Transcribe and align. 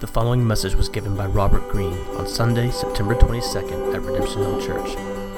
The 0.00 0.06
following 0.06 0.46
message 0.46 0.76
was 0.76 0.88
given 0.88 1.16
by 1.16 1.26
Robert 1.26 1.68
Greene 1.68 1.98
on 2.16 2.28
Sunday, 2.28 2.70
September 2.70 3.16
22nd 3.16 3.96
at 3.96 4.02
Redemption 4.02 4.42
Hill 4.42 4.62
Church. 4.62 4.92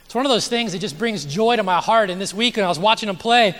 it's 0.04 0.14
one 0.14 0.26
of 0.26 0.30
those 0.30 0.48
things 0.48 0.72
that 0.72 0.78
just 0.78 0.98
brings 0.98 1.24
joy 1.24 1.56
to 1.56 1.62
my 1.62 1.80
heart. 1.80 2.10
And 2.10 2.20
this 2.20 2.34
week, 2.34 2.56
when 2.56 2.64
I 2.64 2.68
was 2.68 2.78
watching 2.78 3.06
them 3.06 3.16
play, 3.16 3.56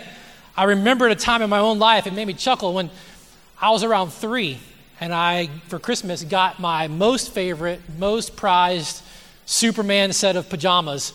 I 0.55 0.65
remembered 0.65 1.11
a 1.11 1.15
time 1.15 1.41
in 1.41 1.49
my 1.49 1.59
own 1.59 1.79
life, 1.79 2.07
it 2.07 2.13
made 2.13 2.27
me 2.27 2.33
chuckle 2.33 2.73
when 2.73 2.89
I 3.59 3.71
was 3.71 3.83
around 3.83 4.11
three 4.11 4.59
and 5.01 5.13
I, 5.13 5.49
for 5.67 5.79
Christmas, 5.79 6.23
got 6.23 6.59
my 6.59 6.87
most 6.87 7.33
favorite, 7.33 7.81
most 7.97 8.35
prized 8.37 9.03
Superman 9.45 10.13
set 10.13 10.35
of 10.35 10.49
pajamas, 10.49 11.11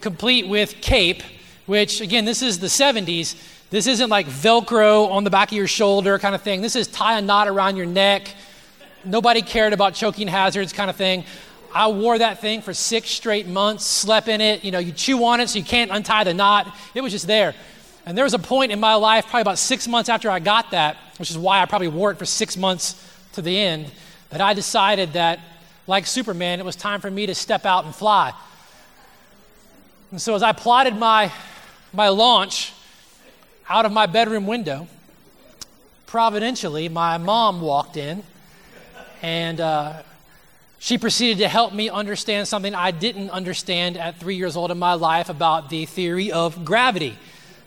complete 0.00 0.46
with 0.46 0.80
cape, 0.82 1.22
which, 1.66 2.00
again, 2.00 2.24
this 2.26 2.42
is 2.42 2.58
the 2.58 2.66
70s. 2.66 3.34
This 3.72 3.86
isn't 3.86 4.10
like 4.10 4.26
Velcro 4.26 5.10
on 5.10 5.24
the 5.24 5.30
back 5.30 5.50
of 5.50 5.56
your 5.56 5.66
shoulder 5.66 6.18
kind 6.18 6.34
of 6.34 6.42
thing. 6.42 6.60
This 6.60 6.76
is 6.76 6.88
tie 6.88 7.18
a 7.18 7.22
knot 7.22 7.48
around 7.48 7.76
your 7.76 7.86
neck. 7.86 8.28
Nobody 9.02 9.40
cared 9.40 9.72
about 9.72 9.94
choking 9.94 10.28
hazards 10.28 10.74
kind 10.74 10.90
of 10.90 10.96
thing. 10.96 11.24
I 11.74 11.88
wore 11.88 12.18
that 12.18 12.42
thing 12.42 12.60
for 12.60 12.74
six 12.74 13.08
straight 13.08 13.46
months, 13.46 13.86
slept 13.86 14.28
in 14.28 14.42
it. 14.42 14.62
You 14.62 14.72
know, 14.72 14.78
you 14.78 14.92
chew 14.92 15.24
on 15.24 15.40
it 15.40 15.48
so 15.48 15.58
you 15.58 15.64
can't 15.64 15.90
untie 15.90 16.22
the 16.22 16.34
knot. 16.34 16.70
It 16.94 17.00
was 17.00 17.12
just 17.12 17.26
there. 17.26 17.54
And 18.04 18.14
there 18.14 18.24
was 18.24 18.34
a 18.34 18.38
point 18.38 18.72
in 18.72 18.78
my 18.78 18.94
life, 18.94 19.24
probably 19.24 19.40
about 19.40 19.56
six 19.56 19.88
months 19.88 20.10
after 20.10 20.28
I 20.28 20.38
got 20.38 20.72
that, 20.72 20.98
which 21.18 21.30
is 21.30 21.38
why 21.38 21.62
I 21.62 21.64
probably 21.64 21.88
wore 21.88 22.10
it 22.10 22.18
for 22.18 22.26
six 22.26 22.58
months 22.58 23.02
to 23.32 23.40
the 23.40 23.58
end, 23.58 23.90
that 24.28 24.42
I 24.42 24.52
decided 24.52 25.14
that, 25.14 25.40
like 25.86 26.04
Superman, 26.04 26.60
it 26.60 26.66
was 26.66 26.76
time 26.76 27.00
for 27.00 27.10
me 27.10 27.24
to 27.24 27.34
step 27.34 27.64
out 27.64 27.86
and 27.86 27.94
fly. 27.94 28.34
And 30.10 30.20
so 30.20 30.34
as 30.34 30.42
I 30.42 30.52
plotted 30.52 30.94
my, 30.94 31.32
my 31.94 32.08
launch, 32.08 32.74
out 33.72 33.86
of 33.86 33.92
my 33.92 34.04
bedroom 34.04 34.46
window, 34.46 34.86
providentially, 36.04 36.90
my 36.90 37.16
mom 37.16 37.62
walked 37.62 37.96
in 37.96 38.22
and 39.22 39.62
uh, 39.62 40.02
she 40.78 40.98
proceeded 40.98 41.38
to 41.38 41.48
help 41.48 41.72
me 41.72 41.88
understand 41.88 42.46
something 42.46 42.74
I 42.74 42.90
didn't 42.90 43.30
understand 43.30 43.96
at 43.96 44.18
three 44.20 44.36
years 44.36 44.56
old 44.56 44.70
in 44.70 44.78
my 44.78 44.92
life 44.92 45.30
about 45.30 45.70
the 45.70 45.86
theory 45.86 46.30
of 46.30 46.66
gravity. 46.66 47.16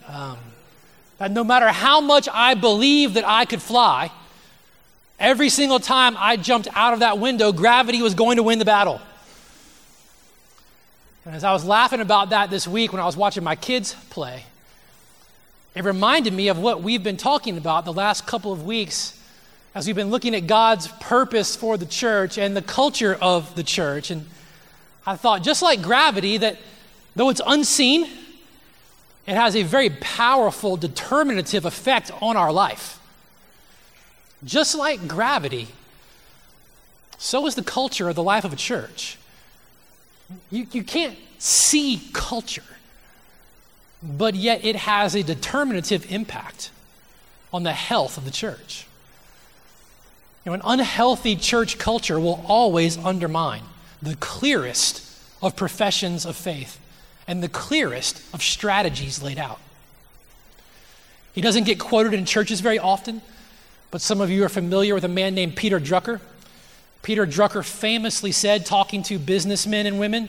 Um, 0.06 0.38
that 1.18 1.32
no 1.32 1.42
matter 1.42 1.66
how 1.70 2.00
much 2.00 2.28
I 2.32 2.54
believed 2.54 3.14
that 3.14 3.26
I 3.26 3.44
could 3.44 3.60
fly, 3.60 4.12
every 5.18 5.48
single 5.48 5.80
time 5.80 6.14
I 6.16 6.36
jumped 6.36 6.68
out 6.72 6.92
of 6.92 7.00
that 7.00 7.18
window, 7.18 7.50
gravity 7.50 8.00
was 8.00 8.14
going 8.14 8.36
to 8.36 8.44
win 8.44 8.60
the 8.60 8.64
battle. 8.64 9.00
And 11.24 11.34
as 11.34 11.42
I 11.42 11.52
was 11.52 11.64
laughing 11.64 12.00
about 12.00 12.30
that 12.30 12.48
this 12.48 12.68
week 12.68 12.92
when 12.92 13.02
I 13.02 13.06
was 13.06 13.16
watching 13.16 13.42
my 13.42 13.56
kids 13.56 13.96
play, 14.10 14.44
it 15.76 15.84
reminded 15.84 16.32
me 16.32 16.48
of 16.48 16.58
what 16.58 16.82
we've 16.82 17.02
been 17.02 17.18
talking 17.18 17.58
about 17.58 17.84
the 17.84 17.92
last 17.92 18.26
couple 18.26 18.50
of 18.50 18.64
weeks 18.64 19.12
as 19.74 19.86
we've 19.86 19.94
been 19.94 20.08
looking 20.08 20.34
at 20.34 20.46
God's 20.46 20.88
purpose 20.88 21.54
for 21.54 21.76
the 21.76 21.84
church 21.84 22.38
and 22.38 22.56
the 22.56 22.62
culture 22.62 23.18
of 23.20 23.54
the 23.56 23.62
church. 23.62 24.10
And 24.10 24.24
I 25.06 25.16
thought, 25.16 25.42
just 25.42 25.60
like 25.60 25.82
gravity, 25.82 26.38
that 26.38 26.56
though 27.14 27.28
it's 27.28 27.42
unseen, 27.46 28.08
it 29.26 29.34
has 29.34 29.54
a 29.54 29.64
very 29.64 29.90
powerful 29.90 30.78
determinative 30.78 31.66
effect 31.66 32.10
on 32.22 32.38
our 32.38 32.50
life. 32.50 32.98
Just 34.46 34.74
like 34.74 35.06
gravity, 35.06 35.68
so 37.18 37.46
is 37.46 37.54
the 37.54 37.62
culture 37.62 38.08
of 38.08 38.14
the 38.14 38.22
life 38.22 38.46
of 38.46 38.52
a 38.54 38.56
church. 38.56 39.18
You, 40.50 40.66
you 40.72 40.82
can't 40.82 41.18
see 41.38 42.00
culture 42.14 42.62
but 44.02 44.34
yet 44.34 44.64
it 44.64 44.76
has 44.76 45.14
a 45.14 45.22
determinative 45.22 46.10
impact 46.10 46.70
on 47.52 47.62
the 47.62 47.72
health 47.72 48.18
of 48.18 48.24
the 48.24 48.30
church. 48.30 48.86
You 50.44 50.50
know, 50.50 50.54
an 50.54 50.62
unhealthy 50.64 51.36
church 51.36 51.78
culture 51.78 52.20
will 52.20 52.44
always 52.46 52.96
undermine 52.98 53.62
the 54.02 54.16
clearest 54.16 55.02
of 55.42 55.56
professions 55.56 56.24
of 56.24 56.36
faith 56.36 56.78
and 57.26 57.42
the 57.42 57.48
clearest 57.48 58.22
of 58.32 58.42
strategies 58.42 59.22
laid 59.22 59.38
out. 59.38 59.58
He 61.32 61.40
doesn't 61.40 61.64
get 61.64 61.78
quoted 61.78 62.14
in 62.14 62.24
churches 62.24 62.60
very 62.60 62.78
often, 62.78 63.20
but 63.90 64.00
some 64.00 64.20
of 64.20 64.30
you 64.30 64.44
are 64.44 64.48
familiar 64.48 64.94
with 64.94 65.04
a 65.04 65.08
man 65.08 65.34
named 65.34 65.56
Peter 65.56 65.80
Drucker. 65.80 66.20
Peter 67.02 67.26
Drucker 67.26 67.64
famously 67.64 68.32
said, 68.32 68.64
talking 68.64 69.02
to 69.04 69.18
businessmen 69.18 69.86
and 69.86 69.98
women, 69.98 70.28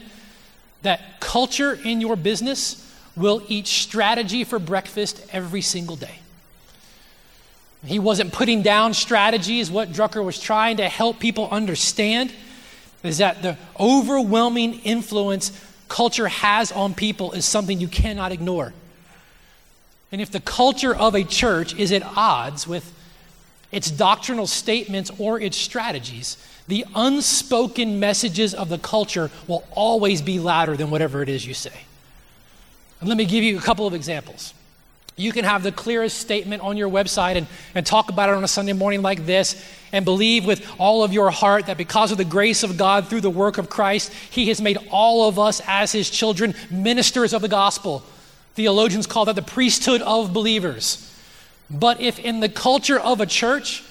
that 0.81 1.19
culture 1.19 1.79
in 1.84 2.01
your 2.01 2.16
business 2.16 2.87
will 3.17 3.41
eat 3.47 3.67
strategy 3.67 4.44
for 4.44 4.59
breakfast 4.59 5.25
every 5.33 5.61
single 5.61 5.95
day. 5.95 6.19
He 7.85 8.00
wasn't 8.00 8.33
putting 8.33 8.61
down 8.61 8.94
strategies. 8.94 9.69
What 9.69 9.91
Drucker 9.91 10.23
was 10.23 10.39
trying 10.39 10.78
to 10.78 10.88
help 10.88 11.19
people 11.19 11.50
understand 11.50 12.33
is 13.03 13.19
that 13.19 13.41
the 13.41 13.57
overwhelming 13.79 14.79
influence 14.81 15.51
culture 15.88 16.28
has 16.28 16.72
on 16.72 16.94
people 16.94 17.31
is 17.31 17.45
something 17.45 17.79
you 17.79 17.88
cannot 17.88 18.31
ignore. 18.31 18.73
And 20.11 20.22
if 20.22 20.31
the 20.31 20.39
culture 20.39 20.95
of 20.95 21.16
a 21.16 21.23
church 21.23 21.75
is 21.75 21.91
at 21.91 22.03
odds 22.03 22.67
with 22.67 22.94
its 23.72 23.91
doctrinal 23.91 24.47
statements 24.47 25.11
or 25.19 25.39
its 25.39 25.57
strategies, 25.57 26.38
the 26.67 26.85
unspoken 26.95 27.99
messages 27.99 28.53
of 28.53 28.69
the 28.69 28.78
culture 28.78 29.29
will 29.47 29.66
always 29.72 30.22
be 30.22 30.39
louder 30.39 30.75
than 30.75 30.89
whatever 30.89 31.22
it 31.22 31.29
is 31.29 31.45
you 31.45 31.53
say. 31.53 31.87
And 33.00 33.09
let 33.09 33.18
me 33.18 33.25
give 33.25 33.44
you 33.44 33.58
a 33.58 33.62
couple 33.62 33.85
of 33.85 33.94
examples. 33.94 34.53
You 35.19 35.31
can 35.31 35.46
have 35.46 35.63
the 35.63 35.72
clearest 35.72 36.19
statement 36.19 36.62
on 36.62 36.78
your 36.78 36.90
website 36.90 37.38
and, 37.38 37.47
and 37.74 37.84
talk 37.84 38.09
about 38.09 38.30
it 38.30 38.35
on 38.35 38.44
a 38.44 38.47
Sunday 38.47 38.74
morning 38.74 39.02
like 39.02 39.25
this 39.25 39.63
and 39.91 40.06
believe 40.06 40.46
with 40.46 40.69
all 40.78 41.03
of 41.03 41.12
your 41.12 41.31
heart 41.31 41.66
that 41.66 41.78
because 41.78 42.12
of 42.12 42.19
the 42.19 42.25
grace 42.25 42.62
of 42.62 42.78
God 42.78 43.08
through 43.08 43.22
the 43.22 43.30
work 43.30 43.58
of 43.58 43.68
Christ, 43.68 44.13
He 44.30 44.47
has 44.50 44.62
made 44.62 44.78
all 44.91 45.28
of 45.28 45.40
us 45.40 45.59
as 45.66 45.91
His 45.91 46.12
children 46.12 46.53
ministers 46.69 47.34
of 47.34 47.41
the 47.41 47.47
gospel. 47.47 48.03
Theologians 48.53 49.08
call 49.08 49.25
that 49.25 49.35
the 49.35 49.41
priesthood 49.41 50.03
of 50.03 50.34
believers. 50.34 51.03
But 51.69 52.00
if 52.00 52.19
in 52.19 52.40
the 52.40 52.50
culture 52.50 53.00
of 53.00 53.19
a 53.19 53.25
church, 53.25 53.84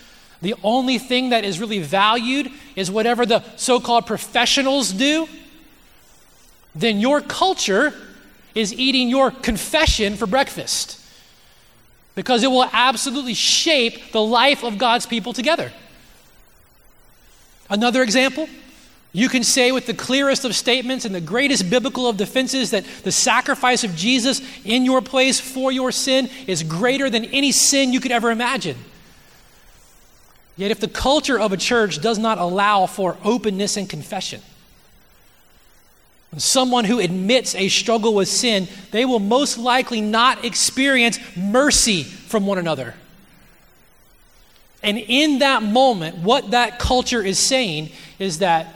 the 0.43 0.55
only 0.62 0.99
thing 0.99 1.31
that 1.31 1.44
is 1.44 1.59
really 1.59 1.81
valued 1.81 2.53
is 2.77 2.88
whatever 2.88 3.27
the 3.27 3.43
so 3.56 3.81
called 3.81 4.06
professionals 4.06 4.93
do, 4.93 5.28
then 6.75 7.00
your 7.00 7.21
culture 7.21 7.93
is 8.56 8.72
eating 8.72 9.09
your 9.09 9.31
confession 9.31 10.17
for 10.17 10.27
breakfast 10.27 10.99
because 12.17 12.43
it 12.43 12.50
will 12.50 12.69
absolutely 12.72 13.34
shape 13.34 14.11
the 14.12 14.22
life 14.22 14.65
of 14.65 14.78
God's 14.78 15.06
people 15.06 15.34
together. 15.34 15.71
Another 17.69 18.03
example, 18.03 18.49
you 19.12 19.28
can 19.28 19.44
say 19.44 19.72
with 19.72 19.87
the 19.87 19.94
clearest 19.94 20.47
of 20.47 20.56
statements 20.56 21.05
and 21.05 21.15
the 21.15 21.21
greatest 21.21 21.69
biblical 21.69 22.09
of 22.09 22.17
defenses 22.17 22.71
that 22.71 22.84
the 23.05 23.12
sacrifice 23.12 23.84
of 23.84 23.94
Jesus 23.94 24.41
in 24.65 24.87
your 24.87 25.03
place 25.03 25.38
for 25.38 25.71
your 25.71 25.93
sin 25.93 26.31
is 26.47 26.62
greater 26.62 27.11
than 27.11 27.27
any 27.27 27.53
sin 27.53 27.93
you 27.93 28.00
could 28.00 28.12
ever 28.12 28.31
imagine. 28.31 28.77
Yet, 30.56 30.71
if 30.71 30.81
the 30.81 30.88
culture 30.88 31.38
of 31.38 31.53
a 31.53 31.58
church 31.58 32.00
does 32.00 32.19
not 32.19 32.38
allow 32.38 32.87
for 32.87 33.19
openness 33.23 33.76
and 33.76 33.87
confession, 33.87 34.41
someone 36.37 36.84
who 36.84 36.99
admits 36.99 37.55
a 37.55 37.69
struggle 37.69 38.14
with 38.14 38.28
sin, 38.28 38.69
they 38.90 39.05
will 39.05 39.20
most 39.20 39.58
likely 39.58 40.00
not 40.00 40.44
experience 40.44 41.19
mercy 41.37 42.02
from 42.02 42.46
one 42.46 42.58
another. 42.58 42.94
And 44.82 44.99
in 44.99 45.40
that 45.40 45.62
moment, 45.62 46.19
what 46.19 46.50
that 46.50 46.78
culture 46.78 47.23
is 47.23 47.38
saying 47.38 47.90
is 48.19 48.38
that 48.40 48.75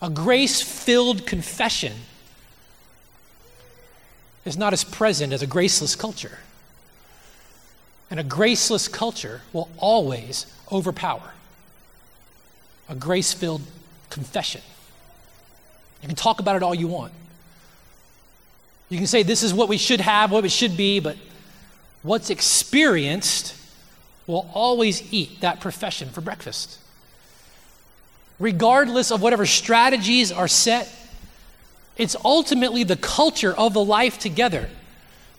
a 0.00 0.08
grace 0.08 0.62
filled 0.62 1.26
confession 1.26 1.92
is 4.44 4.56
not 4.56 4.72
as 4.72 4.84
present 4.84 5.32
as 5.32 5.42
a 5.42 5.46
graceless 5.46 5.96
culture. 5.96 6.38
And 8.10 8.20
a 8.20 8.24
graceless 8.24 8.86
culture 8.86 9.40
will 9.52 9.68
always 9.78 10.46
overpower 10.70 11.32
a 12.88 12.94
grace 12.94 13.32
filled 13.32 13.62
confession. 14.10 14.60
You 16.04 16.08
can 16.08 16.16
talk 16.16 16.38
about 16.38 16.54
it 16.54 16.62
all 16.62 16.74
you 16.74 16.86
want. 16.86 17.14
You 18.90 18.98
can 18.98 19.06
say 19.06 19.22
this 19.22 19.42
is 19.42 19.54
what 19.54 19.70
we 19.70 19.78
should 19.78 20.02
have, 20.02 20.30
what 20.30 20.44
it 20.44 20.50
should 20.50 20.76
be, 20.76 21.00
but 21.00 21.16
what's 22.02 22.28
experienced 22.28 23.56
will 24.26 24.46
always 24.52 25.10
eat 25.14 25.40
that 25.40 25.60
profession 25.60 26.10
for 26.10 26.20
breakfast. 26.20 26.78
regardless 28.38 29.10
of 29.10 29.22
whatever 29.22 29.46
strategies 29.46 30.30
are 30.30 30.48
set, 30.48 30.92
it's 31.96 32.14
ultimately 32.22 32.84
the 32.84 32.96
culture 32.96 33.54
of 33.54 33.72
the 33.72 33.82
life 33.82 34.18
together 34.18 34.68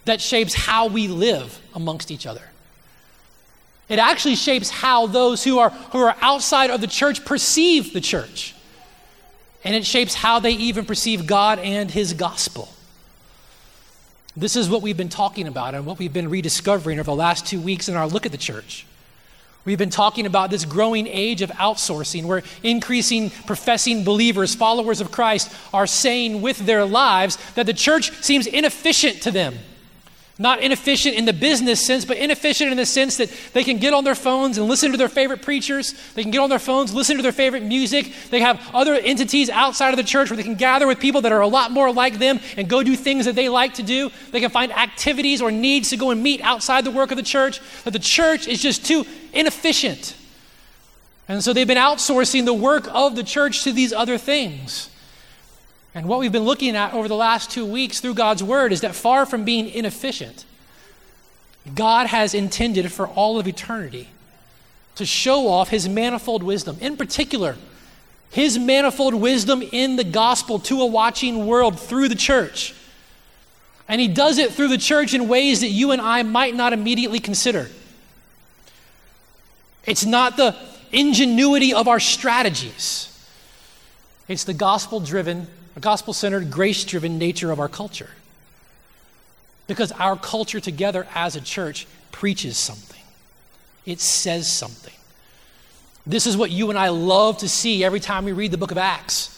that 0.05 0.19
shapes 0.19 0.55
how 0.55 0.87
we 0.87 1.07
live 1.07 1.61
amongst 1.75 2.09
each 2.09 2.25
other. 2.25 2.41
It 3.87 3.99
actually 3.99 4.35
shapes 4.35 4.71
how 4.71 5.05
those 5.05 5.43
who 5.43 5.59
are, 5.59 5.69
who 5.69 5.99
are 5.99 6.15
outside 6.21 6.71
of 6.71 6.81
the 6.81 6.87
church 6.87 7.23
perceive 7.23 7.93
the 7.93 8.01
church. 8.01 8.54
And 9.65 9.75
it 9.75 9.85
shapes 9.85 10.13
how 10.13 10.39
they 10.39 10.51
even 10.51 10.85
perceive 10.85 11.27
God 11.27 11.59
and 11.59 11.91
His 11.91 12.13
gospel. 12.13 12.69
This 14.37 14.55
is 14.55 14.69
what 14.69 14.81
we've 14.81 14.97
been 14.97 15.09
talking 15.09 15.47
about 15.47 15.75
and 15.75 15.85
what 15.85 15.97
we've 15.97 16.13
been 16.13 16.29
rediscovering 16.29 16.99
over 16.99 17.05
the 17.05 17.15
last 17.15 17.45
two 17.45 17.59
weeks 17.59 17.89
in 17.89 17.95
our 17.95 18.07
look 18.07 18.25
at 18.25 18.31
the 18.31 18.37
church. 18.37 18.85
We've 19.65 19.79
been 19.79 19.89
talking 19.89 20.27
about 20.27 20.51
this 20.51 20.63
growing 20.63 21.07
age 21.07 21.41
of 21.41 21.49
outsourcing 21.51 22.25
where 22.25 22.43
increasing 22.61 23.31
professing 23.31 24.03
believers, 24.03 24.53
followers 24.53 25.01
of 25.01 25.11
Christ, 25.11 25.51
are 25.73 25.87
saying 25.87 26.41
with 26.43 26.59
their 26.59 26.85
lives 26.85 27.37
that 27.55 27.65
the 27.65 27.73
church 27.73 28.11
seems 28.23 28.45
inefficient 28.45 29.23
to 29.23 29.31
them. 29.31 29.55
Not 30.37 30.59
inefficient 30.59 31.15
in 31.15 31.23
the 31.23 31.31
business 31.31 31.85
sense, 31.85 32.03
but 32.03 32.17
inefficient 32.17 32.69
in 32.69 32.75
the 32.75 32.85
sense 32.85 33.15
that 33.17 33.31
they 33.53 33.63
can 33.63 33.77
get 33.77 33.93
on 33.93 34.03
their 34.03 34.15
phones 34.15 34.57
and 34.57 34.67
listen 34.67 34.91
to 34.91 34.97
their 34.97 35.07
favorite 35.07 35.41
preachers. 35.41 35.93
They 36.13 36.23
can 36.23 36.31
get 36.31 36.39
on 36.39 36.49
their 36.49 36.59
phones, 36.59 36.93
listen 36.93 37.15
to 37.15 37.23
their 37.23 37.31
favorite 37.31 37.63
music. 37.63 38.11
They 38.31 38.41
have 38.41 38.61
other 38.73 38.95
entities 38.95 39.49
outside 39.49 39.91
of 39.91 39.97
the 39.97 40.03
church 40.03 40.29
where 40.29 40.35
they 40.35 40.43
can 40.43 40.55
gather 40.55 40.87
with 40.87 40.99
people 40.99 41.21
that 41.21 41.31
are 41.31 41.39
a 41.39 41.47
lot 41.47 41.71
more 41.71 41.89
like 41.89 42.19
them 42.19 42.41
and 42.57 42.67
go 42.67 42.83
do 42.83 42.97
things 42.97 43.25
that 43.25 43.35
they 43.35 43.47
like 43.47 43.75
to 43.75 43.83
do. 43.83 44.11
They 44.31 44.41
can 44.41 44.49
find 44.49 44.73
activities 44.73 45.41
or 45.41 45.51
needs 45.51 45.91
to 45.91 45.97
go 45.97 46.09
and 46.09 46.21
meet 46.21 46.41
outside 46.41 46.83
the 46.83 46.91
work 46.91 47.11
of 47.11 47.17
the 47.17 47.23
church. 47.23 47.61
That 47.85 47.91
the 47.91 47.99
church 47.99 48.45
is 48.45 48.61
just 48.61 48.85
too 48.85 49.05
inefficient. 49.31 50.17
And 51.29 51.41
so 51.41 51.53
they've 51.53 51.65
been 51.65 51.77
outsourcing 51.77 52.43
the 52.43 52.53
work 52.53 52.89
of 52.93 53.15
the 53.15 53.23
church 53.23 53.63
to 53.63 53.71
these 53.71 53.93
other 53.93 54.17
things. 54.17 54.89
And 55.95 56.07
what 56.07 56.19
we've 56.19 56.31
been 56.31 56.43
looking 56.43 56.75
at 56.75 56.93
over 56.93 57.07
the 57.07 57.15
last 57.15 57.49
two 57.49 57.65
weeks 57.65 58.01
through 58.01 58.15
God's 58.15 58.43
Word 58.43 58.73
is 58.73 58.81
that 58.81 58.93
far 58.93 59.25
from 59.25 59.45
being 59.45 59.69
inefficient, 59.69 60.43
God 61.73 62.07
has 62.07 62.33
intended 62.33 62.91
for 62.91 63.07
all 63.07 63.39
of 63.39 63.47
eternity 63.47 64.09
to 64.95 65.05
show 65.05 65.47
off 65.47 65.69
His 65.69 65.87
manifold 65.87 66.43
wisdom. 66.43 66.77
In 66.81 66.97
particular, 66.97 67.55
His 68.29 68.59
manifold 68.59 69.13
wisdom 69.13 69.61
in 69.61 69.95
the 69.95 70.03
gospel 70.03 70.59
to 70.59 70.81
a 70.81 70.85
watching 70.85 71.47
world 71.47 71.79
through 71.79 72.09
the 72.09 72.15
church. 72.15 72.75
And 73.87 74.01
He 74.01 74.09
does 74.09 74.37
it 74.37 74.51
through 74.51 74.67
the 74.67 74.77
church 74.77 75.13
in 75.13 75.29
ways 75.29 75.61
that 75.61 75.69
you 75.69 75.91
and 75.91 76.01
I 76.01 76.23
might 76.23 76.55
not 76.55 76.73
immediately 76.73 77.21
consider. 77.21 77.69
It's 79.85 80.05
not 80.05 80.35
the 80.35 80.57
ingenuity 80.91 81.73
of 81.73 81.87
our 81.87 82.01
strategies, 82.01 83.17
it's 84.27 84.43
the 84.43 84.53
gospel 84.53 84.99
driven 84.99 85.47
a 85.75 85.79
gospel 85.79 86.13
centered, 86.13 86.49
grace 86.51 86.83
driven 86.83 87.17
nature 87.17 87.51
of 87.51 87.59
our 87.59 87.67
culture. 87.67 88.09
Because 89.67 89.91
our 89.93 90.15
culture 90.15 90.59
together 90.59 91.07
as 91.15 91.35
a 91.35 91.41
church 91.41 91.87
preaches 92.11 92.57
something, 92.57 93.01
it 93.85 93.99
says 93.99 94.51
something. 94.51 94.93
This 96.07 96.27
is 96.27 96.37
what 96.37 96.51
you 96.51 96.69
and 96.69 96.77
I 96.77 96.89
love 96.89 97.39
to 97.39 97.49
see 97.49 97.83
every 97.83 97.99
time 97.99 98.25
we 98.25 98.31
read 98.31 98.51
the 98.51 98.57
book 98.57 98.71
of 98.71 98.77
Acts. 98.77 99.31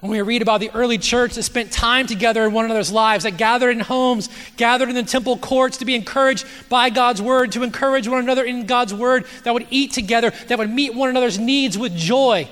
When 0.00 0.12
we 0.12 0.20
read 0.20 0.42
about 0.42 0.60
the 0.60 0.70
early 0.70 0.98
church 0.98 1.34
that 1.34 1.42
spent 1.42 1.72
time 1.72 2.06
together 2.06 2.44
in 2.44 2.52
one 2.52 2.66
another's 2.66 2.92
lives, 2.92 3.24
that 3.24 3.38
gathered 3.38 3.70
in 3.70 3.80
homes, 3.80 4.28
gathered 4.56 4.88
in 4.88 4.94
the 4.94 5.02
temple 5.02 5.36
courts 5.38 5.78
to 5.78 5.84
be 5.84 5.94
encouraged 5.94 6.46
by 6.68 6.90
God's 6.90 7.20
word, 7.20 7.52
to 7.52 7.62
encourage 7.62 8.06
one 8.06 8.20
another 8.20 8.44
in 8.44 8.66
God's 8.66 8.94
word, 8.94 9.24
that 9.42 9.54
would 9.54 9.66
eat 9.70 9.92
together, 9.92 10.30
that 10.48 10.58
would 10.58 10.70
meet 10.70 10.94
one 10.94 11.08
another's 11.08 11.38
needs 11.38 11.76
with 11.76 11.96
joy. 11.96 12.46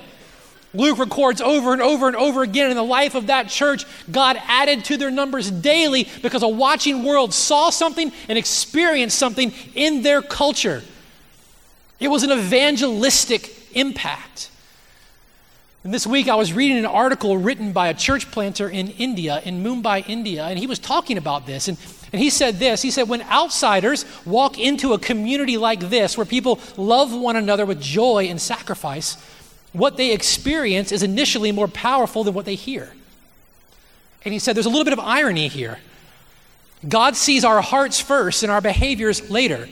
Luke 0.75 0.99
records 0.99 1.41
over 1.41 1.73
and 1.73 1.81
over 1.81 2.07
and 2.07 2.15
over 2.15 2.43
again 2.43 2.69
in 2.69 2.77
the 2.77 2.83
life 2.83 3.15
of 3.15 3.27
that 3.27 3.49
church, 3.49 3.85
God 4.11 4.37
added 4.47 4.85
to 4.85 4.97
their 4.97 5.11
numbers 5.11 5.49
daily 5.49 6.07
because 6.21 6.43
a 6.43 6.47
watching 6.47 7.03
world 7.03 7.33
saw 7.33 7.69
something 7.69 8.11
and 8.29 8.37
experienced 8.37 9.17
something 9.17 9.53
in 9.73 10.01
their 10.01 10.21
culture. 10.21 10.83
It 11.99 12.09
was 12.09 12.23
an 12.23 12.31
evangelistic 12.31 13.51
impact. 13.75 14.49
And 15.85 15.93
this 15.93 16.07
week 16.07 16.27
I 16.27 16.35
was 16.35 16.51
reading 16.51 16.79
an 16.79 16.87
article 16.87 17.37
written 17.37 17.71
by 17.71 17.89
a 17.89 17.93
church 17.93 18.31
planter 18.31 18.67
in 18.67 18.89
India, 18.89 19.39
in 19.45 19.63
Mumbai, 19.63 20.03
India, 20.09 20.45
and 20.45 20.57
he 20.57 20.65
was 20.65 20.79
talking 20.79 21.15
about 21.15 21.45
this. 21.45 21.67
And, 21.67 21.77
and 22.11 22.19
he 22.19 22.31
said 22.31 22.55
this 22.55 22.81
He 22.81 22.89
said, 22.89 23.07
When 23.07 23.21
outsiders 23.21 24.03
walk 24.25 24.57
into 24.57 24.93
a 24.93 24.99
community 24.99 25.57
like 25.57 25.79
this, 25.81 26.17
where 26.17 26.25
people 26.25 26.59
love 26.75 27.13
one 27.13 27.35
another 27.35 27.67
with 27.67 27.79
joy 27.79 28.25
and 28.25 28.41
sacrifice, 28.41 29.15
what 29.77 29.97
they 29.97 30.11
experience 30.11 30.91
is 30.91 31.03
initially 31.03 31.51
more 31.51 31.67
powerful 31.67 32.23
than 32.23 32.33
what 32.33 32.45
they 32.45 32.55
hear. 32.55 32.93
And 34.23 34.33
he 34.33 34.39
said 34.39 34.55
there's 34.55 34.65
a 34.65 34.69
little 34.69 34.85
bit 34.85 34.93
of 34.93 34.99
irony 34.99 35.47
here. 35.47 35.79
God 36.87 37.15
sees 37.15 37.43
our 37.43 37.61
hearts 37.61 37.99
first 37.99 38.43
and 38.43 38.51
our 38.51 38.61
behaviors 38.61 39.29
later. 39.29 39.67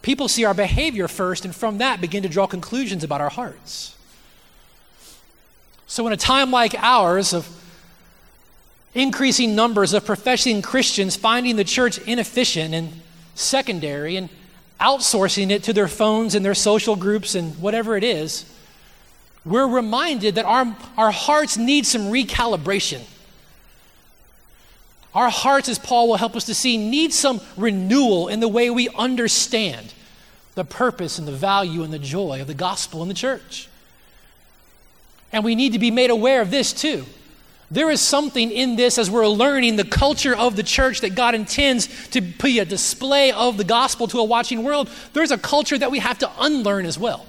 People 0.00 0.28
see 0.28 0.44
our 0.44 0.54
behavior 0.54 1.06
first 1.06 1.44
and 1.44 1.54
from 1.54 1.78
that 1.78 2.00
begin 2.00 2.22
to 2.22 2.28
draw 2.28 2.46
conclusions 2.46 3.04
about 3.04 3.20
our 3.20 3.30
hearts. 3.30 3.96
So, 5.86 6.06
in 6.06 6.12
a 6.12 6.16
time 6.16 6.50
like 6.50 6.74
ours 6.78 7.34
of 7.34 7.48
increasing 8.94 9.54
numbers 9.54 9.92
of 9.92 10.04
professing 10.04 10.62
Christians 10.62 11.16
finding 11.16 11.56
the 11.56 11.64
church 11.64 11.98
inefficient 11.98 12.74
and 12.74 13.00
secondary 13.34 14.16
and 14.16 14.28
outsourcing 14.80 15.50
it 15.50 15.62
to 15.64 15.72
their 15.72 15.88
phones 15.88 16.34
and 16.34 16.44
their 16.44 16.54
social 16.54 16.96
groups 16.96 17.34
and 17.34 17.58
whatever 17.60 17.96
it 17.96 18.04
is, 18.04 18.44
we're 19.44 19.66
reminded 19.66 20.36
that 20.36 20.44
our, 20.44 20.76
our 20.96 21.10
hearts 21.10 21.56
need 21.56 21.86
some 21.86 22.02
recalibration. 22.02 23.02
Our 25.14 25.30
hearts, 25.30 25.68
as 25.68 25.78
Paul 25.78 26.08
will 26.08 26.16
help 26.16 26.36
us 26.36 26.44
to 26.44 26.54
see, 26.54 26.76
need 26.76 27.12
some 27.12 27.40
renewal 27.56 28.28
in 28.28 28.40
the 28.40 28.48
way 28.48 28.70
we 28.70 28.88
understand 28.90 29.92
the 30.54 30.64
purpose 30.64 31.18
and 31.18 31.26
the 31.26 31.32
value 31.32 31.82
and 31.82 31.92
the 31.92 31.98
joy 31.98 32.40
of 32.40 32.46
the 32.46 32.54
gospel 32.54 33.02
in 33.02 33.08
the 33.08 33.14
church. 33.14 33.68
And 35.32 35.44
we 35.44 35.54
need 35.54 35.72
to 35.72 35.78
be 35.78 35.90
made 35.90 36.10
aware 36.10 36.40
of 36.40 36.50
this 36.50 36.72
too. 36.72 37.04
There 37.70 37.90
is 37.90 38.02
something 38.02 38.50
in 38.50 38.76
this 38.76 38.98
as 38.98 39.10
we're 39.10 39.26
learning 39.26 39.76
the 39.76 39.84
culture 39.84 40.36
of 40.36 40.56
the 40.56 40.62
church 40.62 41.00
that 41.00 41.14
God 41.14 41.34
intends 41.34 42.08
to 42.10 42.20
be 42.20 42.58
a 42.58 42.66
display 42.66 43.32
of 43.32 43.56
the 43.56 43.64
gospel 43.64 44.06
to 44.08 44.18
a 44.18 44.24
watching 44.24 44.62
world. 44.62 44.90
There's 45.14 45.30
a 45.30 45.38
culture 45.38 45.78
that 45.78 45.90
we 45.90 45.98
have 45.98 46.18
to 46.18 46.30
unlearn 46.38 46.84
as 46.84 46.98
well. 46.98 47.26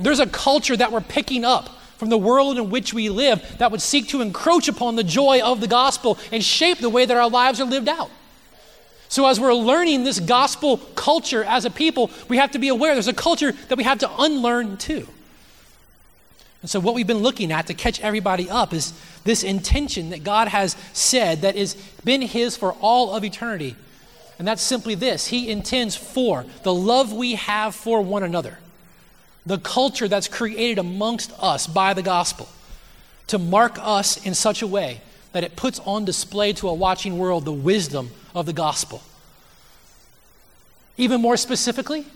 There's 0.00 0.20
a 0.20 0.26
culture 0.26 0.76
that 0.76 0.92
we're 0.92 1.00
picking 1.00 1.44
up 1.44 1.68
from 1.98 2.08
the 2.08 2.18
world 2.18 2.56
in 2.58 2.70
which 2.70 2.94
we 2.94 3.10
live 3.10 3.58
that 3.58 3.72
would 3.72 3.82
seek 3.82 4.08
to 4.08 4.20
encroach 4.20 4.68
upon 4.68 4.94
the 4.94 5.02
joy 5.02 5.40
of 5.42 5.60
the 5.60 5.66
gospel 5.66 6.16
and 6.30 6.42
shape 6.42 6.78
the 6.78 6.88
way 6.88 7.04
that 7.04 7.16
our 7.16 7.28
lives 7.28 7.60
are 7.60 7.64
lived 7.64 7.88
out. 7.88 8.10
So, 9.08 9.26
as 9.26 9.40
we're 9.40 9.54
learning 9.54 10.04
this 10.04 10.20
gospel 10.20 10.76
culture 10.94 11.42
as 11.42 11.64
a 11.64 11.70
people, 11.70 12.10
we 12.28 12.36
have 12.36 12.52
to 12.52 12.58
be 12.58 12.68
aware 12.68 12.94
there's 12.94 13.08
a 13.08 13.14
culture 13.14 13.52
that 13.52 13.78
we 13.78 13.84
have 13.84 13.98
to 14.00 14.10
unlearn 14.18 14.76
too. 14.76 15.08
And 16.60 16.70
so, 16.70 16.78
what 16.78 16.94
we've 16.94 17.06
been 17.06 17.18
looking 17.18 17.50
at 17.50 17.66
to 17.66 17.74
catch 17.74 18.00
everybody 18.00 18.48
up 18.50 18.72
is 18.72 18.92
this 19.24 19.42
intention 19.42 20.10
that 20.10 20.24
God 20.24 20.48
has 20.48 20.76
said 20.92 21.40
that 21.40 21.56
has 21.56 21.74
been 22.04 22.20
His 22.20 22.56
for 22.56 22.72
all 22.74 23.14
of 23.14 23.24
eternity. 23.24 23.76
And 24.38 24.46
that's 24.46 24.62
simply 24.62 24.94
this 24.94 25.26
He 25.28 25.50
intends 25.50 25.96
for 25.96 26.44
the 26.62 26.74
love 26.74 27.12
we 27.12 27.34
have 27.36 27.74
for 27.74 28.02
one 28.02 28.22
another 28.22 28.58
the 29.46 29.58
culture 29.58 30.08
that's 30.08 30.28
created 30.28 30.78
amongst 30.78 31.32
us 31.40 31.66
by 31.66 31.94
the 31.94 32.02
gospel 32.02 32.48
to 33.28 33.38
mark 33.38 33.78
us 33.78 34.24
in 34.26 34.34
such 34.34 34.62
a 34.62 34.66
way 34.66 35.00
that 35.32 35.44
it 35.44 35.56
puts 35.56 35.78
on 35.80 36.04
display 36.04 36.52
to 36.54 36.68
a 36.68 36.74
watching 36.74 37.18
world 37.18 37.44
the 37.44 37.52
wisdom 37.52 38.10
of 38.34 38.46
the 38.46 38.52
gospel. 38.52 39.02
Even 40.96 41.20
more 41.20 41.36
specifically, 41.36 42.06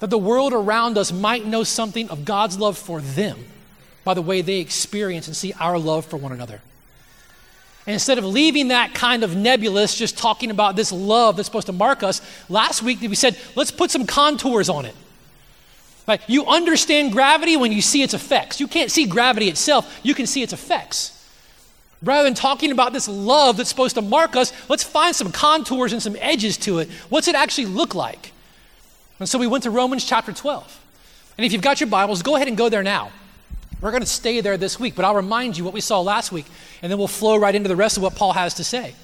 that 0.00 0.10
the 0.10 0.18
world 0.18 0.52
around 0.52 0.96
us 0.96 1.12
might 1.12 1.46
know 1.46 1.64
something 1.64 2.08
of 2.08 2.24
God's 2.24 2.58
love 2.58 2.78
for 2.78 3.00
them 3.00 3.44
by 4.04 4.14
the 4.14 4.22
way 4.22 4.42
they 4.42 4.60
experience 4.60 5.26
and 5.26 5.36
see 5.36 5.52
our 5.54 5.78
love 5.78 6.06
for 6.06 6.16
one 6.16 6.32
another. 6.32 6.60
And 7.86 7.92
instead 7.92 8.18
of 8.18 8.24
leaving 8.24 8.68
that 8.68 8.94
kind 8.94 9.24
of 9.24 9.36
nebulous, 9.36 9.94
just 9.94 10.16
talking 10.16 10.50
about 10.50 10.76
this 10.76 10.90
love 10.90 11.36
that's 11.36 11.46
supposed 11.46 11.66
to 11.66 11.72
mark 11.72 12.02
us, 12.02 12.22
last 12.48 12.82
week 12.82 13.00
we 13.00 13.14
said, 13.14 13.36
let's 13.56 13.70
put 13.70 13.90
some 13.90 14.06
contours 14.06 14.68
on 14.68 14.84
it. 14.86 14.94
Like 16.06 16.22
you 16.26 16.46
understand 16.46 17.12
gravity 17.12 17.56
when 17.56 17.72
you 17.72 17.80
see 17.80 18.02
its 18.02 18.14
effects. 18.14 18.60
You 18.60 18.68
can't 18.68 18.90
see 18.90 19.06
gravity 19.06 19.48
itself, 19.48 20.00
you 20.02 20.14
can 20.14 20.26
see 20.26 20.42
its 20.42 20.52
effects. 20.52 21.10
Rather 22.02 22.24
than 22.24 22.34
talking 22.34 22.70
about 22.70 22.92
this 22.92 23.08
love 23.08 23.56
that's 23.56 23.70
supposed 23.70 23.94
to 23.94 24.02
mark 24.02 24.36
us, 24.36 24.52
let's 24.68 24.84
find 24.84 25.16
some 25.16 25.32
contours 25.32 25.92
and 25.92 26.02
some 26.02 26.16
edges 26.20 26.58
to 26.58 26.78
it. 26.78 26.90
What's 27.08 27.28
it 27.28 27.34
actually 27.34 27.66
look 27.66 27.94
like? 27.94 28.32
And 29.18 29.28
so 29.28 29.38
we 29.38 29.46
went 29.46 29.64
to 29.64 29.70
Romans 29.70 30.04
chapter 30.04 30.32
12. 30.32 30.80
And 31.38 31.46
if 31.46 31.52
you've 31.52 31.62
got 31.62 31.80
your 31.80 31.88
Bibles, 31.88 32.22
go 32.22 32.36
ahead 32.36 32.48
and 32.48 32.56
go 32.56 32.68
there 32.68 32.82
now. 32.82 33.10
We're 33.80 33.90
going 33.90 34.02
to 34.02 34.08
stay 34.08 34.40
there 34.40 34.56
this 34.56 34.78
week, 34.78 34.94
but 34.94 35.04
I'll 35.04 35.14
remind 35.14 35.56
you 35.56 35.64
what 35.64 35.72
we 35.72 35.80
saw 35.80 36.00
last 36.00 36.30
week, 36.30 36.46
and 36.82 36.90
then 36.90 36.98
we'll 36.98 37.08
flow 37.08 37.36
right 37.36 37.54
into 37.54 37.68
the 37.68 37.76
rest 37.76 37.96
of 37.96 38.02
what 38.02 38.16
Paul 38.16 38.32
has 38.32 38.54
to 38.54 38.64
say. 38.64 38.94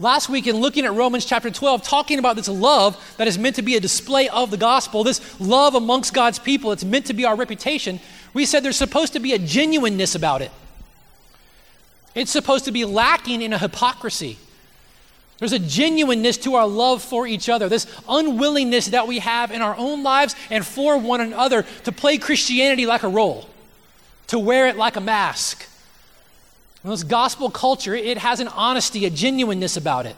Last 0.00 0.30
week, 0.30 0.46
in 0.46 0.56
looking 0.56 0.86
at 0.86 0.94
Romans 0.94 1.26
chapter 1.26 1.50
12, 1.50 1.82
talking 1.82 2.18
about 2.18 2.34
this 2.34 2.48
love 2.48 2.96
that 3.18 3.28
is 3.28 3.38
meant 3.38 3.56
to 3.56 3.62
be 3.62 3.76
a 3.76 3.80
display 3.80 4.30
of 4.30 4.50
the 4.50 4.56
gospel, 4.56 5.04
this 5.04 5.38
love 5.38 5.74
amongst 5.74 6.14
God's 6.14 6.38
people, 6.38 6.72
it's 6.72 6.82
meant 6.82 7.04
to 7.06 7.12
be 7.12 7.26
our 7.26 7.36
reputation. 7.36 8.00
we 8.32 8.46
said 8.46 8.64
there's 8.64 8.76
supposed 8.76 9.12
to 9.12 9.20
be 9.20 9.34
a 9.34 9.38
genuineness 9.38 10.14
about 10.14 10.40
it. 10.40 10.50
It's 12.14 12.30
supposed 12.30 12.64
to 12.64 12.72
be 12.72 12.86
lacking 12.86 13.42
in 13.42 13.52
a 13.52 13.58
hypocrisy. 13.58 14.38
There's 15.38 15.52
a 15.52 15.58
genuineness 15.58 16.38
to 16.38 16.54
our 16.54 16.66
love 16.66 17.02
for 17.02 17.26
each 17.26 17.50
other, 17.50 17.68
this 17.68 17.86
unwillingness 18.08 18.86
that 18.86 19.06
we 19.06 19.18
have 19.18 19.50
in 19.50 19.60
our 19.60 19.76
own 19.76 20.02
lives 20.02 20.34
and 20.48 20.64
for 20.64 20.96
one 20.96 21.20
another 21.20 21.66
to 21.84 21.92
play 21.92 22.16
Christianity 22.16 22.86
like 22.86 23.02
a 23.02 23.08
role, 23.08 23.50
to 24.28 24.38
wear 24.38 24.66
it 24.66 24.78
like 24.78 24.96
a 24.96 25.00
mask. 25.00 25.66
And 26.82 26.92
this 26.92 27.02
gospel 27.02 27.50
culture, 27.50 27.94
it 27.94 28.18
has 28.18 28.40
an 28.40 28.48
honesty, 28.48 29.04
a 29.04 29.10
genuineness 29.10 29.76
about 29.76 30.06
it. 30.06 30.16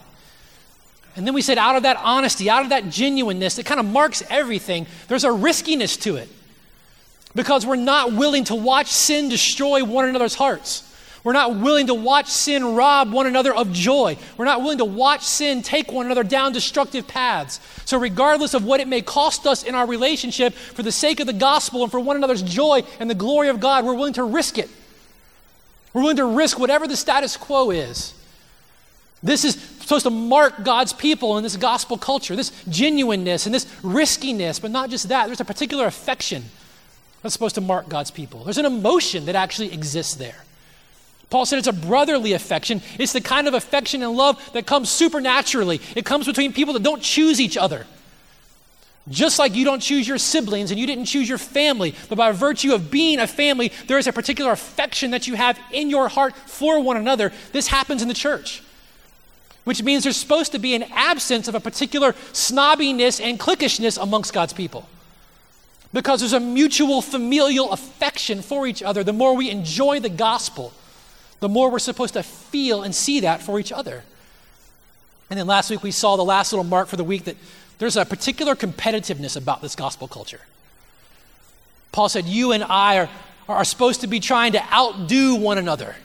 And 1.15 1.27
then 1.27 1.33
we 1.33 1.41
said, 1.41 1.57
out 1.57 1.75
of 1.75 1.83
that 1.83 1.97
honesty, 1.97 2.49
out 2.49 2.63
of 2.63 2.69
that 2.69 2.89
genuineness 2.89 3.55
that 3.57 3.65
kind 3.65 3.79
of 3.79 3.85
marks 3.85 4.23
everything, 4.29 4.87
there's 5.07 5.23
a 5.23 5.31
riskiness 5.31 5.97
to 5.97 6.15
it. 6.15 6.29
Because 7.35 7.65
we're 7.65 7.75
not 7.75 8.13
willing 8.13 8.45
to 8.45 8.55
watch 8.55 8.87
sin 8.87 9.29
destroy 9.29 9.83
one 9.83 10.05
another's 10.05 10.35
hearts. 10.35 10.89
We're 11.23 11.33
not 11.33 11.55
willing 11.55 11.87
to 11.87 11.93
watch 11.93 12.27
sin 12.27 12.75
rob 12.75 13.13
one 13.13 13.27
another 13.27 13.53
of 13.55 13.71
joy. 13.71 14.17
We're 14.37 14.45
not 14.45 14.61
willing 14.61 14.79
to 14.79 14.85
watch 14.85 15.23
sin 15.23 15.61
take 15.61 15.91
one 15.91 16.05
another 16.05 16.23
down 16.23 16.51
destructive 16.51 17.07
paths. 17.07 17.61
So, 17.85 17.97
regardless 17.97 18.53
of 18.53 18.65
what 18.65 18.81
it 18.81 18.89
may 18.89 19.01
cost 19.01 19.47
us 19.47 19.63
in 19.63 19.73
our 19.73 19.87
relationship, 19.87 20.53
for 20.53 20.83
the 20.83 20.91
sake 20.91 21.21
of 21.21 21.27
the 21.27 21.33
gospel 21.33 21.81
and 21.81 21.89
for 21.89 21.99
one 21.99 22.17
another's 22.17 22.41
joy 22.41 22.83
and 22.99 23.09
the 23.09 23.15
glory 23.15 23.47
of 23.47 23.61
God, 23.61 23.85
we're 23.85 23.93
willing 23.93 24.13
to 24.13 24.23
risk 24.23 24.57
it. 24.57 24.69
We're 25.93 26.01
willing 26.01 26.17
to 26.17 26.25
risk 26.25 26.57
whatever 26.57 26.87
the 26.87 26.97
status 26.97 27.37
quo 27.37 27.69
is. 27.69 28.13
This 29.21 29.45
is 29.45 29.55
supposed 29.55 30.03
to 30.03 30.09
mark 30.09 30.63
God's 30.63 30.91
people 30.91 31.37
in 31.37 31.43
this 31.43 31.55
gospel 31.55 31.97
culture, 31.97 32.35
this 32.35 32.51
genuineness 32.67 33.45
and 33.45 33.55
this 33.55 33.65
riskiness, 33.81 34.59
but 34.59 34.71
not 34.71 34.89
just 34.89 35.09
that. 35.09 35.27
There's 35.27 35.39
a 35.39 35.45
particular 35.45 35.85
affection 35.85 36.43
that's 37.21 37.33
supposed 37.33 37.55
to 37.55 37.61
mark 37.61 37.87
God's 37.87 38.11
people. 38.11 38.43
There's 38.43 38.57
an 38.57 38.65
emotion 38.65 39.25
that 39.25 39.35
actually 39.35 39.71
exists 39.71 40.15
there. 40.15 40.43
Paul 41.29 41.45
said 41.45 41.57
it's 41.57 41.67
a 41.67 41.73
brotherly 41.73 42.33
affection. 42.33 42.81
It's 42.99 43.13
the 43.13 43.21
kind 43.21 43.47
of 43.47 43.53
affection 43.53 44.03
and 44.03 44.11
love 44.11 44.51
that 44.53 44.67
comes 44.67 44.89
supernaturally. 44.89 45.79
It 45.95 46.05
comes 46.05 46.25
between 46.25 46.53
people 46.53 46.73
that 46.73 46.83
don't 46.83 47.01
choose 47.01 47.39
each 47.39 47.57
other. 47.57 47.87
Just 49.09 49.37
like 49.37 49.53
you 49.53 49.65
don't 49.65 49.81
choose 49.81 50.07
your 50.07 50.17
siblings 50.17 50.71
and 50.71 50.79
you 50.79 50.87
didn't 50.87 51.05
choose 51.05 51.27
your 51.27 51.37
family, 51.37 51.93
but 52.07 52.17
by 52.17 52.31
virtue 52.31 52.73
of 52.73 52.89
being 52.89 53.19
a 53.19 53.27
family, 53.27 53.71
there 53.87 53.97
is 53.97 54.07
a 54.07 54.13
particular 54.13 54.51
affection 54.51 55.11
that 55.11 55.27
you 55.27 55.35
have 55.35 55.59
in 55.71 55.89
your 55.89 56.07
heart 56.07 56.35
for 56.35 56.79
one 56.81 56.95
another. 56.95 57.31
This 57.51 57.67
happens 57.67 58.01
in 58.01 58.07
the 58.07 58.13
church, 58.13 58.63
which 59.65 59.83
means 59.83 60.03
there's 60.03 60.15
supposed 60.15 60.53
to 60.53 60.59
be 60.59 60.73
an 60.73 60.83
absence 60.93 61.49
of 61.49 61.55
a 61.55 61.59
particular 61.59 62.13
snobbiness 62.31 63.21
and 63.21 63.37
cliquishness 63.39 64.01
amongst 64.01 64.33
God's 64.33 64.53
people. 64.53 64.87
Because 65.91 66.21
there's 66.21 66.33
a 66.33 66.39
mutual 66.39 67.01
familial 67.01 67.71
affection 67.71 68.41
for 68.41 68.65
each 68.65 68.81
other 68.81 69.03
the 69.03 69.13
more 69.13 69.35
we 69.35 69.49
enjoy 69.49 69.99
the 69.99 70.09
gospel 70.09 70.73
the 71.43 71.49
more 71.49 71.69
we're 71.69 71.77
supposed 71.77 72.13
to 72.13 72.23
feel 72.23 72.83
and 72.83 72.95
see 72.95 73.19
that 73.19 73.41
for 73.41 73.59
each 73.59 73.73
other. 73.73 74.05
And 75.29 75.37
then 75.37 75.45
last 75.45 75.69
week 75.69 75.83
we 75.83 75.91
saw 75.91 76.15
the 76.15 76.23
last 76.23 76.53
little 76.53 76.63
mark 76.63 76.87
for 76.87 76.95
the 76.95 77.03
week 77.03 77.25
that 77.25 77.35
there's 77.83 77.97
a 77.97 78.05
particular 78.05 78.55
competitiveness 78.55 79.35
about 79.35 79.61
this 79.61 79.75
gospel 79.75 80.07
culture. 80.07 80.39
Paul 81.91 82.07
said, 82.07 82.25
You 82.25 82.53
and 82.53 82.63
I 82.63 82.97
are, 82.99 83.09
are 83.49 83.65
supposed 83.65 83.99
to 84.01 84.07
be 84.07 84.21
trying 84.21 84.53
to 84.53 84.63
outdo 84.73 85.35
one 85.35 85.57
another 85.57 85.97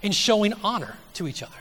in 0.00 0.12
showing 0.12 0.54
honor 0.64 0.96
to 1.14 1.28
each 1.28 1.42
other. 1.42 1.52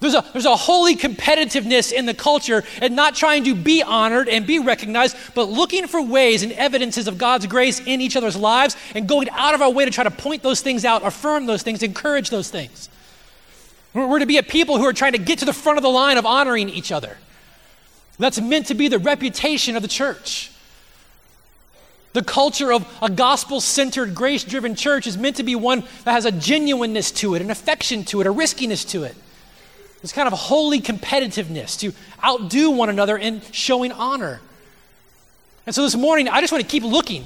There's 0.00 0.14
a, 0.14 0.24
there's 0.32 0.46
a 0.46 0.56
holy 0.56 0.96
competitiveness 0.96 1.92
in 1.92 2.06
the 2.06 2.14
culture 2.14 2.64
and 2.80 2.96
not 2.96 3.14
trying 3.14 3.44
to 3.44 3.54
be 3.54 3.82
honored 3.82 4.30
and 4.30 4.46
be 4.46 4.58
recognized, 4.58 5.18
but 5.34 5.50
looking 5.50 5.86
for 5.86 6.00
ways 6.00 6.42
and 6.42 6.52
evidences 6.52 7.06
of 7.06 7.18
God's 7.18 7.46
grace 7.46 7.80
in 7.80 8.00
each 8.00 8.16
other's 8.16 8.36
lives 8.36 8.74
and 8.94 9.06
going 9.06 9.28
out 9.30 9.54
of 9.54 9.60
our 9.60 9.70
way 9.70 9.84
to 9.84 9.90
try 9.90 10.04
to 10.04 10.10
point 10.10 10.42
those 10.42 10.62
things 10.62 10.86
out, 10.86 11.04
affirm 11.04 11.44
those 11.44 11.62
things, 11.62 11.82
encourage 11.82 12.30
those 12.30 12.48
things. 12.48 12.88
We're, 13.92 14.06
we're 14.06 14.18
to 14.20 14.26
be 14.26 14.38
a 14.38 14.42
people 14.42 14.78
who 14.78 14.86
are 14.86 14.94
trying 14.94 15.12
to 15.12 15.18
get 15.18 15.40
to 15.40 15.44
the 15.44 15.52
front 15.52 15.76
of 15.76 15.82
the 15.82 15.90
line 15.90 16.16
of 16.16 16.24
honoring 16.24 16.70
each 16.70 16.90
other. 16.90 17.18
That's 18.18 18.40
meant 18.40 18.66
to 18.66 18.74
be 18.74 18.88
the 18.88 18.98
reputation 18.98 19.76
of 19.76 19.82
the 19.82 19.88
church. 19.88 20.50
The 22.12 22.22
culture 22.22 22.72
of 22.72 22.86
a 23.02 23.10
gospel 23.10 23.60
centered, 23.60 24.14
grace 24.14 24.44
driven 24.44 24.76
church 24.76 25.06
is 25.06 25.18
meant 25.18 25.36
to 25.36 25.42
be 25.42 25.56
one 25.56 25.82
that 26.04 26.12
has 26.12 26.24
a 26.24 26.32
genuineness 26.32 27.10
to 27.12 27.34
it, 27.34 27.42
an 27.42 27.50
affection 27.50 28.04
to 28.04 28.20
it, 28.20 28.26
a 28.26 28.30
riskiness 28.30 28.84
to 28.86 29.02
it 29.02 29.16
this 30.04 30.12
kind 30.12 30.26
of 30.26 30.34
holy 30.34 30.82
competitiveness 30.82 31.80
to 31.80 31.90
outdo 32.22 32.70
one 32.70 32.90
another 32.90 33.16
in 33.16 33.40
showing 33.52 33.90
honor. 33.90 34.38
And 35.64 35.74
so 35.74 35.82
this 35.82 35.96
morning, 35.96 36.28
I 36.28 36.42
just 36.42 36.52
want 36.52 36.62
to 36.62 36.68
keep 36.68 36.82
looking 36.82 37.24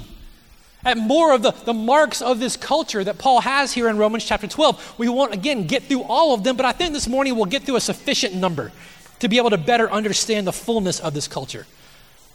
at 0.85 0.97
more 0.97 1.33
of 1.33 1.41
the, 1.41 1.51
the 1.51 1.73
marks 1.73 2.21
of 2.21 2.39
this 2.39 2.55
culture 2.55 3.03
that 3.03 3.17
Paul 3.17 3.41
has 3.41 3.73
here 3.73 3.89
in 3.89 3.97
Romans 3.97 4.23
chapter 4.23 4.47
12. 4.47 4.95
We 4.97 5.09
won't, 5.09 5.33
again, 5.33 5.67
get 5.67 5.83
through 5.83 6.03
all 6.03 6.33
of 6.33 6.45
them, 6.45 6.55
but 6.55 6.65
I 6.65 6.71
think 6.71 6.93
this 6.93 7.05
morning 7.05 7.35
we'll 7.35 7.47
get 7.47 7.63
through 7.63 7.75
a 7.75 7.81
sufficient 7.81 8.33
number 8.33 8.71
to 9.19 9.27
be 9.27 9.37
able 9.37 9.49
to 9.49 9.57
better 9.57 9.89
understand 9.91 10.47
the 10.47 10.53
fullness 10.53 10.99
of 10.99 11.13
this 11.13 11.27
culture. 11.27 11.65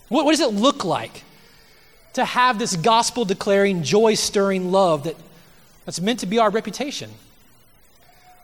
What, 0.08 0.24
what 0.24 0.32
does 0.32 0.40
it 0.40 0.52
look 0.52 0.84
like 0.84 1.24
to 2.14 2.24
have 2.24 2.58
this 2.58 2.76
gospel 2.76 3.24
declaring, 3.24 3.82
joy 3.82 4.14
stirring 4.14 4.70
love 4.70 5.04
that, 5.04 5.16
that's 5.84 6.00
meant 6.00 6.20
to 6.20 6.26
be 6.26 6.38
our 6.38 6.50
reputation? 6.50 7.10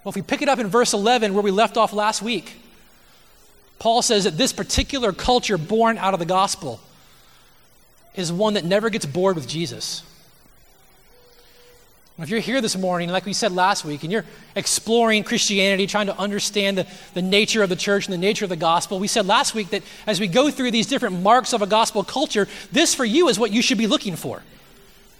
Well, 0.03 0.11
if 0.11 0.17
we 0.17 0.23
pick 0.23 0.43
it 0.43 0.49
up 0.49 0.59
in 0.59 0.67
verse 0.67 0.93
11 0.93 1.35
where 1.35 1.43
we 1.43 1.51
left 1.51 1.77
off 1.77 1.93
last 1.93 2.23
week, 2.23 2.55
Paul 3.79 4.03
says 4.03 4.25
that 4.25 4.37
this 4.37 4.53
particular 4.53 5.13
culture 5.13 5.59
born 5.59 5.99
out 5.99 6.15
of 6.15 6.21
the 6.21 6.27
gospel 6.27 6.81
is 8.15 8.33
one 8.33 8.55
that 8.55 8.65
never 8.65 8.91
gets 8.91 9.07
bored 9.07 9.37
with 9.37 9.49
Jesus. 9.49 10.03
If 12.23 12.29
you're 12.29 12.41
here 12.41 12.61
this 12.61 12.77
morning, 12.77 13.09
like 13.09 13.25
we 13.25 13.33
said 13.33 13.50
last 13.50 13.83
week, 13.83 14.03
and 14.03 14.12
you're 14.12 14.27
exploring 14.55 15.25
Christianity, 15.25 15.87
trying 15.87 16.07
to 16.07 16.19
understand 16.19 16.77
the, 16.77 16.87
the 17.15 17.23
nature 17.23 17.62
of 17.62 17.71
the 17.71 17.77
church 17.77 18.07
and 18.07 18.12
the 18.12 18.19
nature 18.19 18.45
of 18.45 18.50
the 18.50 18.57
gospel, 18.57 18.99
we 18.99 19.09
said 19.09 19.25
last 19.25 19.55
week 19.55 19.71
that 19.71 19.83
as 20.07 20.21
we 20.21 20.27
go 20.27 20.50
through 20.50 20.71
these 20.71 20.87
different 20.87 21.23
marks 21.23 21.55
of 21.55 21.62
a 21.62 21.67
gospel 21.67 22.05
culture, 22.05 22.47
this 22.73 22.95
for 22.95 23.07
you 23.07 23.29
is 23.29 23.39
what 23.39 23.53
you 23.53 23.62
should 23.62 23.79
be 23.79 23.87
looking 23.87 24.17
for. 24.17 24.43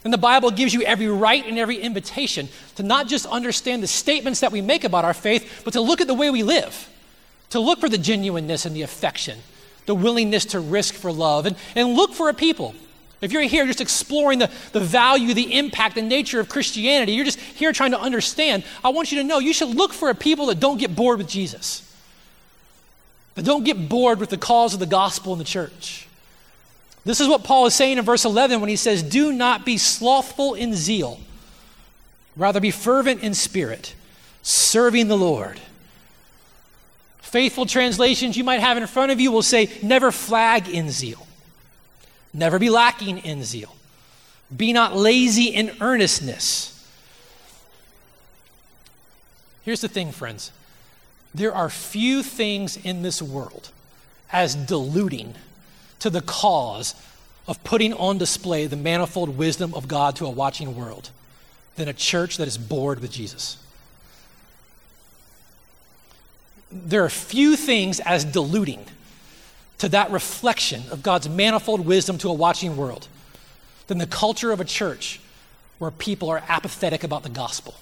And 0.03 0.13
the 0.13 0.19
Bible 0.19 0.51
gives 0.51 0.75
you 0.75 0.83
every 0.83 1.07
right 1.07 1.43
and 1.43 1.57
every 1.57 1.77
invitation 1.77 2.49
to 2.75 2.83
not 2.83 3.07
just 3.07 3.25
understand 3.25 3.81
the 3.81 3.87
statements 3.87 4.41
that 4.41 4.51
we 4.51 4.61
make 4.61 4.83
about 4.83 5.03
our 5.03 5.13
faith, 5.15 5.63
but 5.65 5.73
to 5.73 5.81
look 5.81 6.01
at 6.01 6.07
the 6.07 6.13
way 6.13 6.29
we 6.29 6.43
live, 6.43 6.87
to 7.49 7.59
look 7.59 7.79
for 7.79 7.89
the 7.89 7.97
genuineness 7.97 8.65
and 8.67 8.75
the 8.75 8.83
affection, 8.83 9.39
the 9.87 9.95
willingness 9.95 10.45
to 10.45 10.59
risk 10.59 10.93
for 10.93 11.11
love, 11.11 11.47
and, 11.47 11.55
and 11.75 11.95
look 11.95 12.13
for 12.13 12.29
a 12.29 12.33
people. 12.33 12.75
If 13.21 13.31
you're 13.31 13.43
here 13.43 13.67
just 13.67 13.81
exploring 13.81 14.39
the, 14.39 14.49
the 14.71 14.79
value, 14.79 15.33
the 15.35 15.57
impact, 15.57 15.95
the 15.95 16.01
nature 16.01 16.39
of 16.39 16.49
Christianity, 16.49 17.13
you're 17.13 17.25
just 17.25 17.39
here 17.39 17.71
trying 17.71 17.91
to 17.91 17.99
understand, 17.99 18.63
I 18.83 18.89
want 18.89 19.11
you 19.11 19.19
to 19.19 19.23
know 19.23 19.37
you 19.37 19.53
should 19.53 19.69
look 19.69 19.93
for 19.93 20.09
a 20.09 20.15
people 20.15 20.47
that 20.47 20.59
don't 20.59 20.79
get 20.79 20.95
bored 20.95 21.19
with 21.19 21.27
Jesus, 21.27 21.87
that 23.35 23.45
don't 23.45 23.63
get 23.63 23.87
bored 23.87 24.19
with 24.19 24.31
the 24.31 24.37
cause 24.37 24.73
of 24.73 24.79
the 24.79 24.87
gospel 24.87 25.33
in 25.33 25.39
the 25.39 25.45
church. 25.45 26.07
This 27.03 27.19
is 27.19 27.27
what 27.27 27.43
Paul 27.43 27.67
is 27.67 27.75
saying 27.75 27.97
in 27.97 28.05
verse 28.05 28.25
11 28.25 28.59
when 28.59 28.69
he 28.69 28.75
says, 28.75 29.03
Do 29.03 29.31
not 29.31 29.65
be 29.65 29.77
slothful 29.77 30.55
in 30.55 30.73
zeal, 30.73 31.19
rather 32.35 32.59
be 32.59 32.71
fervent 32.71 33.21
in 33.21 33.33
spirit, 33.35 33.93
serving 34.41 35.07
the 35.07 35.17
Lord. 35.17 35.59
Faithful 37.21 37.65
translations 37.65 38.35
you 38.35 38.43
might 38.43 38.59
have 38.59 38.77
in 38.77 38.85
front 38.87 39.11
of 39.11 39.19
you 39.19 39.31
will 39.31 39.41
say, 39.41 39.71
Never 39.81 40.11
flag 40.11 40.67
in 40.67 40.89
zeal, 40.89 41.25
never 42.33 42.59
be 42.59 42.69
lacking 42.69 43.19
in 43.19 43.43
zeal, 43.43 43.75
be 44.55 44.73
not 44.73 44.95
lazy 44.95 45.45
in 45.45 45.71
earnestness. 45.81 46.67
Here's 49.63 49.81
the 49.81 49.87
thing, 49.87 50.11
friends 50.11 50.51
there 51.33 51.53
are 51.53 51.69
few 51.69 52.23
things 52.23 52.77
in 52.77 53.03
this 53.03 53.21
world 53.21 53.69
as 54.31 54.55
diluting 54.55 55.35
to 55.99 56.09
the 56.09 56.21
cause 56.21 56.95
of 57.47 57.63
putting 57.63 57.93
on 57.93 58.17
display 58.17 58.67
the 58.67 58.75
manifold 58.75 59.37
wisdom 59.37 59.73
of 59.73 59.87
God 59.87 60.15
to 60.17 60.25
a 60.25 60.29
watching 60.29 60.75
world 60.75 61.09
than 61.75 61.87
a 61.87 61.93
church 61.93 62.37
that 62.37 62.47
is 62.47 62.57
bored 62.57 62.99
with 62.99 63.11
Jesus. 63.11 63.57
There 66.71 67.03
are 67.03 67.09
few 67.09 67.55
things 67.55 67.99
as 68.01 68.23
diluting 68.23 68.85
to 69.81 69.89
that 69.89 70.11
reflection 70.11 70.83
of 70.91 71.01
God's 71.01 71.27
manifold 71.27 71.87
wisdom 71.87 72.19
to 72.19 72.29
a 72.29 72.33
watching 72.33 72.77
world 72.77 73.07
than 73.87 73.97
the 73.97 74.05
culture 74.05 74.51
of 74.51 74.61
a 74.61 74.63
church 74.63 75.19
where 75.79 75.89
people 75.89 76.29
are 76.29 76.43
apathetic 76.47 77.03
about 77.03 77.23
the 77.23 77.29
gospel. 77.29 77.73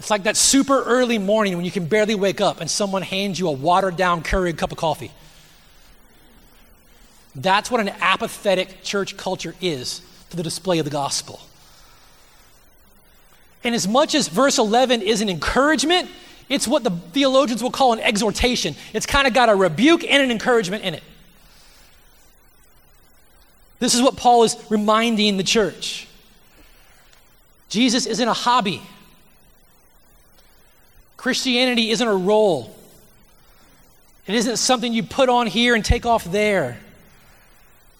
It's 0.00 0.10
like 0.10 0.24
that 0.24 0.36
super 0.36 0.82
early 0.82 1.18
morning 1.18 1.54
when 1.54 1.64
you 1.64 1.70
can 1.70 1.86
barely 1.86 2.16
wake 2.16 2.40
up 2.40 2.60
and 2.60 2.68
someone 2.68 3.02
hands 3.02 3.38
you 3.38 3.46
a 3.46 3.52
watered 3.52 3.96
down 3.96 4.24
Keurig 4.24 4.58
cup 4.58 4.72
of 4.72 4.78
coffee. 4.78 5.12
That's 7.36 7.70
what 7.70 7.80
an 7.80 7.90
apathetic 8.00 8.82
church 8.82 9.16
culture 9.16 9.54
is 9.60 10.02
to 10.30 10.36
the 10.36 10.42
display 10.42 10.80
of 10.80 10.84
the 10.84 10.90
gospel. 10.90 11.40
And 13.62 13.72
as 13.72 13.86
much 13.86 14.16
as 14.16 14.26
verse 14.26 14.58
11 14.58 15.00
is 15.00 15.20
an 15.20 15.28
encouragement, 15.28 16.10
it's 16.48 16.68
what 16.68 16.84
the 16.84 16.90
theologians 16.90 17.62
will 17.62 17.70
call 17.70 17.92
an 17.92 18.00
exhortation. 18.00 18.74
It's 18.92 19.06
kind 19.06 19.26
of 19.26 19.34
got 19.34 19.48
a 19.48 19.54
rebuke 19.54 20.04
and 20.04 20.22
an 20.22 20.30
encouragement 20.30 20.84
in 20.84 20.94
it. 20.94 21.02
This 23.78 23.94
is 23.94 24.02
what 24.02 24.16
Paul 24.16 24.44
is 24.44 24.56
reminding 24.70 25.36
the 25.36 25.42
church. 25.42 26.06
Jesus 27.68 28.06
isn't 28.06 28.28
a 28.28 28.32
hobby. 28.32 28.82
Christianity 31.16 31.90
isn't 31.90 32.06
a 32.06 32.14
role. 32.14 32.74
It 34.26 34.34
isn't 34.34 34.58
something 34.58 34.92
you 34.92 35.02
put 35.02 35.28
on 35.28 35.46
here 35.46 35.74
and 35.74 35.84
take 35.84 36.06
off 36.06 36.24
there. 36.24 36.78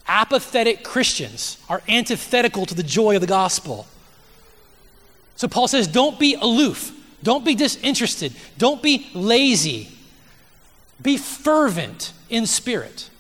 Apathetic 0.07 0.85
Christians 0.85 1.59
are 1.69 1.83
antithetical 1.89 2.67
to 2.67 2.75
the 2.75 2.83
joy 2.83 3.15
of 3.15 3.21
the 3.21 3.27
gospel. 3.27 3.87
So 5.37 5.49
Paul 5.49 5.69
says, 5.69 5.87
don't 5.87 6.19
be 6.19 6.35
aloof. 6.35 6.93
Don't 7.25 7.45
be 7.45 7.55
disinterested. 7.55 8.33
Don't 8.59 8.83
be 8.83 9.11
lazy. 9.15 9.89
Be 11.03 11.17
fervent 11.17 12.13
in 12.31 12.47
spirit. 12.47 13.11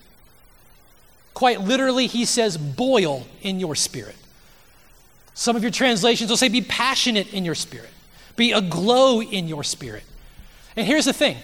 Quite 1.32 1.62
literally, 1.62 2.06
he 2.06 2.24
says, 2.24 2.56
boil 2.56 3.26
in 3.42 3.58
your 3.58 3.74
spirit. 3.74 4.14
Some 5.32 5.56
of 5.56 5.62
your 5.62 5.72
translations 5.72 6.30
will 6.30 6.36
say, 6.36 6.48
be 6.48 6.60
passionate 6.60 7.32
in 7.32 7.44
your 7.44 7.56
spirit, 7.56 7.90
be 8.36 8.52
aglow 8.52 9.20
in 9.20 9.48
your 9.48 9.64
spirit. 9.64 10.04
And 10.76 10.86
here's 10.86 11.06
the 11.06 11.12
thing 11.12 11.36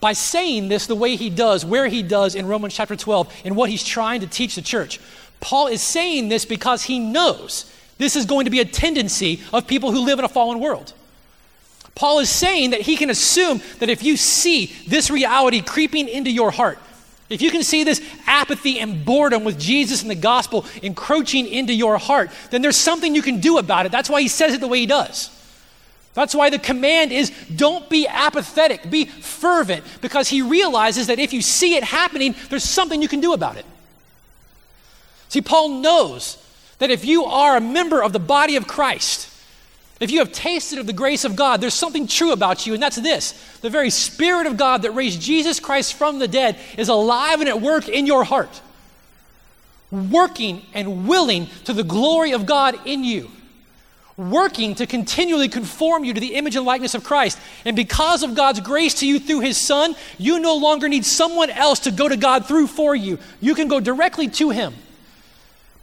by 0.00 0.14
saying 0.14 0.68
this 0.68 0.86
the 0.86 0.94
way 0.94 1.16
he 1.16 1.28
does, 1.28 1.64
where 1.64 1.88
he 1.88 2.02
does 2.02 2.34
in 2.34 2.46
Romans 2.46 2.74
chapter 2.74 2.96
12, 2.96 3.42
and 3.44 3.56
what 3.56 3.68
he's 3.68 3.84
trying 3.84 4.20
to 4.20 4.26
teach 4.26 4.54
the 4.54 4.62
church, 4.62 5.00
Paul 5.40 5.66
is 5.66 5.82
saying 5.82 6.28
this 6.28 6.44
because 6.46 6.84
he 6.84 6.98
knows 6.98 7.70
this 7.98 8.16
is 8.16 8.26
going 8.26 8.44
to 8.44 8.50
be 8.50 8.60
a 8.60 8.64
tendency 8.64 9.42
of 9.52 9.66
people 9.66 9.92
who 9.92 10.04
live 10.04 10.18
in 10.18 10.24
a 10.24 10.28
fallen 10.28 10.60
world. 10.60 10.94
Paul 11.96 12.20
is 12.20 12.30
saying 12.30 12.70
that 12.70 12.82
he 12.82 12.96
can 12.96 13.10
assume 13.10 13.60
that 13.80 13.88
if 13.88 14.02
you 14.04 14.16
see 14.16 14.66
this 14.86 15.10
reality 15.10 15.62
creeping 15.62 16.08
into 16.08 16.30
your 16.30 16.50
heart, 16.52 16.78
if 17.28 17.42
you 17.42 17.50
can 17.50 17.64
see 17.64 17.82
this 17.82 18.00
apathy 18.26 18.78
and 18.78 19.04
boredom 19.04 19.42
with 19.42 19.58
Jesus 19.58 20.02
and 20.02 20.10
the 20.10 20.14
gospel 20.14 20.64
encroaching 20.82 21.48
into 21.48 21.72
your 21.72 21.98
heart, 21.98 22.30
then 22.50 22.62
there's 22.62 22.76
something 22.76 23.14
you 23.14 23.22
can 23.22 23.40
do 23.40 23.58
about 23.58 23.86
it. 23.86 23.92
That's 23.92 24.10
why 24.10 24.20
he 24.20 24.28
says 24.28 24.54
it 24.54 24.60
the 24.60 24.68
way 24.68 24.78
he 24.78 24.86
does. 24.86 25.32
That's 26.12 26.34
why 26.34 26.50
the 26.50 26.58
command 26.58 27.12
is 27.12 27.30
don't 27.54 27.88
be 27.90 28.06
apathetic, 28.06 28.88
be 28.90 29.06
fervent, 29.06 29.84
because 30.00 30.28
he 30.28 30.40
realizes 30.42 31.08
that 31.08 31.18
if 31.18 31.32
you 31.32 31.42
see 31.42 31.74
it 31.76 31.82
happening, 31.84 32.34
there's 32.48 32.62
something 32.64 33.02
you 33.02 33.08
can 33.08 33.20
do 33.20 33.32
about 33.32 33.56
it. 33.56 33.66
See, 35.28 35.40
Paul 35.40 35.80
knows 35.80 36.42
that 36.78 36.90
if 36.90 37.04
you 37.04 37.24
are 37.24 37.56
a 37.56 37.60
member 37.60 38.02
of 38.02 38.12
the 38.12 38.18
body 38.18 38.56
of 38.56 38.68
Christ, 38.68 39.30
if 39.98 40.10
you 40.10 40.18
have 40.18 40.32
tasted 40.32 40.78
of 40.78 40.86
the 40.86 40.92
grace 40.92 41.24
of 41.24 41.36
God, 41.36 41.60
there's 41.60 41.74
something 41.74 42.06
true 42.06 42.32
about 42.32 42.66
you, 42.66 42.74
and 42.74 42.82
that's 42.82 42.96
this 42.96 43.32
the 43.62 43.70
very 43.70 43.90
Spirit 43.90 44.46
of 44.46 44.56
God 44.56 44.82
that 44.82 44.90
raised 44.90 45.20
Jesus 45.20 45.58
Christ 45.58 45.94
from 45.94 46.18
the 46.18 46.28
dead 46.28 46.58
is 46.76 46.88
alive 46.88 47.40
and 47.40 47.48
at 47.48 47.62
work 47.62 47.88
in 47.88 48.06
your 48.06 48.22
heart, 48.22 48.60
working 49.90 50.62
and 50.74 51.08
willing 51.08 51.46
to 51.64 51.72
the 51.72 51.84
glory 51.84 52.32
of 52.32 52.44
God 52.44 52.78
in 52.84 53.04
you, 53.04 53.30
working 54.18 54.74
to 54.74 54.86
continually 54.86 55.48
conform 55.48 56.04
you 56.04 56.12
to 56.12 56.20
the 56.20 56.34
image 56.34 56.56
and 56.56 56.66
likeness 56.66 56.94
of 56.94 57.02
Christ. 57.02 57.38
And 57.64 57.74
because 57.74 58.22
of 58.22 58.34
God's 58.34 58.60
grace 58.60 58.94
to 59.00 59.06
you 59.06 59.18
through 59.18 59.40
His 59.40 59.56
Son, 59.56 59.96
you 60.18 60.38
no 60.40 60.56
longer 60.56 60.90
need 60.90 61.06
someone 61.06 61.48
else 61.48 61.80
to 61.80 61.90
go 61.90 62.06
to 62.06 62.18
God 62.18 62.46
through 62.46 62.66
for 62.66 62.94
you. 62.94 63.18
You 63.40 63.54
can 63.54 63.68
go 63.68 63.80
directly 63.80 64.28
to 64.28 64.50
Him. 64.50 64.74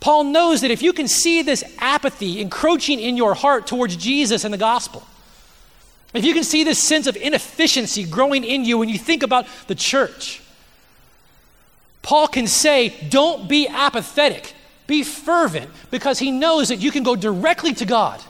Paul 0.04 0.26
knows 0.26 0.60
that 0.60 0.70
if 0.70 0.82
you 0.82 0.92
can 0.92 1.08
see 1.08 1.44
this 1.44 1.64
apathy 1.78 2.42
encroaching 2.42 3.00
in 3.00 3.16
your 3.16 3.34
heart 3.34 3.68
towards 3.68 3.96
Jesus 3.96 4.44
and 4.44 4.54
the 4.54 4.58
gospel, 4.58 5.02
if 6.14 6.26
you 6.26 6.34
can 6.34 6.44
see 6.44 6.66
this 6.66 6.78
sense 6.78 7.08
of 7.08 7.16
inefficiency 7.16 8.04
growing 8.04 8.44
in 8.44 8.66
you 8.66 8.78
when 8.78 8.90
you 8.90 8.98
think 8.98 9.24
about 9.24 9.48
the 9.68 9.76
church, 9.76 10.42
Paul 12.02 12.28
can 12.28 12.48
say, 12.48 12.90
Don't 13.08 13.48
be 13.48 13.66
apathetic, 13.70 14.54
be 14.88 15.04
fervent, 15.04 15.70
because 15.90 16.20
he 16.20 16.32
knows 16.32 16.68
that 16.68 16.82
you 16.82 16.92
can 16.92 17.04
go 17.04 17.16
directly 17.16 17.74
to 17.76 17.86
God 17.86 18.22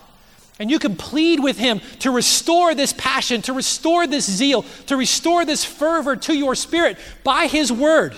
and 0.60 0.70
you 0.70 0.78
can 0.78 0.96
plead 0.96 1.40
with 1.40 1.58
him 1.58 1.82
to 2.02 2.12
restore 2.12 2.76
this 2.76 2.94
passion, 2.94 3.42
to 3.42 3.54
restore 3.54 4.06
this 4.06 4.30
zeal, 4.30 4.62
to 4.86 4.96
restore 4.96 5.44
this 5.44 5.66
fervor 5.66 6.18
to 6.18 6.38
your 6.38 6.54
spirit 6.54 7.00
by 7.24 7.48
his 7.48 7.72
word 7.72 8.16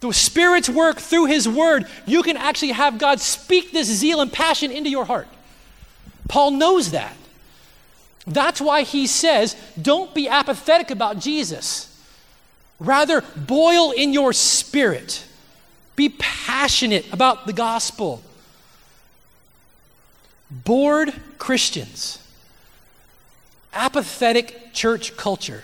the 0.00 0.12
Spirit's 0.12 0.68
work 0.68 0.98
through 0.98 1.26
His 1.26 1.48
Word, 1.48 1.86
you 2.06 2.22
can 2.22 2.36
actually 2.36 2.72
have 2.72 2.98
God 2.98 3.20
speak 3.20 3.72
this 3.72 3.88
zeal 3.88 4.20
and 4.20 4.32
passion 4.32 4.70
into 4.70 4.90
your 4.90 5.04
heart. 5.04 5.28
Paul 6.28 6.52
knows 6.52 6.92
that. 6.92 7.16
That's 8.26 8.60
why 8.60 8.82
he 8.82 9.06
says, 9.06 9.56
don't 9.80 10.14
be 10.14 10.28
apathetic 10.28 10.90
about 10.90 11.18
Jesus. 11.18 11.86
Rather, 12.78 13.22
boil 13.34 13.90
in 13.90 14.12
your 14.12 14.32
spirit. 14.34 15.24
Be 15.96 16.10
passionate 16.10 17.10
about 17.12 17.46
the 17.46 17.52
gospel. 17.54 18.22
Bored 20.50 21.12
Christians, 21.38 22.22
apathetic 23.72 24.72
church 24.72 25.16
culture, 25.16 25.62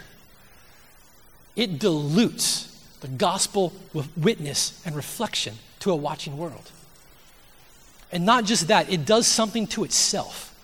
it 1.57 1.79
dilutes 1.79 2.74
the 3.05 3.09
gospel 3.09 3.75
with 3.93 4.09
witness 4.17 4.81
and 4.87 4.97
reflection 4.97 5.57
to 5.79 5.91
a 5.91 5.95
watching 5.95 6.39
world. 6.39 6.71
And 8.11 8.25
not 8.25 8.47
just 8.47 8.69
that, 8.69 8.91
it 8.91 9.05
does 9.05 9.27
something 9.27 9.67
to 9.67 9.85
itself. 9.85 10.55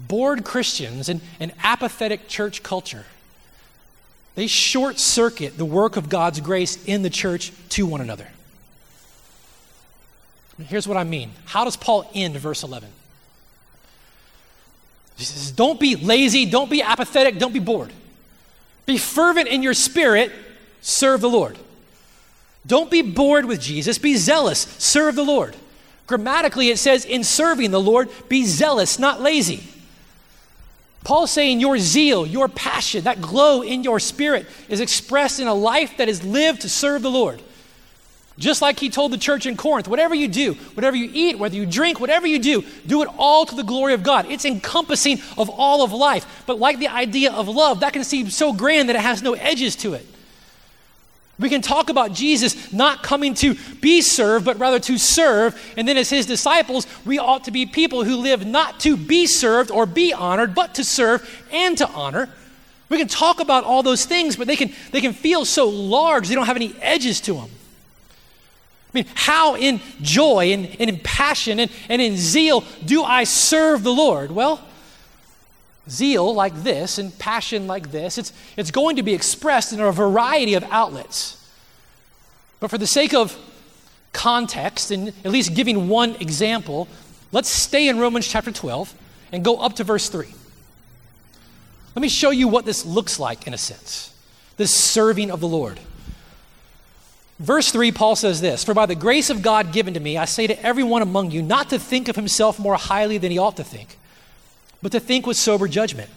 Bored 0.00 0.46
Christians 0.46 1.10
and 1.10 1.20
an 1.40 1.52
apathetic 1.62 2.26
church 2.26 2.62
culture, 2.62 3.04
they 4.34 4.46
short 4.46 4.98
circuit 4.98 5.58
the 5.58 5.66
work 5.66 5.98
of 5.98 6.08
God's 6.08 6.40
grace 6.40 6.82
in 6.86 7.02
the 7.02 7.10
church 7.10 7.52
to 7.68 7.84
one 7.84 8.00
another. 8.00 8.28
Here's 10.56 10.88
what 10.88 10.96
I 10.96 11.04
mean. 11.04 11.32
How 11.44 11.64
does 11.64 11.76
Paul 11.76 12.10
end 12.14 12.34
verse 12.38 12.62
11? 12.62 12.88
He 15.16 15.24
says, 15.24 15.50
Don't 15.50 15.78
be 15.78 15.96
lazy, 15.96 16.46
don't 16.46 16.70
be 16.70 16.80
apathetic, 16.80 17.38
don't 17.38 17.52
be 17.52 17.60
bored. 17.60 17.92
Be 18.86 18.96
fervent 18.96 19.48
in 19.48 19.62
your 19.62 19.74
spirit, 19.74 20.32
serve 20.84 21.22
the 21.22 21.30
Lord. 21.30 21.58
Don't 22.66 22.90
be 22.90 23.02
bored 23.02 23.46
with 23.46 23.60
Jesus, 23.60 23.98
be 23.98 24.16
zealous, 24.16 24.60
serve 24.78 25.16
the 25.16 25.24
Lord. 25.24 25.56
Grammatically, 26.06 26.68
it 26.68 26.78
says, 26.78 27.04
in 27.04 27.24
serving 27.24 27.70
the 27.70 27.80
Lord, 27.80 28.10
be 28.28 28.44
zealous, 28.44 28.98
not 28.98 29.20
lazy. 29.20 29.64
Paul's 31.02 31.30
saying 31.30 31.60
your 31.60 31.78
zeal, 31.78 32.26
your 32.26 32.48
passion, 32.48 33.04
that 33.04 33.20
glow 33.20 33.62
in 33.62 33.82
your 33.82 33.98
spirit 33.98 34.46
is 34.68 34.80
expressed 34.80 35.40
in 35.40 35.46
a 35.46 35.54
life 35.54 35.96
that 35.96 36.08
is 36.08 36.24
lived 36.24 36.62
to 36.62 36.68
serve 36.68 37.02
the 37.02 37.10
Lord. 37.10 37.42
Just 38.36 38.60
like 38.60 38.80
he 38.80 38.90
told 38.90 39.12
the 39.12 39.18
church 39.18 39.46
in 39.46 39.56
Corinth, 39.56 39.86
whatever 39.86 40.14
you 40.14 40.28
do, 40.28 40.54
whatever 40.74 40.96
you 40.96 41.08
eat, 41.12 41.38
whether 41.38 41.54
you 41.54 41.66
drink, 41.66 42.00
whatever 42.00 42.26
you 42.26 42.38
do, 42.38 42.64
do 42.86 43.02
it 43.02 43.08
all 43.16 43.46
to 43.46 43.54
the 43.54 43.62
glory 43.62 43.94
of 43.94 44.02
God. 44.02 44.26
It's 44.28 44.44
encompassing 44.44 45.20
of 45.38 45.48
all 45.48 45.82
of 45.82 45.92
life. 45.92 46.42
But 46.46 46.58
like 46.58 46.78
the 46.78 46.88
idea 46.88 47.32
of 47.32 47.48
love, 47.48 47.80
that 47.80 47.92
can 47.92 48.02
seem 48.02 48.28
so 48.30 48.52
grand 48.52 48.88
that 48.88 48.96
it 48.96 49.02
has 49.02 49.22
no 49.22 49.34
edges 49.34 49.76
to 49.76 49.94
it. 49.94 50.06
We 51.38 51.48
can 51.48 51.62
talk 51.62 51.90
about 51.90 52.12
Jesus 52.12 52.72
not 52.72 53.02
coming 53.02 53.34
to 53.34 53.56
be 53.80 54.02
served, 54.02 54.44
but 54.44 54.58
rather 54.58 54.78
to 54.80 54.98
serve. 54.98 55.60
And 55.76 55.88
then, 55.88 55.96
as 55.96 56.10
his 56.10 56.26
disciples, 56.26 56.86
we 57.04 57.18
ought 57.18 57.44
to 57.44 57.50
be 57.50 57.66
people 57.66 58.04
who 58.04 58.16
live 58.16 58.46
not 58.46 58.78
to 58.80 58.96
be 58.96 59.26
served 59.26 59.70
or 59.70 59.84
be 59.84 60.12
honored, 60.12 60.54
but 60.54 60.74
to 60.74 60.84
serve 60.84 61.44
and 61.50 61.76
to 61.78 61.88
honor. 61.88 62.30
We 62.88 62.98
can 62.98 63.08
talk 63.08 63.40
about 63.40 63.64
all 63.64 63.82
those 63.82 64.04
things, 64.04 64.36
but 64.36 64.46
they 64.46 64.56
can, 64.56 64.72
they 64.92 65.00
can 65.00 65.12
feel 65.12 65.44
so 65.44 65.68
large, 65.68 66.28
they 66.28 66.34
don't 66.34 66.46
have 66.46 66.56
any 66.56 66.74
edges 66.80 67.20
to 67.22 67.34
them. 67.34 67.50
I 68.94 68.98
mean, 68.98 69.06
how 69.14 69.56
in 69.56 69.80
joy 70.02 70.52
and, 70.52 70.66
and 70.78 70.88
in 70.88 71.00
passion 71.00 71.58
and, 71.58 71.70
and 71.88 72.00
in 72.00 72.16
zeal 72.16 72.62
do 72.84 73.02
I 73.02 73.24
serve 73.24 73.82
the 73.82 73.92
Lord? 73.92 74.30
Well, 74.30 74.60
zeal 75.88 76.34
like 76.34 76.54
this 76.62 76.98
and 76.98 77.16
passion 77.18 77.66
like 77.66 77.90
this, 77.90 78.18
it's, 78.18 78.32
it's 78.56 78.70
going 78.70 78.96
to 78.96 79.02
be 79.02 79.14
expressed 79.14 79.72
in 79.72 79.80
a 79.80 79.92
variety 79.92 80.54
of 80.54 80.64
outlets. 80.70 81.40
But 82.60 82.70
for 82.70 82.78
the 82.78 82.86
sake 82.86 83.14
of 83.14 83.36
context 84.12 84.90
and 84.90 85.08
at 85.08 85.30
least 85.30 85.54
giving 85.54 85.88
one 85.88 86.14
example, 86.16 86.88
let's 87.32 87.48
stay 87.48 87.88
in 87.88 87.98
Romans 87.98 88.26
chapter 88.26 88.50
12 88.50 88.94
and 89.32 89.44
go 89.44 89.58
up 89.58 89.74
to 89.76 89.84
verse 89.84 90.08
3. 90.08 90.26
Let 91.94 92.00
me 92.00 92.08
show 92.08 92.30
you 92.30 92.48
what 92.48 92.64
this 92.64 92.84
looks 92.84 93.20
like 93.20 93.46
in 93.46 93.54
a 93.54 93.58
sense 93.58 94.10
this 94.56 94.72
serving 94.72 95.32
of 95.32 95.40
the 95.40 95.48
Lord. 95.48 95.80
Verse 97.40 97.72
3, 97.72 97.90
Paul 97.90 98.14
says 98.14 98.40
this 98.40 98.62
For 98.62 98.72
by 98.72 98.86
the 98.86 98.94
grace 98.94 99.28
of 99.28 99.42
God 99.42 99.72
given 99.72 99.94
to 99.94 100.00
me, 100.00 100.16
I 100.16 100.24
say 100.24 100.46
to 100.46 100.64
everyone 100.64 101.02
among 101.02 101.32
you 101.32 101.42
not 101.42 101.70
to 101.70 101.78
think 101.78 102.06
of 102.06 102.14
himself 102.14 102.58
more 102.58 102.76
highly 102.76 103.18
than 103.18 103.32
he 103.32 103.38
ought 103.38 103.56
to 103.56 103.64
think 103.64 103.98
but 104.84 104.92
to 104.92 105.00
think 105.00 105.26
with 105.26 105.38
sober 105.38 105.66
judgment, 105.66 106.10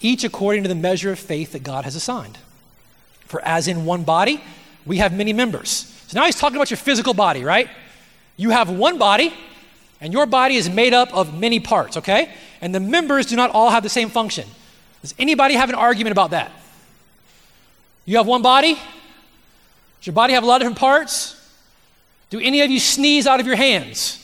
each 0.00 0.24
according 0.24 0.64
to 0.64 0.68
the 0.68 0.74
measure 0.74 1.12
of 1.12 1.18
faith 1.18 1.52
that 1.52 1.62
God 1.62 1.84
has 1.84 1.94
assigned. 1.94 2.36
For 3.26 3.40
as 3.42 3.68
in 3.68 3.84
one 3.84 4.02
body, 4.02 4.42
we 4.84 4.96
have 4.96 5.12
many 5.12 5.32
members. 5.32 5.86
So 6.08 6.18
now 6.18 6.26
he's 6.26 6.34
talking 6.34 6.56
about 6.56 6.72
your 6.72 6.76
physical 6.76 7.14
body, 7.14 7.44
right? 7.44 7.68
You 8.36 8.50
have 8.50 8.68
one 8.68 8.98
body, 8.98 9.32
and 10.00 10.12
your 10.12 10.26
body 10.26 10.56
is 10.56 10.68
made 10.68 10.92
up 10.92 11.14
of 11.14 11.38
many 11.38 11.60
parts, 11.60 11.96
okay? 11.98 12.32
And 12.60 12.74
the 12.74 12.80
members 12.80 13.26
do 13.26 13.36
not 13.36 13.52
all 13.52 13.70
have 13.70 13.84
the 13.84 13.88
same 13.88 14.08
function. 14.08 14.48
Does 15.00 15.14
anybody 15.16 15.54
have 15.54 15.68
an 15.68 15.76
argument 15.76 16.10
about 16.10 16.32
that? 16.32 16.50
You 18.06 18.16
have 18.16 18.26
one 18.26 18.42
body? 18.42 18.74
Does 18.74 20.06
your 20.06 20.14
body 20.14 20.32
have 20.32 20.42
a 20.42 20.46
lot 20.46 20.56
of 20.56 20.62
different 20.62 20.80
parts? 20.80 21.36
Do 22.30 22.40
any 22.40 22.60
of 22.60 22.72
you 22.72 22.80
sneeze 22.80 23.28
out 23.28 23.38
of 23.38 23.46
your 23.46 23.54
hands? 23.54 24.18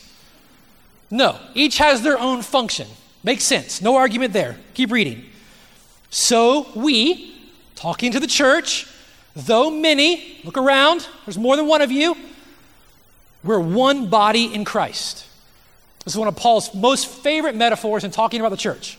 No. 1.08 1.38
Each 1.54 1.78
has 1.78 2.02
their 2.02 2.18
own 2.18 2.42
function. 2.42 2.88
Makes 3.24 3.44
sense. 3.44 3.80
No 3.80 3.96
argument 3.96 4.32
there. 4.32 4.58
Keep 4.74 4.92
reading. 4.92 5.24
So 6.10 6.68
we, 6.76 7.34
talking 7.74 8.12
to 8.12 8.20
the 8.20 8.26
church, 8.26 8.86
though 9.34 9.70
many, 9.70 10.40
look 10.44 10.58
around, 10.58 11.08
there's 11.24 11.38
more 11.38 11.56
than 11.56 11.66
one 11.66 11.82
of 11.82 11.90
you, 11.90 12.16
we're 13.42 13.58
one 13.58 14.08
body 14.08 14.54
in 14.54 14.64
Christ. 14.64 15.26
This 16.04 16.14
is 16.14 16.18
one 16.18 16.28
of 16.28 16.36
Paul's 16.36 16.74
most 16.74 17.08
favorite 17.08 17.56
metaphors 17.56 18.04
in 18.04 18.10
talking 18.10 18.40
about 18.40 18.50
the 18.50 18.56
church. 18.56 18.98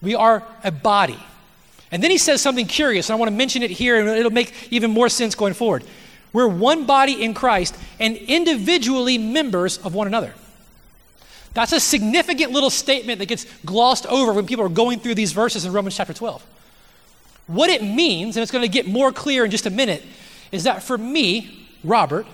We 0.00 0.14
are 0.14 0.44
a 0.64 0.70
body. 0.70 1.18
And 1.92 2.02
then 2.02 2.10
he 2.12 2.18
says 2.18 2.40
something 2.40 2.66
curious, 2.66 3.08
and 3.08 3.16
I 3.16 3.18
want 3.18 3.30
to 3.30 3.36
mention 3.36 3.62
it 3.64 3.70
here, 3.70 3.98
and 3.98 4.08
it'll 4.08 4.30
make 4.30 4.54
even 4.70 4.92
more 4.92 5.08
sense 5.08 5.34
going 5.34 5.54
forward. 5.54 5.82
We're 6.32 6.46
one 6.46 6.86
body 6.86 7.22
in 7.22 7.34
Christ 7.34 7.76
and 7.98 8.16
individually 8.16 9.18
members 9.18 9.78
of 9.78 9.94
one 9.94 10.06
another. 10.06 10.34
That's 11.52 11.72
a 11.72 11.80
significant 11.80 12.52
little 12.52 12.70
statement 12.70 13.18
that 13.18 13.26
gets 13.26 13.46
glossed 13.64 14.06
over 14.06 14.32
when 14.32 14.46
people 14.46 14.64
are 14.64 14.70
going 14.70 15.00
through 15.00 15.16
these 15.16 15.32
verses 15.32 15.64
in 15.64 15.72
Romans 15.72 15.96
chapter 15.96 16.14
12. 16.14 16.44
What 17.48 17.70
it 17.70 17.82
means, 17.82 18.36
and 18.36 18.42
it's 18.42 18.52
going 18.52 18.62
to 18.62 18.68
get 18.68 18.86
more 18.86 19.10
clear 19.10 19.44
in 19.44 19.50
just 19.50 19.66
a 19.66 19.70
minute, 19.70 20.04
is 20.52 20.64
that 20.64 20.82
for 20.82 20.96
me, 20.96 21.66
Robert, 21.82 22.26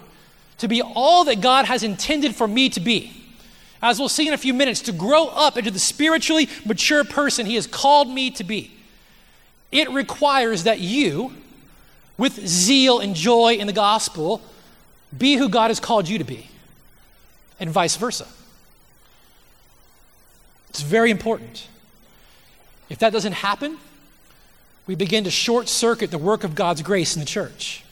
to 0.59 0.69
be 0.69 0.83
all 0.83 1.25
that 1.25 1.41
God 1.41 1.65
has 1.65 1.83
intended 1.83 2.35
for 2.35 2.47
me 2.47 2.69
to 2.71 2.81
be, 2.81 3.13
as 3.81 3.99
we'll 3.99 4.09
see 4.09 4.27
in 4.27 4.35
a 4.35 4.39
few 4.39 4.53
minutes, 4.53 4.81
to 4.83 4.93
grow 4.93 5.29
up 5.29 5.57
into 5.57 5.71
the 5.71 5.79
spiritually 5.79 6.49
mature 6.67 7.05
person 7.05 7.47
He 7.47 7.55
has 7.55 7.67
called 7.67 8.09
me 8.09 8.31
to 8.33 8.45
be, 8.45 8.73
it 9.73 9.91
requires 9.91 10.65
that 10.65 10.81
you, 10.81 11.33
with 12.19 12.47
zeal 12.47 12.99
and 12.99 13.15
joy 13.15 13.55
in 13.55 13.67
the 13.67 13.73
gospel, 13.73 14.41
be 15.17 15.37
who 15.37 15.49
God 15.49 15.69
has 15.69 15.81
called 15.81 16.09
you 16.09 16.19
to 16.19 16.25
be, 16.25 16.49
and 17.59 17.71
vice 17.71 17.97
versa. 17.97 18.27
It's 20.77 20.83
very 20.83 21.11
important. 21.11 21.69
If 22.91 22.99
that 22.99 23.11
doesn't 23.11 23.33
happen, 23.33 23.79
we 24.87 24.95
begin 24.95 25.25
to 25.25 25.31
short 25.31 25.71
circuit 25.71 26.11
the 26.11 26.19
work 26.19 26.45
of 26.45 26.55
God's 26.55 26.83
grace 26.83 27.17
in 27.17 27.21
the 27.21 27.27
church. 27.27 27.83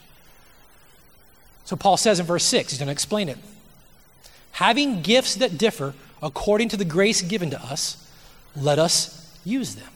So 1.63 1.75
Paul 1.75 1.97
says 1.97 2.19
in 2.19 2.27
verse 2.27 2.43
6, 2.43 2.69
he's 2.69 2.77
going 2.77 2.85
to 2.85 2.91
explain 2.91 3.27
it. 3.27 3.39
Having 4.51 5.01
gifts 5.01 5.33
that 5.37 5.57
differ 5.57 5.95
according 6.21 6.69
to 6.69 6.77
the 6.77 6.85
grace 6.85 7.23
given 7.23 7.49
to 7.49 7.59
us, 7.59 8.07
let 8.55 8.77
us 8.77 9.35
use 9.43 9.73
them. 9.73 9.89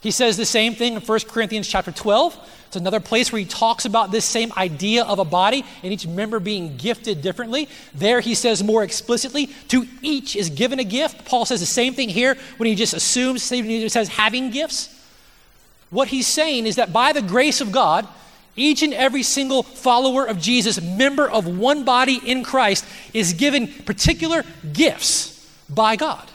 He 0.00 0.10
says 0.10 0.36
the 0.36 0.46
same 0.46 0.74
thing 0.74 0.94
in 0.94 1.00
1 1.00 1.20
Corinthians 1.28 1.68
chapter 1.68 1.92
12. 1.92 2.38
It's 2.68 2.76
another 2.76 3.00
place 3.00 3.32
where 3.32 3.40
he 3.40 3.44
talks 3.44 3.84
about 3.84 4.10
this 4.12 4.24
same 4.24 4.52
idea 4.56 5.04
of 5.04 5.18
a 5.18 5.24
body 5.24 5.64
and 5.82 5.92
each 5.92 6.06
member 6.06 6.40
being 6.40 6.76
gifted 6.76 7.20
differently. 7.20 7.68
There 7.94 8.20
he 8.20 8.34
says 8.34 8.62
more 8.62 8.82
explicitly, 8.82 9.46
to 9.68 9.86
each 10.00 10.36
is 10.36 10.48
given 10.48 10.78
a 10.78 10.84
gift. 10.84 11.26
Paul 11.26 11.44
says 11.44 11.60
the 11.60 11.66
same 11.66 11.94
thing 11.94 12.08
here 12.08 12.36
when 12.56 12.68
he 12.68 12.74
just 12.74 12.94
assumes, 12.94 13.46
he 13.48 13.88
says 13.88 14.08
having 14.08 14.50
gifts. 14.50 14.96
What 15.90 16.08
he's 16.08 16.28
saying 16.28 16.66
is 16.66 16.76
that 16.76 16.92
by 16.92 17.12
the 17.12 17.22
grace 17.22 17.60
of 17.60 17.72
God, 17.72 18.06
each 18.56 18.82
and 18.82 18.94
every 18.94 19.22
single 19.22 19.62
follower 19.62 20.24
of 20.24 20.40
Jesus, 20.40 20.80
member 20.80 21.28
of 21.28 21.46
one 21.46 21.84
body 21.84 22.20
in 22.24 22.44
Christ, 22.44 22.84
is 23.12 23.32
given 23.32 23.66
particular 23.66 24.44
gifts 24.72 25.36
by 25.68 25.96
God. 25.96 26.30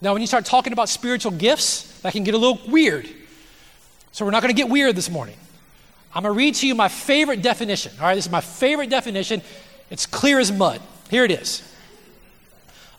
Now, 0.00 0.12
when 0.12 0.20
you 0.20 0.26
start 0.26 0.44
talking 0.44 0.72
about 0.72 0.88
spiritual 0.88 1.32
gifts, 1.32 1.91
that 2.02 2.12
can 2.12 2.24
get 2.24 2.34
a 2.34 2.38
little 2.38 2.60
weird. 2.68 3.08
So, 4.12 4.24
we're 4.24 4.30
not 4.30 4.42
going 4.42 4.54
to 4.54 4.60
get 4.60 4.68
weird 4.68 4.94
this 4.94 5.08
morning. 5.08 5.36
I'm 6.14 6.22
going 6.22 6.34
to 6.34 6.38
read 6.38 6.54
to 6.56 6.66
you 6.66 6.74
my 6.74 6.88
favorite 6.88 7.40
definition. 7.40 7.92
All 7.98 8.06
right, 8.06 8.14
this 8.14 8.26
is 8.26 8.32
my 8.32 8.42
favorite 8.42 8.90
definition. 8.90 9.40
It's 9.90 10.04
clear 10.04 10.38
as 10.38 10.52
mud. 10.52 10.80
Here 11.10 11.24
it 11.24 11.30
is 11.30 11.62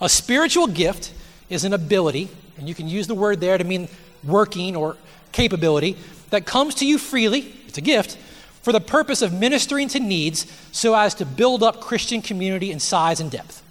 A 0.02 0.10
spiritual 0.10 0.68
gift 0.68 1.14
is 1.50 1.64
an 1.64 1.74
ability, 1.74 2.30
and 2.58 2.68
you 2.68 2.76
can 2.76 2.88
use 2.88 3.08
the 3.08 3.16
word 3.16 3.40
there 3.40 3.58
to 3.58 3.64
mean 3.64 3.88
working 4.24 4.76
or 4.76 4.98
capability, 5.32 5.98
that 6.30 6.46
comes 6.46 6.76
to 6.76 6.86
you 6.86 6.98
freely, 6.98 7.54
it's 7.68 7.78
a 7.78 7.82
gift, 7.82 8.18
for 8.62 8.72
the 8.72 8.82
purpose 8.82 9.22
of 9.22 9.34
ministering 9.34 9.88
to 9.90 10.00
needs 10.00 10.48
so 10.72 10.96
as 10.96 11.14
to 11.16 11.26
build 11.26 11.62
up 11.62 11.82
Christian 11.82 12.22
community 12.22 12.72
in 12.72 12.80
size 12.80 13.20
and 13.20 13.30
depth. 13.30 13.62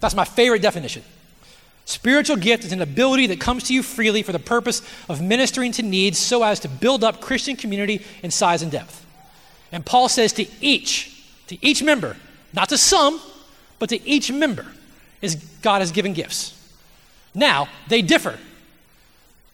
That's 0.00 0.14
my 0.14 0.24
favorite 0.24 0.62
definition. 0.62 1.02
Spiritual 1.90 2.36
gift 2.36 2.62
is 2.62 2.70
an 2.70 2.80
ability 2.80 3.26
that 3.26 3.40
comes 3.40 3.64
to 3.64 3.74
you 3.74 3.82
freely 3.82 4.22
for 4.22 4.30
the 4.30 4.38
purpose 4.38 4.80
of 5.08 5.20
ministering 5.20 5.72
to 5.72 5.82
needs 5.82 6.20
so 6.20 6.44
as 6.44 6.60
to 6.60 6.68
build 6.68 7.02
up 7.02 7.20
Christian 7.20 7.56
community 7.56 8.06
in 8.22 8.30
size 8.30 8.62
and 8.62 8.70
depth. 8.70 9.04
And 9.72 9.84
Paul 9.84 10.08
says 10.08 10.32
to 10.34 10.46
each, 10.60 11.20
to 11.48 11.58
each 11.66 11.82
member, 11.82 12.16
not 12.52 12.68
to 12.68 12.78
some, 12.78 13.20
but 13.80 13.88
to 13.88 14.00
each 14.08 14.30
member, 14.30 14.66
is 15.20 15.34
God 15.62 15.80
has 15.80 15.90
given 15.90 16.12
gifts. 16.12 16.56
Now, 17.34 17.68
they 17.88 18.02
differ, 18.02 18.38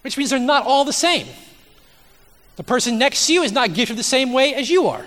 which 0.03 0.19
means 0.19 0.29
they're 0.29 0.39
not 0.39 0.67
all 0.67 0.85
the 0.85 0.93
same. 0.93 1.27
The 2.57 2.65
person 2.65 2.99
next 2.99 3.27
to 3.29 3.33
you 3.33 3.45
is 3.45 3.53
not 3.53 3.73
gifted 3.73 3.97
the 3.97 4.03
same 4.03 4.35
way 4.35 4.55
as 4.55 4.69
you 4.69 4.89
are. 4.89 5.07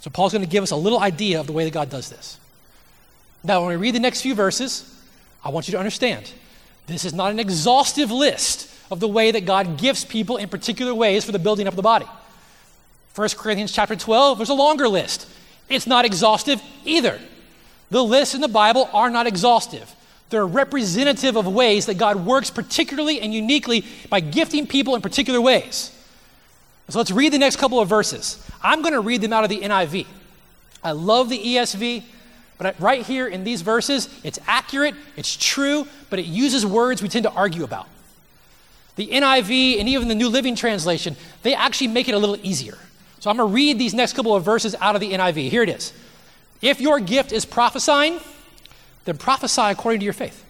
So, 0.00 0.10
Paul's 0.10 0.32
going 0.32 0.44
to 0.44 0.50
give 0.50 0.64
us 0.64 0.72
a 0.72 0.76
little 0.76 0.98
idea 0.98 1.38
of 1.38 1.46
the 1.46 1.52
way 1.52 1.62
that 1.62 1.72
God 1.72 1.90
does 1.90 2.10
this. 2.10 2.40
Now, 3.46 3.60
when 3.60 3.68
we 3.70 3.76
read 3.76 3.94
the 3.94 4.00
next 4.00 4.22
few 4.22 4.34
verses, 4.34 4.92
I 5.44 5.50
want 5.50 5.68
you 5.68 5.72
to 5.72 5.78
understand 5.78 6.32
this 6.88 7.04
is 7.04 7.14
not 7.14 7.30
an 7.30 7.38
exhaustive 7.38 8.10
list 8.10 8.68
of 8.90 8.98
the 8.98 9.06
way 9.06 9.30
that 9.30 9.44
God 9.44 9.78
gifts 9.78 10.04
people 10.04 10.36
in 10.36 10.48
particular 10.48 10.92
ways 10.92 11.24
for 11.24 11.30
the 11.30 11.38
building 11.38 11.68
up 11.68 11.72
of 11.72 11.76
the 11.76 11.82
body. 11.82 12.06
1 13.14 13.28
Corinthians 13.36 13.70
chapter 13.70 13.94
12, 13.94 14.38
there's 14.38 14.48
a 14.48 14.54
longer 14.54 14.88
list. 14.88 15.28
It's 15.68 15.86
not 15.86 16.04
exhaustive 16.04 16.60
either. 16.84 17.20
The 17.90 18.02
lists 18.02 18.34
in 18.34 18.40
the 18.40 18.48
Bible 18.48 18.90
are 18.92 19.10
not 19.10 19.28
exhaustive. 19.28 19.94
They're 20.30 20.46
representative 20.46 21.36
of 21.36 21.46
ways 21.46 21.86
that 21.86 21.98
God 21.98 22.26
works 22.26 22.50
particularly 22.50 23.20
and 23.20 23.32
uniquely 23.32 23.84
by 24.10 24.18
gifting 24.18 24.66
people 24.66 24.96
in 24.96 25.02
particular 25.02 25.40
ways. 25.40 25.92
So 26.88 26.98
let's 26.98 27.12
read 27.12 27.32
the 27.32 27.38
next 27.38 27.56
couple 27.56 27.78
of 27.78 27.88
verses. 27.88 28.44
I'm 28.60 28.82
going 28.82 28.94
to 28.94 29.00
read 29.00 29.20
them 29.20 29.32
out 29.32 29.44
of 29.44 29.50
the 29.50 29.60
NIV. 29.60 30.06
I 30.82 30.90
love 30.90 31.28
the 31.28 31.38
ESV. 31.38 32.02
But 32.58 32.80
right 32.80 33.04
here 33.04 33.26
in 33.26 33.44
these 33.44 33.62
verses, 33.62 34.08
it's 34.24 34.38
accurate, 34.46 34.94
it's 35.16 35.36
true, 35.36 35.86
but 36.08 36.18
it 36.18 36.24
uses 36.24 36.64
words 36.64 37.02
we 37.02 37.08
tend 37.08 37.24
to 37.24 37.32
argue 37.32 37.64
about. 37.64 37.88
The 38.96 39.08
NIV 39.08 39.78
and 39.78 39.88
even 39.88 40.08
the 40.08 40.14
New 40.14 40.28
Living 40.28 40.56
Translation, 40.56 41.16
they 41.42 41.54
actually 41.54 41.88
make 41.88 42.08
it 42.08 42.14
a 42.14 42.18
little 42.18 42.38
easier. 42.42 42.78
So 43.20 43.28
I'm 43.28 43.36
going 43.36 43.48
to 43.48 43.54
read 43.54 43.78
these 43.78 43.92
next 43.92 44.14
couple 44.14 44.34
of 44.34 44.42
verses 44.42 44.74
out 44.80 44.94
of 44.94 45.00
the 45.00 45.12
NIV. 45.12 45.50
Here 45.50 45.62
it 45.62 45.68
is. 45.68 45.92
If 46.62 46.80
your 46.80 46.98
gift 47.00 47.32
is 47.32 47.44
prophesying, 47.44 48.20
then 49.04 49.18
prophesy 49.18 49.62
according 49.62 50.00
to 50.00 50.04
your 50.04 50.14
faith. 50.14 50.44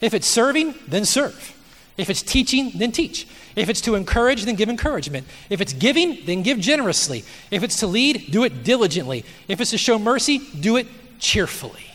If 0.00 0.14
it's 0.14 0.26
serving, 0.26 0.74
then 0.86 1.04
serve. 1.04 1.58
If 1.96 2.08
it's 2.08 2.22
teaching, 2.22 2.72
then 2.74 2.92
teach. 2.92 3.26
If 3.54 3.68
it's 3.68 3.82
to 3.82 3.94
encourage, 3.94 4.44
then 4.44 4.54
give 4.54 4.68
encouragement. 4.68 5.26
If 5.50 5.60
it's 5.60 5.72
giving, 5.72 6.24
then 6.24 6.42
give 6.42 6.58
generously. 6.58 7.24
If 7.50 7.62
it's 7.62 7.80
to 7.80 7.86
lead, 7.86 8.30
do 8.30 8.44
it 8.44 8.64
diligently. 8.64 9.24
If 9.46 9.60
it's 9.60 9.70
to 9.72 9.78
show 9.78 9.98
mercy, 9.98 10.38
do 10.38 10.76
it 10.76 10.86
cheerfully. 11.18 11.86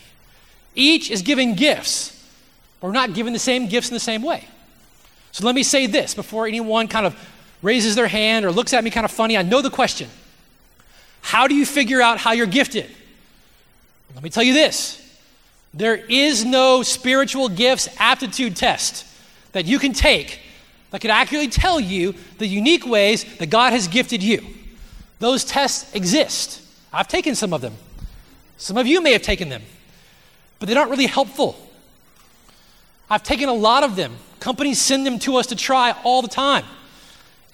Each 0.74 1.10
is 1.10 1.22
giving 1.22 1.54
gifts. 1.54 2.14
We're 2.80 2.92
not 2.92 3.12
given 3.12 3.32
the 3.32 3.40
same 3.40 3.66
gifts 3.66 3.88
in 3.88 3.94
the 3.94 4.00
same 4.00 4.22
way. 4.22 4.44
So 5.32 5.44
let 5.44 5.54
me 5.54 5.64
say 5.64 5.86
this 5.86 6.14
before 6.14 6.46
anyone 6.46 6.86
kind 6.86 7.06
of 7.06 7.16
raises 7.60 7.96
their 7.96 8.06
hand 8.06 8.44
or 8.44 8.52
looks 8.52 8.72
at 8.72 8.84
me 8.84 8.90
kind 8.90 9.04
of 9.04 9.10
funny. 9.10 9.36
I 9.36 9.42
know 9.42 9.60
the 9.60 9.70
question. 9.70 10.08
How 11.20 11.48
do 11.48 11.54
you 11.54 11.66
figure 11.66 12.00
out 12.00 12.18
how 12.18 12.32
you're 12.32 12.46
gifted? 12.46 12.88
Let 14.14 14.22
me 14.22 14.30
tell 14.30 14.44
you 14.44 14.54
this 14.54 15.04
there 15.74 15.96
is 15.96 16.44
no 16.44 16.82
spiritual 16.82 17.48
gifts 17.48 17.88
aptitude 17.98 18.56
test 18.56 19.04
that 19.52 19.66
you 19.66 19.78
can 19.78 19.92
take 19.92 20.40
that 20.90 21.00
could 21.00 21.10
accurately 21.10 21.48
tell 21.48 21.78
you 21.78 22.14
the 22.38 22.46
unique 22.46 22.86
ways 22.86 23.24
that 23.38 23.50
God 23.50 23.72
has 23.72 23.88
gifted 23.88 24.22
you. 24.22 24.44
Those 25.18 25.44
tests 25.44 25.94
exist. 25.94 26.62
I've 26.92 27.08
taken 27.08 27.34
some 27.34 27.52
of 27.52 27.60
them. 27.60 27.74
Some 28.56 28.76
of 28.76 28.86
you 28.86 29.02
may 29.02 29.12
have 29.12 29.22
taken 29.22 29.48
them, 29.48 29.62
but 30.58 30.66
they're 30.66 30.76
not 30.76 30.90
really 30.90 31.06
helpful. 31.06 31.56
I've 33.10 33.22
taken 33.22 33.48
a 33.48 33.54
lot 33.54 33.84
of 33.84 33.96
them. 33.96 34.16
Companies 34.40 34.80
send 34.80 35.06
them 35.06 35.18
to 35.20 35.36
us 35.36 35.46
to 35.48 35.56
try 35.56 35.94
all 36.04 36.22
the 36.22 36.28
time. 36.28 36.64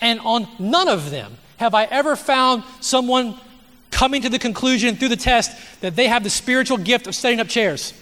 And 0.00 0.20
on 0.20 0.48
none 0.58 0.88
of 0.88 1.10
them 1.10 1.36
have 1.56 1.74
I 1.74 1.84
ever 1.84 2.16
found 2.16 2.64
someone 2.80 3.38
coming 3.90 4.22
to 4.22 4.28
the 4.28 4.38
conclusion 4.38 4.96
through 4.96 5.08
the 5.08 5.16
test 5.16 5.56
that 5.80 5.94
they 5.94 6.08
have 6.08 6.24
the 6.24 6.30
spiritual 6.30 6.78
gift 6.78 7.06
of 7.06 7.14
setting 7.14 7.40
up 7.40 7.48
chairs. 7.48 7.94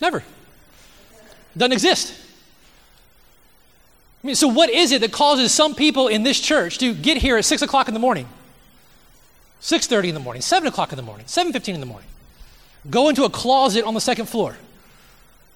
Never. 0.00 0.22
Doesn't 1.58 1.72
exist. 1.72 2.14
I 4.22 4.26
mean, 4.26 4.36
so 4.36 4.48
what 4.48 4.70
is 4.70 4.92
it 4.92 5.00
that 5.02 5.12
causes 5.12 5.52
some 5.52 5.74
people 5.74 6.08
in 6.08 6.22
this 6.22 6.40
church 6.40 6.78
to 6.78 6.94
get 6.94 7.18
here 7.18 7.36
at 7.36 7.44
6 7.44 7.62
o'clock 7.62 7.88
in 7.88 7.94
the 7.94 8.00
morning, 8.00 8.28
6.30 9.60 10.08
in 10.08 10.14
the 10.14 10.20
morning, 10.20 10.42
7 10.42 10.66
o'clock 10.66 10.92
in 10.92 10.96
the 10.96 11.02
morning, 11.02 11.26
7.15 11.26 11.74
in 11.74 11.80
the 11.80 11.86
morning, 11.86 12.08
go 12.90 13.08
into 13.08 13.24
a 13.24 13.30
closet 13.30 13.84
on 13.84 13.94
the 13.94 14.00
second 14.00 14.26
floor, 14.26 14.56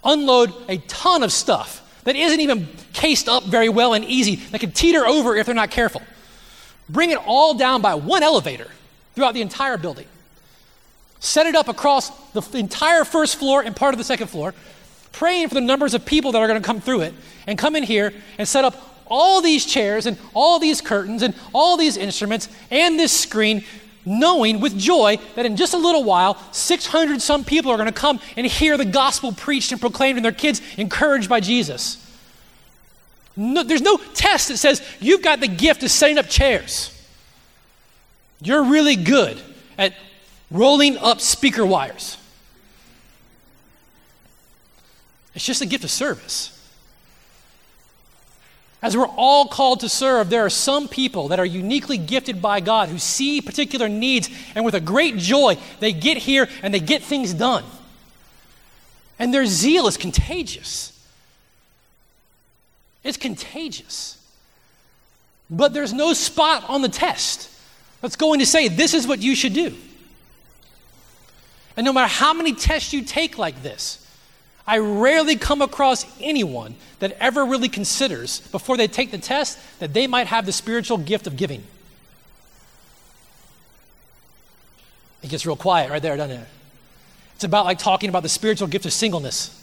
unload 0.05 0.53
a 0.69 0.79
ton 0.79 1.23
of 1.23 1.33
stuff 1.33 1.79
that 2.05 2.17
isn't 2.17 2.41
even 2.41 2.69
cased 2.93 3.29
up 3.29 3.45
very 3.45 3.69
well 3.69 3.95
and 3.95 4.05
easy, 4.05 4.37
that 4.37 4.61
can 4.61 4.73
teeter 4.73 5.07
over 5.07 5.37
if 5.37 5.47
they're 5.47 5.55
not 5.55 5.71
careful, 5.71 6.03
bring 6.89 7.11
it 7.11 7.19
all 7.27 7.55
down 7.55 7.81
by 7.81 7.95
one 7.95 8.23
elevator 8.23 8.69
throughout 9.15 9.35
the 9.35 9.43
entire 9.43 9.77
building, 9.77 10.07
set 11.21 11.47
it 11.47 11.55
up 11.55 11.69
across 11.69 12.11
the 12.33 12.59
entire 12.59 13.05
first 13.05 13.37
floor 13.37 13.63
and 13.63 13.75
part 13.75 13.95
of 13.95 13.99
the 13.99 14.05
second 14.05 14.29
floor, 14.29 14.55
praying 15.13 15.49
for 15.49 15.55
the 15.55 15.61
numbers 15.61 15.95
of 15.95 16.05
people 16.05 16.33
that 16.33 16.39
are 16.39 16.49
going 16.49 16.61
to 16.61 16.67
come 16.67 16.81
through 16.81 17.03
it, 17.03 17.15
and 17.47 17.59
come 17.59 17.77
in 17.77 17.83
here 17.83 18.13
and 18.39 18.49
set 18.49 18.65
up 18.65 18.75
all 19.07 19.43
these 19.43 19.67
chairs 19.67 20.07
and 20.07 20.17
all 20.33 20.59
these 20.59 20.81
curtains 20.81 21.23
and 21.23 21.35
all 21.53 21.77
these 21.77 21.97
instruments 21.97 22.49
and 22.71 22.99
this 22.99 23.13
screen, 23.13 23.65
knowing 24.07 24.61
with 24.61 24.77
joy 24.79 25.19
that 25.37 25.45
in 25.45 25.57
just 25.57 25.75
a 25.75 25.79
little 25.79 26.03
while, 26.03 26.39
600 26.53 27.21
some 27.21 27.45
people 27.45 27.71
are 27.71 27.77
going 27.77 27.87
to 27.87 27.93
come 27.93 28.21
and 28.37 28.47
hear 28.47 28.77
the 28.77 28.85
gospel 28.85 29.33
preached 29.33 29.71
and 29.71 29.81
proclaimed 29.81 30.17
and 30.17 30.25
their 30.25 30.33
kids 30.33 30.63
encouraged 30.79 31.29
by 31.29 31.41
Jesus. 31.41 31.99
No, 33.37 33.63
there's 33.63 33.83
no 33.83 33.97
test 34.15 34.49
that 34.49 34.59
says 34.59 34.83
you've 35.01 35.23
got 35.23 35.41
the 35.41 35.49
gift 35.49 35.83
of 35.83 35.91
setting 35.91 36.19
up 36.19 36.29
chairs. 36.29 36.89
You're 38.41 38.65
really 38.65 38.97
good 38.97 39.41
at 39.79 39.95
rolling 40.51 40.99
up 40.99 41.21
speaker 41.21 41.65
wires. 41.65 42.17
It's 45.35 45.45
just 45.45 45.63
a 45.63 45.67
gift 45.67 45.85
of 45.85 45.91
service. 45.91 46.59
As 48.83 48.97
we're 48.97 49.07
all 49.07 49.47
called 49.47 49.81
to 49.81 49.89
serve, 49.89 50.29
there 50.29 50.45
are 50.45 50.51
some 50.51 50.89
people 50.89 51.29
that 51.29 51.39
are 51.39 51.47
uniquely 51.47 51.97
gifted 51.97 52.43
by 52.43 52.59
God 52.59 52.89
who 52.89 52.99
see 52.99 53.41
particular 53.41 53.89
needs, 53.89 54.29
and 54.57 54.65
with 54.65 54.75
a 54.75 54.81
great 54.81 55.17
joy, 55.17 55.57
they 55.79 55.93
get 55.93 56.17
here 56.17 56.49
and 56.63 56.75
they 56.75 56.81
get 56.81 57.03
things 57.03 57.33
done. 57.33 57.65
And 59.21 59.33
their 59.33 59.47
zeal 59.47 59.87
is 59.87 59.97
contagious. 59.97 60.89
It's 63.05 63.17
contagious. 63.17 64.19
But 65.49 65.75
there's 65.75 65.93
no 65.93 66.13
spot 66.13 66.69
on 66.69 66.83
the 66.83 66.89
test 66.89 67.51
that's 68.01 68.17
going 68.17 68.41
to 68.41 68.47
say, 68.47 68.67
this 68.67 68.95
is 68.95 69.07
what 69.07 69.21
you 69.21 69.37
should 69.37 69.55
do. 69.55 69.75
And 71.77 71.85
no 71.85 71.93
matter 71.93 72.09
how 72.09 72.35
many 72.35 72.53
tests 72.53 72.93
you 72.93 73.03
take 73.03 73.39
like 73.39 73.63
this, 73.63 74.02
I 74.67 74.79
rarely 74.79 75.37
come 75.37 75.61
across 75.61 76.07
anyone 76.21 76.77
that 77.01 77.17
ever 77.19 77.45
really 77.45 77.69
considers, 77.69 78.41
before 78.49 78.77
they 78.77 78.87
take 78.87 79.11
the 79.11 79.19
test, 79.19 79.59
that 79.81 79.93
they 79.93 80.07
might 80.07 80.29
have 80.29 80.47
the 80.47 80.53
spiritual 80.53 80.99
gift 80.99 81.27
of 81.27 81.37
giving. 81.37 81.65
It 85.23 85.31
gets 85.31 85.47
real 85.47 85.57
quiet 85.57 85.91
right 85.91 86.03
there, 86.03 86.17
doesn't 86.17 86.37
it? 86.37 86.49
It's 87.35 87.45
about 87.45 87.65
like 87.65 87.79
talking 87.79 88.09
about 88.09 88.23
the 88.23 88.29
spiritual 88.29 88.69
gift 88.69 88.87
of 88.87 88.93
singleness. 88.93 89.59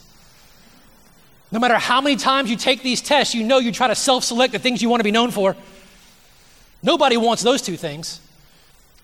No 1.51 1.59
matter 1.59 1.75
how 1.75 2.01
many 2.01 2.15
times 2.15 2.49
you 2.49 2.57
take 2.57 2.83
these 2.83 3.01
tests, 3.01 3.33
you 3.33 3.43
know 3.43 3.57
you 3.57 3.71
try 3.71 3.87
to 3.87 3.95
self 3.95 4.23
select 4.23 4.53
the 4.53 4.59
things 4.59 4.81
you 4.81 4.89
want 4.89 4.99
to 4.99 5.05
be 5.05 5.11
known 5.11 5.31
for. 5.31 5.55
Nobody 6.83 7.17
wants 7.17 7.41
those 7.41 7.61
two 7.61 7.77
things. 7.77 8.21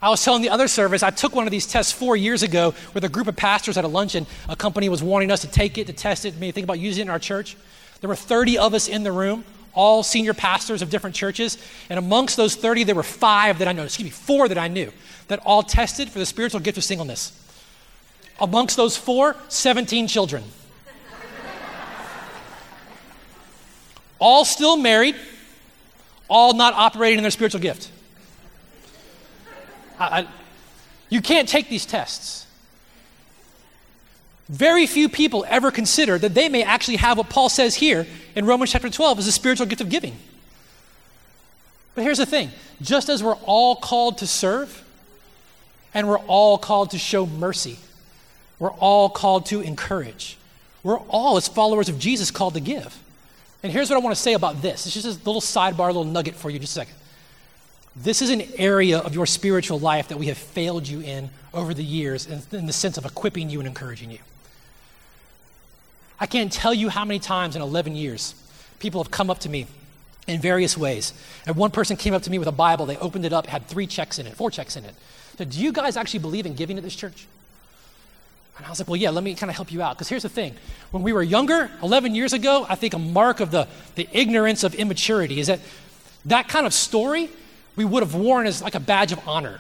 I 0.06 0.10
was 0.10 0.24
telling 0.24 0.44
the 0.44 0.52
other 0.52 0.68
service, 0.68 1.02
I 1.02 1.10
took 1.10 1.34
one 1.34 1.48
of 1.48 1.52
these 1.52 1.66
tests 1.66 1.92
four 1.92 2.16
years 2.16 2.44
ago 2.44 2.76
with 2.94 3.04
a 3.04 3.10
group 3.10 3.26
of 3.26 3.36
pastors 3.36 3.76
at 3.76 3.86
a 3.86 3.88
luncheon. 3.88 4.28
A 4.48 4.56
company 4.56 4.88
was 4.88 5.02
wanting 5.02 5.32
us 5.32 5.42
to 5.42 5.48
take 5.48 5.80
it, 5.80 5.88
to 5.88 5.94
test 5.94 6.26
it, 6.26 6.36
maybe 6.36 6.52
think 6.52 6.66
about 6.66 6.78
using 6.78 7.02
it 7.02 7.06
in 7.06 7.10
our 7.10 7.18
church. 7.18 7.58
There 8.02 8.08
were 8.08 8.16
30 8.16 8.60
of 8.60 8.76
us 8.76 8.88
in 8.88 9.02
the 9.02 9.12
room, 9.12 9.44
all 9.74 10.04
senior 10.04 10.36
pastors 10.36 10.84
of 10.84 10.92
different 10.92 11.16
churches. 11.16 11.58
And 11.90 11.98
amongst 11.98 12.38
those 12.38 12.56
30, 12.56 12.84
there 12.84 12.94
were 12.94 13.02
five 13.02 13.58
that 13.58 13.68
I 13.68 13.72
know, 13.72 13.82
excuse 13.82 14.04
me, 14.04 14.12
four 14.12 14.48
that 14.48 14.60
I 14.60 14.68
knew, 14.68 14.92
that 15.28 15.40
all 15.40 15.64
tested 15.64 16.08
for 16.10 16.20
the 16.20 16.26
spiritual 16.28 16.60
gift 16.60 16.78
of 16.78 16.84
singleness. 16.84 17.32
Amongst 18.40 18.78
those 18.78 18.96
four, 18.96 19.36
17 19.48 20.08
children. 20.08 20.44
all 24.20 24.46
still 24.46 24.78
married, 24.78 25.16
all 26.30 26.54
not 26.54 26.76
operating 26.76 27.18
in 27.18 27.24
their 27.24 27.32
spiritual 27.32 27.60
gift. 27.60 27.90
I, 30.00 30.20
I, 30.22 30.28
you 31.10 31.22
can't 31.22 31.48
take 31.48 31.70
these 31.70 31.86
tests. 31.86 32.46
Very 34.48 34.86
few 34.86 35.10
people 35.10 35.46
ever 35.48 35.72
consider 35.72 36.18
that 36.20 36.34
they 36.34 36.50
may 36.50 36.64
actually 36.64 36.98
have 36.98 37.18
what 37.18 37.30
Paul 37.30 37.50
says 37.50 37.76
here 37.76 38.06
in 38.36 38.46
Romans 38.46 38.72
chapter 38.72 38.90
12 38.90 39.20
as 39.20 39.28
a 39.28 39.32
spiritual 39.32 39.66
gift 39.66 39.82
of 39.82 39.90
giving. 39.90 40.16
But 41.96 42.04
here's 42.04 42.20
the 42.20 42.26
thing 42.26 42.52
just 42.82 43.10
as 43.10 43.24
we're 43.24 43.38
all 43.46 43.76
called 43.76 44.20
to 44.20 44.28
serve, 44.28 44.84
and 45.94 46.08
we're 46.08 46.20
all 46.20 46.58
called 46.58 46.92
to 46.92 47.00
show 47.00 47.26
mercy, 47.26 47.80
we're 48.60 48.72
all 48.72 49.10
called 49.10 49.48
to 49.48 49.62
encourage, 49.62 50.38
we're 50.84 51.00
all, 51.00 51.38
as 51.38 51.48
followers 51.48 51.90
of 51.90 51.98
Jesus, 51.98 52.30
called 52.30 52.54
to 52.54 52.60
give. 52.60 53.02
And 53.64 53.72
here's 53.74 53.90
what 53.90 53.96
I 53.96 54.00
want 54.00 54.16
to 54.16 54.22
say 54.22 54.34
about 54.34 54.62
this. 54.62 54.86
It's 54.86 54.94
just 54.94 55.06
a 55.08 55.24
little 55.24 55.42
sidebar, 55.42 55.86
a 55.86 55.88
little 55.88 56.04
nugget 56.04 56.36
for 56.36 56.52
you, 56.52 56.60
just 56.60 56.78
a 56.78 56.82
second. 56.82 56.94
This 57.96 58.22
is 58.22 58.30
an 58.30 58.44
area 58.58 59.00
of 59.00 59.16
your 59.16 59.26
spiritual 59.26 59.80
life 59.80 60.10
that 60.10 60.18
we 60.18 60.28
have 60.28 60.38
failed 60.38 60.88
you 60.88 61.00
in 61.00 61.30
over 61.54 61.74
the 61.74 61.84
years 61.84 62.28
in, 62.28 62.66
the 62.66 62.74
sense 62.74 62.98
of 62.98 63.06
equipping 63.06 63.50
you 63.50 63.60
and 63.60 63.68
encouraging 63.68 64.12
you. 64.12 64.20
I 66.20 66.26
can't 66.26 66.52
tell 66.52 66.74
you 66.74 66.90
how 66.90 67.06
many 67.06 67.20
times 67.20 67.56
in 67.56 67.62
11 67.62 67.96
years 67.96 68.36
people 68.80 69.02
have 69.02 69.12
come 69.12 69.30
up 69.30 69.40
to 69.40 69.50
me 69.50 69.68
in 70.28 70.42
various 70.42 70.78
ways. 70.78 71.14
And 71.46 71.56
one 71.56 71.72
person 71.72 71.96
came 71.96 72.14
up 72.14 72.24
to 72.24 72.32
me 72.32 72.40
with 72.40 72.48
a 72.48 72.54
Bible, 72.54 72.86
they 72.86 72.98
opened 72.98 73.26
it 73.26 73.32
up, 73.32 73.48
had 73.48 73.68
three 73.68 73.88
checks 73.88 74.20
in 74.20 74.28
it, 74.28 74.36
four 74.36 74.52
checks 74.52 74.76
in 74.76 74.84
it. 74.84 74.96
Said, 75.38 75.50
Do 75.50 75.62
you 75.62 75.72
guys 75.72 75.96
actually 75.96 76.20
believe 76.20 76.46
in 76.46 76.54
giving 76.54 76.78
at 76.78 76.84
this 76.84 76.96
church? 76.96 77.28
And 78.58 78.66
I 78.66 78.70
was 78.70 78.80
like, 78.80 78.88
well, 78.88 78.96
yeah, 78.96 79.10
let 79.10 79.24
me 79.24 79.36
kind 79.36 79.50
of 79.50 79.56
help 79.56 79.72
you 79.72 79.82
out. 79.82 79.98
Because 79.98 80.08
here's 80.08 80.24
the 80.24 80.30
thing 80.30 80.56
when 80.92 81.04
we 81.04 81.12
were 81.12 81.24
younger, 81.24 81.70
11 81.84 82.16
years 82.16 82.32
ago, 82.32 82.66
I 82.70 82.76
think 82.76 82.94
a 82.94 83.00
mark 83.00 83.42
of 83.42 83.52
the, 83.52 83.68
the 83.96 84.08
ignorance 84.14 84.64
of 84.64 84.74
immaturity 84.76 85.40
is 85.40 85.48
that 85.48 85.60
that 86.26 86.48
kind 86.48 86.66
of 86.66 86.74
story 86.74 87.30
we 87.76 87.86
would 87.86 88.04
have 88.04 88.16
worn 88.16 88.48
as 88.48 88.62
like 88.62 88.76
a 88.76 88.80
badge 88.80 89.12
of 89.12 89.28
honor. 89.28 89.60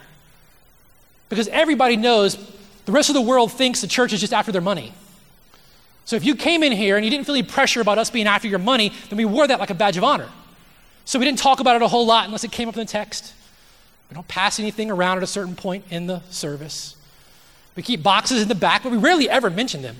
Because 1.29 1.47
everybody 1.47 1.97
knows 1.97 2.37
the 2.85 2.91
rest 2.91 3.09
of 3.09 3.15
the 3.15 3.21
world 3.21 3.51
thinks 3.51 3.81
the 3.81 3.87
church 3.87 4.13
is 4.13 4.21
just 4.21 4.33
after 4.33 4.51
their 4.51 4.61
money. 4.61 4.93
So 6.05 6.15
if 6.15 6.23
you 6.23 6.35
came 6.35 6.61
in 6.61 6.71
here 6.71 6.95
and 6.97 7.03
you 7.03 7.09
didn't 7.09 7.25
feel 7.25 7.35
any 7.35 7.43
pressure 7.43 7.81
about 7.81 7.97
us 7.97 8.11
being 8.11 8.27
after 8.27 8.47
your 8.47 8.59
money, 8.59 8.93
then 9.09 9.17
we 9.17 9.25
wore 9.25 9.47
that 9.47 9.59
like 9.59 9.71
a 9.71 9.75
badge 9.75 9.97
of 9.97 10.03
honor. 10.03 10.29
So 11.03 11.17
we 11.17 11.25
didn't 11.25 11.39
talk 11.39 11.59
about 11.59 11.75
it 11.75 11.81
a 11.81 11.87
whole 11.87 12.05
lot 12.05 12.25
unless 12.25 12.43
it 12.43 12.51
came 12.51 12.69
up 12.69 12.75
in 12.75 12.79
the 12.79 12.91
text. 12.91 13.33
We 14.09 14.13
don't 14.13 14.27
pass 14.27 14.59
anything 14.59 14.91
around 14.91 15.17
at 15.17 15.23
a 15.23 15.27
certain 15.27 15.55
point 15.55 15.85
in 15.89 16.05
the 16.05 16.21
service. 16.29 16.95
We 17.75 17.83
keep 17.83 18.03
boxes 18.03 18.41
in 18.41 18.47
the 18.47 18.55
back, 18.55 18.83
but 18.83 18.91
we 18.91 18.97
rarely 18.97 19.29
ever 19.29 19.49
mention 19.49 19.81
them. 19.81 19.97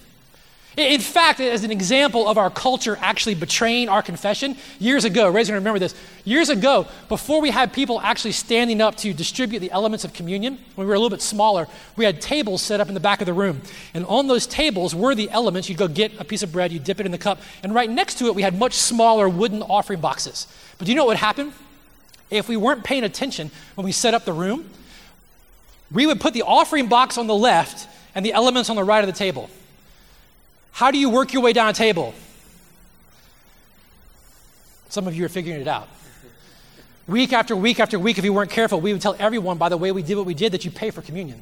In 0.78 1.00
fact, 1.00 1.40
as 1.40 1.64
an 1.64 1.72
example 1.72 2.28
of 2.28 2.38
our 2.38 2.50
culture 2.50 2.98
actually 3.00 3.36
betraying 3.36 3.88
our 3.88 4.02
confession, 4.02 4.58
years 4.78 5.06
ago, 5.06 5.30
Ray's 5.30 5.48
gonna 5.48 5.60
remember 5.60 5.80
this. 5.80 5.96
Years 6.26 6.50
ago, 6.50 6.86
before 7.08 7.40
we 7.40 7.50
had 7.50 7.72
people 7.72 8.02
actually 8.02 8.34
standing 8.34 8.82
up 8.82 8.98
to 8.98 9.14
distribute 9.14 9.60
the 9.60 9.72
elements 9.72 10.04
of 10.04 10.12
communion, 10.14 10.58
when 10.76 10.86
we 10.86 10.90
were 10.90 10.96
a 10.96 11.00
little 11.00 11.16
bit 11.16 11.22
smaller, 11.22 11.68
we 11.96 12.04
had 12.04 12.20
tables 12.20 12.62
set 12.62 12.82
up 12.82 12.90
in 12.90 12.94
the 12.94 13.00
back 13.00 13.22
of 13.22 13.26
the 13.26 13.34
room. 13.34 13.62
And 13.94 14.06
on 14.08 14.28
those 14.28 14.46
tables 14.46 14.94
were 14.94 15.16
the 15.16 15.30
elements. 15.30 15.70
You'd 15.70 15.78
go 15.78 15.88
get 15.88 16.12
a 16.20 16.26
piece 16.26 16.44
of 16.44 16.52
bread, 16.52 16.74
you 16.74 16.80
dip 16.80 17.00
it 17.00 17.06
in 17.06 17.14
the 17.14 17.18
cup, 17.18 17.40
and 17.64 17.74
right 17.74 17.90
next 17.90 18.16
to 18.20 18.26
it, 18.26 18.36
we 18.36 18.42
had 18.42 18.60
much 18.60 18.74
smaller 18.74 19.30
wooden 19.30 19.62
offering 19.62 20.02
boxes. 20.02 20.46
But 20.78 20.86
do 20.86 20.92
you 20.92 20.98
know 20.98 21.06
what 21.06 21.12
would 21.12 21.18
happen? 21.18 21.54
If 22.30 22.50
we 22.50 22.58
weren't 22.58 22.84
paying 22.84 23.06
attention 23.06 23.50
when 23.76 23.86
we 23.86 23.94
set 23.94 24.14
up 24.14 24.26
the 24.26 24.34
room, 24.34 24.70
we 25.90 26.06
would 26.06 26.20
put 26.20 26.34
the 26.34 26.42
offering 26.42 26.88
box 26.88 27.18
on 27.18 27.28
the 27.28 27.36
left 27.36 27.88
and 28.14 28.26
the 28.26 28.34
elements 28.34 28.70
on 28.70 28.76
the 28.76 28.84
right 28.84 29.02
of 29.02 29.08
the 29.08 29.18
table. 29.18 29.50
How 30.76 30.92
do 30.92 30.98
you 30.98 31.10
work 31.10 31.32
your 31.32 31.42
way 31.42 31.54
down 31.54 31.70
a 31.70 31.74
table? 31.74 32.14
Some 34.90 35.08
of 35.08 35.16
you 35.16 35.24
are 35.24 35.30
figuring 35.30 35.62
it 35.62 35.70
out. 35.70 35.88
Week 37.08 37.32
after 37.32 37.56
week 37.56 37.80
after 37.80 37.98
week, 37.98 38.18
if 38.18 38.26
you 38.26 38.34
weren't 38.34 38.52
careful, 38.52 38.82
we 38.82 38.92
would 38.92 39.02
tell 39.02 39.16
everyone 39.18 39.58
by 39.58 39.70
the 39.70 39.78
way 39.78 39.94
we 39.94 40.04
did 40.04 40.18
what 40.18 40.26
we 40.26 40.34
did 40.34 40.52
that 40.52 40.66
you 40.66 40.72
pay 40.72 40.92
for 40.92 41.02
communion. 41.02 41.40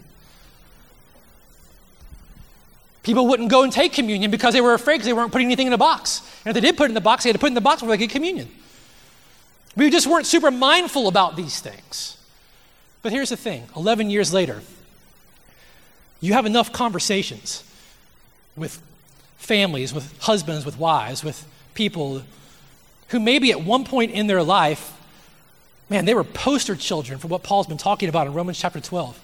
People 3.02 3.26
wouldn't 3.26 3.50
go 3.50 3.64
and 3.64 3.74
take 3.74 3.92
communion 3.92 4.30
because 4.30 4.54
they 4.54 4.62
were 4.62 4.76
afraid 4.76 4.98
because 4.98 5.08
they 5.08 5.14
weren't 5.14 5.32
putting 5.32 5.48
anything 5.48 5.66
in 5.66 5.74
a 5.74 5.80
box. 5.80 6.22
And 6.46 6.56
if 6.56 6.62
they 6.62 6.68
did 6.68 6.78
put 6.78 6.84
it 6.84 6.90
in 6.90 6.94
the 6.94 7.02
box, 7.02 7.24
they 7.24 7.30
had 7.30 7.36
to 7.36 7.40
put 7.40 7.48
it 7.48 7.54
in 7.54 7.56
the 7.56 7.62
box 7.62 7.82
before 7.82 7.98
they 7.98 8.06
get 8.06 8.12
communion. 8.12 8.52
We 9.76 9.90
just 9.90 10.06
weren't 10.06 10.28
super 10.28 10.52
mindful 10.52 11.08
about 11.08 11.36
these 11.36 11.60
things. 11.60 12.18
But 13.02 13.12
here's 13.12 13.30
the 13.30 13.38
thing 13.38 13.68
11 13.76 14.12
years 14.12 14.32
later, 14.32 14.62
you 16.22 16.34
have 16.34 16.46
enough 16.46 16.72
conversations 16.72 17.64
with 18.56 18.80
families, 19.44 19.94
with 19.94 20.18
husbands, 20.22 20.66
with 20.66 20.78
wives, 20.80 21.24
with 21.24 21.46
people 21.74 22.24
who 23.10 23.20
maybe 23.20 23.52
at 23.52 23.62
one 23.62 23.84
point 23.84 24.12
in 24.12 24.28
their 24.28 24.42
life, 24.42 24.98
man, 25.90 26.06
they 26.06 26.14
were 26.14 26.24
poster 26.24 26.76
children 26.76 27.20
for 27.20 27.28
what 27.28 27.44
Paul's 27.44 27.68
been 27.68 27.78
talking 27.78 28.10
about 28.10 28.26
in 28.26 28.34
Romans 28.34 28.60
chapter 28.60 28.80
12. 28.80 29.20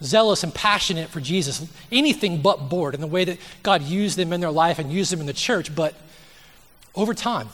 Zealous 0.00 0.44
and 0.44 0.54
passionate 0.54 1.08
for 1.08 1.20
Jesus, 1.20 1.66
anything 1.90 2.40
but 2.40 2.68
bored 2.68 2.94
in 2.94 3.00
the 3.00 3.08
way 3.08 3.24
that 3.24 3.38
God 3.64 3.82
used 3.82 4.16
them 4.16 4.32
in 4.32 4.40
their 4.40 4.52
life 4.52 4.78
and 4.78 4.92
used 4.92 5.10
them 5.10 5.20
in 5.20 5.26
the 5.26 5.32
church. 5.32 5.74
But 5.74 5.94
over 6.94 7.14
time, 7.14 7.48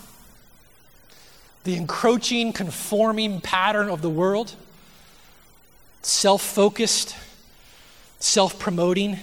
the 1.64 1.74
encroaching, 1.76 2.52
conforming 2.52 3.40
pattern 3.40 3.88
of 3.88 4.02
the 4.02 4.10
world 4.10 4.54
self 6.02 6.42
focused, 6.42 7.16
self 8.18 8.58
promoting, 8.58 9.18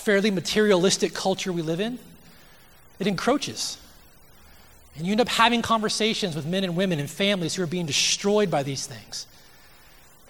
fairly 0.00 0.30
materialistic 0.30 1.14
culture 1.14 1.52
we 1.52 1.62
live 1.62 1.80
in, 1.80 1.98
it 2.98 3.06
encroaches. 3.06 3.78
And 4.96 5.06
you 5.06 5.12
end 5.12 5.20
up 5.20 5.28
having 5.28 5.62
conversations 5.62 6.34
with 6.34 6.46
men 6.46 6.64
and 6.64 6.76
women 6.76 6.98
and 6.98 7.08
families 7.08 7.54
who 7.54 7.62
are 7.62 7.66
being 7.66 7.86
destroyed 7.86 8.50
by 8.50 8.62
these 8.62 8.86
things. 8.86 9.26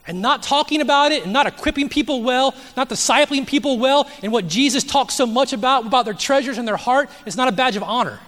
and 0.06 0.20
not 0.20 0.42
talking 0.42 0.80
about 0.80 1.12
it 1.12 1.22
and 1.24 1.32
not 1.32 1.46
equipping 1.46 1.88
people 1.88 2.22
well, 2.22 2.54
not 2.76 2.88
discipling 2.88 3.46
people 3.46 3.78
well, 3.78 4.10
and 4.22 4.32
what 4.32 4.48
Jesus 4.48 4.82
talks 4.82 5.14
so 5.14 5.26
much 5.26 5.52
about, 5.52 5.86
about 5.86 6.04
their 6.04 6.14
treasures 6.14 6.58
in 6.58 6.64
their 6.64 6.76
heart, 6.76 7.08
is 7.26 7.36
not 7.36 7.48
a 7.48 7.52
badge 7.52 7.76
of 7.76 7.82
honor. 7.82 8.18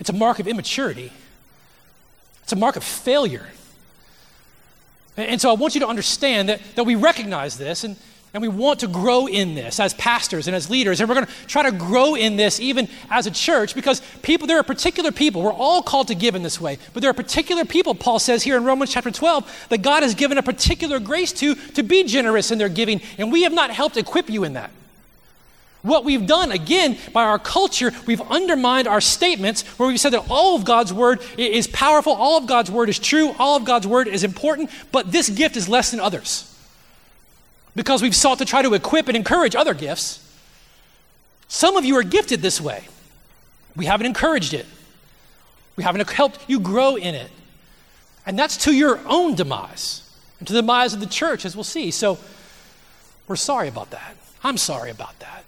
It's 0.00 0.10
a 0.10 0.12
mark 0.12 0.38
of 0.38 0.48
immaturity, 0.48 1.12
it's 2.42 2.52
a 2.52 2.56
mark 2.56 2.76
of 2.76 2.84
failure. 2.84 3.46
And 5.16 5.40
so 5.40 5.50
I 5.50 5.54
want 5.54 5.74
you 5.74 5.80
to 5.80 5.88
understand 5.88 6.48
that, 6.48 6.60
that 6.76 6.84
we 6.84 6.94
recognize 6.94 7.58
this 7.58 7.84
and, 7.84 7.96
and 8.38 8.42
we 8.42 8.56
want 8.56 8.78
to 8.78 8.86
grow 8.86 9.26
in 9.26 9.56
this 9.56 9.80
as 9.80 9.94
pastors 9.94 10.46
and 10.46 10.54
as 10.54 10.70
leaders. 10.70 11.00
And 11.00 11.08
we're 11.08 11.16
going 11.16 11.26
to 11.26 11.46
try 11.48 11.64
to 11.64 11.72
grow 11.72 12.14
in 12.14 12.36
this 12.36 12.60
even 12.60 12.88
as 13.10 13.26
a 13.26 13.32
church 13.32 13.74
because 13.74 14.00
people, 14.22 14.46
there 14.46 14.60
are 14.60 14.62
particular 14.62 15.10
people. 15.10 15.42
We're 15.42 15.52
all 15.52 15.82
called 15.82 16.06
to 16.06 16.14
give 16.14 16.36
in 16.36 16.44
this 16.44 16.60
way. 16.60 16.78
But 16.94 17.00
there 17.00 17.10
are 17.10 17.14
particular 17.14 17.64
people, 17.64 17.96
Paul 17.96 18.20
says 18.20 18.44
here 18.44 18.56
in 18.56 18.62
Romans 18.62 18.92
chapter 18.92 19.10
12, 19.10 19.66
that 19.70 19.78
God 19.78 20.04
has 20.04 20.14
given 20.14 20.38
a 20.38 20.42
particular 20.44 21.00
grace 21.00 21.32
to 21.32 21.56
to 21.56 21.82
be 21.82 22.04
generous 22.04 22.52
in 22.52 22.58
their 22.58 22.68
giving. 22.68 23.00
And 23.18 23.32
we 23.32 23.42
have 23.42 23.52
not 23.52 23.70
helped 23.70 23.96
equip 23.96 24.30
you 24.30 24.44
in 24.44 24.52
that. 24.52 24.70
What 25.82 26.04
we've 26.04 26.24
done, 26.24 26.52
again, 26.52 26.96
by 27.12 27.24
our 27.24 27.40
culture, 27.40 27.90
we've 28.06 28.20
undermined 28.20 28.86
our 28.86 29.00
statements 29.00 29.62
where 29.80 29.88
we've 29.88 29.98
said 29.98 30.12
that 30.12 30.30
all 30.30 30.54
of 30.54 30.64
God's 30.64 30.92
word 30.92 31.20
is 31.36 31.66
powerful, 31.66 32.12
all 32.12 32.38
of 32.38 32.46
God's 32.46 32.70
word 32.70 32.88
is 32.88 33.00
true, 33.00 33.34
all 33.36 33.56
of 33.56 33.64
God's 33.64 33.88
word 33.88 34.06
is 34.06 34.22
important, 34.22 34.70
but 34.92 35.10
this 35.10 35.28
gift 35.28 35.56
is 35.56 35.68
less 35.68 35.90
than 35.90 35.98
others. 35.98 36.54
Because 37.78 38.02
we've 38.02 38.16
sought 38.16 38.38
to 38.38 38.44
try 38.44 38.60
to 38.62 38.74
equip 38.74 39.06
and 39.06 39.16
encourage 39.16 39.54
other 39.54 39.72
gifts. 39.72 40.18
Some 41.46 41.76
of 41.76 41.84
you 41.84 41.96
are 41.96 42.02
gifted 42.02 42.42
this 42.42 42.60
way. 42.60 42.88
We 43.76 43.86
haven't 43.86 44.06
encouraged 44.06 44.52
it, 44.52 44.66
we 45.76 45.84
haven't 45.84 46.10
helped 46.10 46.40
you 46.48 46.58
grow 46.58 46.96
in 46.96 47.14
it. 47.14 47.30
And 48.26 48.36
that's 48.36 48.56
to 48.64 48.72
your 48.72 48.98
own 49.06 49.36
demise 49.36 50.02
and 50.40 50.48
to 50.48 50.54
the 50.54 50.60
demise 50.60 50.92
of 50.92 50.98
the 50.98 51.06
church, 51.06 51.44
as 51.44 51.54
we'll 51.54 51.62
see. 51.62 51.92
So 51.92 52.18
we're 53.28 53.36
sorry 53.36 53.68
about 53.68 53.90
that. 53.90 54.16
I'm 54.42 54.56
sorry 54.56 54.90
about 54.90 55.16
that. 55.20 55.44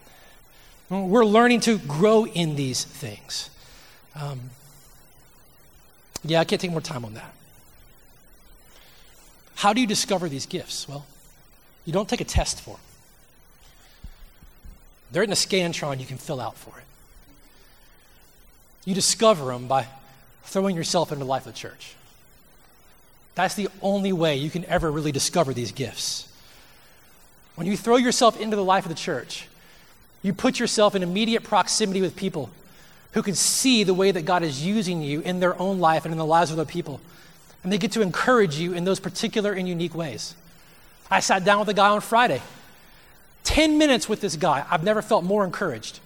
We're 0.89 1.27
learning 1.27 1.61
to 1.63 1.79
grow 1.79 2.27
in 2.27 2.55
these 2.55 2.85
things. 2.85 3.51
Um, 4.15 4.51
yeah, 6.23 6.39
I 6.39 6.45
can't 6.45 6.61
take 6.61 6.71
more 6.71 6.81
time 6.81 7.05
on 7.05 7.15
that. 7.15 7.35
How 9.57 9.73
do 9.73 9.81
you 9.81 9.87
discover 9.89 10.29
these 10.29 10.47
gifts? 10.47 10.89
Well, 10.89 11.07
you 11.91 11.93
don't 11.93 12.09
take 12.09 12.21
a 12.21 12.25
test 12.25 12.61
for 12.61 12.77
them. 12.77 12.81
They're 15.11 15.25
in 15.25 15.33
a 15.33 15.35
Scantron 15.35 15.99
you 15.99 16.07
can 16.07 16.19
fill 16.19 16.41
out 16.41 16.55
for 16.55 16.79
it. 16.79 16.85
You 18.85 18.95
discover 18.95 19.47
them 19.47 19.67
by 19.67 19.89
throwing 20.45 20.77
yourself 20.77 21.11
into 21.11 21.25
the 21.25 21.29
life 21.29 21.47
of 21.47 21.53
the 21.53 21.59
church. 21.59 21.97
That's 23.35 23.57
the 23.57 23.67
only 23.83 24.13
way 24.13 24.37
you 24.37 24.51
can 24.51 24.65
ever 24.67 24.89
really 24.89 25.11
discover 25.11 25.53
these 25.53 25.73
gifts. 25.73 26.33
When 27.57 27.67
you 27.67 27.77
throw 27.77 27.97
yourself 27.97 28.41
into 28.41 28.55
the 28.55 28.63
life 28.63 28.85
of 28.85 28.91
the 28.91 28.95
church, 28.95 29.49
you 30.23 30.33
put 30.33 30.61
yourself 30.61 30.95
in 30.95 31.03
immediate 31.03 31.43
proximity 31.43 32.01
with 32.01 32.15
people 32.15 32.51
who 33.15 33.23
can 33.25 33.35
see 33.35 33.83
the 33.83 33.95
way 33.95 34.13
that 34.13 34.25
God 34.25 34.45
is 34.45 34.65
using 34.65 35.03
you 35.03 35.23
in 35.23 35.41
their 35.41 35.59
own 35.59 35.81
life 35.81 36.05
and 36.05 36.13
in 36.13 36.19
the 36.19 36.25
lives 36.25 36.53
of 36.53 36.59
other 36.61 36.71
people. 36.71 37.01
And 37.65 37.73
they 37.73 37.79
get 37.79 37.91
to 37.93 38.01
encourage 38.01 38.59
you 38.61 38.75
in 38.75 38.85
those 38.85 39.01
particular 39.01 39.53
and 39.55 39.69
unique 39.69 39.97
ways. 39.97 40.37
I 41.11 41.21
sat 41.21 41.45
down 41.45 41.61
with 41.61 41.69
a 41.69 41.75
guy 41.75 41.89
on 41.89 42.01
Friday. 42.01 42.41
10 43.45 43.79
minutes 43.79 44.09
with 44.09 44.21
this 44.21 44.37
guy. 44.37 44.65
I've 44.71 44.85
never 44.85 45.03
felt 45.03 45.25
more 45.25 45.45
encouraged. 45.45 45.99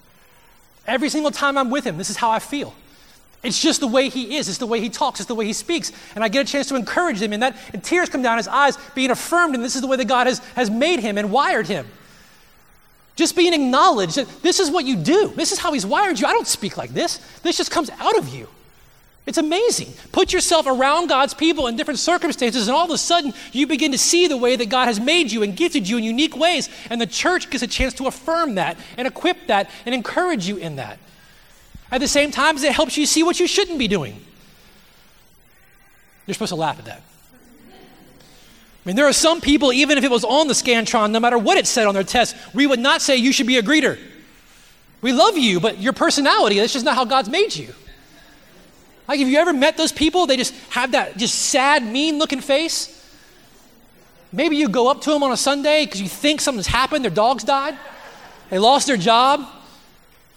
Every 0.87 1.09
single 1.09 1.31
time 1.31 1.59
I'm 1.59 1.71
with 1.71 1.85
him, 1.85 1.97
this 1.99 2.11
is 2.11 2.17
how 2.17 2.31
I 2.31 2.38
feel. 2.38 2.75
It's 3.43 3.61
just 3.61 3.81
the 3.81 3.87
way 3.87 4.09
he 4.09 4.37
is. 4.37 4.49
It's 4.49 4.59
the 4.59 4.67
way 4.67 4.81
he 4.81 4.88
talks. 4.88 5.21
It's 5.21 5.29
the 5.29 5.35
way 5.35 5.45
he 5.45 5.53
speaks. 5.53 5.93
And 6.14 6.25
I 6.25 6.29
get 6.29 6.49
a 6.49 6.51
chance 6.51 6.69
to 6.69 6.77
encourage 6.77 7.21
him, 7.21 7.33
and 7.35 7.43
that 7.43 7.57
and 7.75 7.85
tears 7.85 8.09
come 8.09 8.23
down 8.23 8.38
his 8.38 8.49
eyes, 8.49 8.79
being 8.95 9.11
affirmed, 9.11 9.55
and 9.55 9.62
this 9.62 9.75
is 9.75 9.83
the 9.83 9.87
way 9.87 9.99
that 9.99 10.09
God 10.09 10.27
has, 10.27 10.38
has 10.57 10.71
made 10.71 11.01
him 11.01 11.19
and 11.19 11.31
wired 11.31 11.67
him. 11.67 11.87
Just 13.17 13.37
being 13.37 13.53
acknowledged 13.53 14.17
that 14.17 14.43
this 14.43 14.59
is 14.59 14.71
what 14.71 14.85
you 14.85 14.97
do. 14.97 15.33
This 15.37 15.53
is 15.53 15.59
how 15.59 15.73
He's 15.73 15.87
wired 15.87 16.19
you. 16.19 16.27
I 16.27 16.33
don't 16.33 16.47
speak 16.47 16.77
like 16.77 16.90
this. 16.90 17.19
This 17.43 17.57
just 17.57 17.71
comes 17.71 17.90
out 17.90 18.19
of 18.19 18.35
you. 18.35 18.49
It's 19.26 19.38
amazing. 19.38 19.94
Put 20.12 20.34
yourself 20.34 20.66
around 20.66 21.08
God's 21.08 21.32
people 21.32 21.66
in 21.66 21.76
different 21.76 21.98
circumstances, 21.98 22.68
and 22.68 22.76
all 22.76 22.84
of 22.84 22.90
a 22.90 22.98
sudden 22.98 23.32
you 23.52 23.66
begin 23.66 23.92
to 23.92 23.98
see 23.98 24.26
the 24.26 24.37
way 24.37 24.54
that 24.54 24.68
God 24.68 24.87
has 24.87 25.00
made 25.00 25.32
you 25.32 25.42
and 25.42 25.56
gifted 25.56 25.88
you 25.88 25.96
in 25.96 26.04
unique 26.04 26.37
ways. 26.37 26.68
And 26.90 27.00
the 27.00 27.06
church 27.06 27.48
gets 27.48 27.62
a 27.62 27.66
chance 27.66 27.94
to 27.94 28.06
affirm 28.06 28.56
that 28.56 28.76
and 28.98 29.08
equip 29.08 29.46
that 29.46 29.70
and 29.87 29.94
encourage 29.94 30.46
you 30.46 30.56
in 30.58 30.76
that. 30.76 30.98
At 31.90 32.00
the 32.00 32.08
same 32.08 32.30
time, 32.30 32.58
it 32.58 32.72
helps 32.72 32.98
you 32.98 33.06
see 33.06 33.22
what 33.22 33.40
you 33.40 33.46
shouldn't 33.46 33.78
be 33.78 33.88
doing. 33.88 34.20
You're 36.26 36.34
supposed 36.34 36.50
to 36.50 36.56
laugh 36.56 36.78
at 36.78 36.84
that. 36.87 37.02
I 37.70 38.88
mean, 38.88 38.96
there 38.96 39.06
are 39.06 39.12
some 39.14 39.40
people, 39.40 39.72
even 39.72 39.96
if 39.96 40.04
it 40.04 40.10
was 40.10 40.24
on 40.24 40.48
the 40.48 40.54
Scantron, 40.54 41.12
no 41.12 41.20
matter 41.20 41.38
what 41.38 41.56
it 41.56 41.66
said 41.66 41.87
on 41.87 41.94
their 41.94 42.04
test, 42.04 42.37
we 42.52 42.66
would 42.66 42.80
not 42.80 43.00
say 43.00 43.16
you 43.16 43.32
should 43.32 43.46
be 43.46 43.56
a 43.56 43.62
greeter. 43.62 43.98
We 45.00 45.12
love 45.14 45.38
you, 45.38 45.60
but 45.60 45.78
your 45.78 45.94
personality, 45.94 46.58
that's 46.58 46.74
just 46.74 46.84
not 46.84 46.94
how 46.94 47.06
God's 47.06 47.30
made 47.30 47.56
you. 47.56 47.72
Like, 49.07 49.19
have 49.19 49.29
you 49.29 49.38
ever 49.38 49.53
met 49.53 49.77
those 49.77 49.93
people? 49.93 50.27
They 50.27 50.37
just 50.37 50.55
have 50.71 50.93
that 50.93 51.17
just 51.17 51.35
sad, 51.35 51.85
mean 51.85 52.19
looking 52.19 52.40
face. 52.40 52.90
Maybe 54.33 54.57
you 54.57 54.69
go 54.69 54.90
up 54.90 55.01
to 55.03 55.11
them 55.11 55.23
on 55.23 55.31
a 55.31 55.37
Sunday 55.37 55.85
because 55.85 56.01
you 56.01 56.09
think 56.09 56.40
something's 56.40 56.67
happened, 56.67 57.05
their 57.05 57.11
dog's 57.11 57.45
died, 57.45 57.79
they 58.51 58.59
lost 58.59 58.87
their 58.87 58.97
job. 58.97 59.47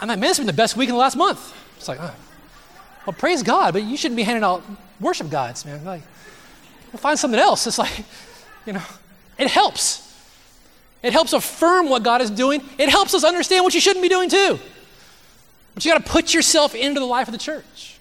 I'm 0.00 0.08
like, 0.08 0.18
man, 0.18 0.28
this 0.28 0.36
has 0.36 0.38
been 0.38 0.46
the 0.46 0.52
best 0.52 0.76
week 0.76 0.88
in 0.88 0.94
the 0.94 1.00
last 1.00 1.16
month. 1.16 1.54
It's 1.76 1.88
like, 1.88 1.98
oh. 2.00 2.14
well, 3.06 3.14
praise 3.14 3.42
God, 3.42 3.72
but 3.72 3.82
you 3.82 3.96
shouldn't 3.96 4.16
be 4.16 4.22
handing 4.22 4.44
out 4.44 4.62
worship 5.00 5.30
guides, 5.30 5.64
man. 5.64 5.84
Like, 5.84 6.02
we'll 6.92 7.00
find 7.00 7.18
something 7.18 7.40
else. 7.40 7.66
It's 7.66 7.78
like, 7.78 8.04
you 8.66 8.74
know, 8.74 8.82
it 9.36 9.48
helps. 9.48 10.04
It 11.02 11.12
helps 11.12 11.32
affirm 11.32 11.88
what 11.88 12.02
God 12.02 12.20
is 12.20 12.30
doing. 12.30 12.62
It 12.76 12.88
helps 12.88 13.14
us 13.14 13.24
understand 13.24 13.64
what 13.64 13.74
you 13.74 13.80
shouldn't 13.80 14.02
be 14.02 14.08
doing 14.08 14.28
too. 14.28 14.58
But 15.74 15.84
you 15.84 15.92
got 15.92 16.04
to 16.04 16.10
put 16.10 16.34
yourself 16.34 16.74
into 16.74 17.00
the 17.00 17.06
life 17.06 17.26
of 17.26 17.32
the 17.32 17.38
church. 17.38 17.97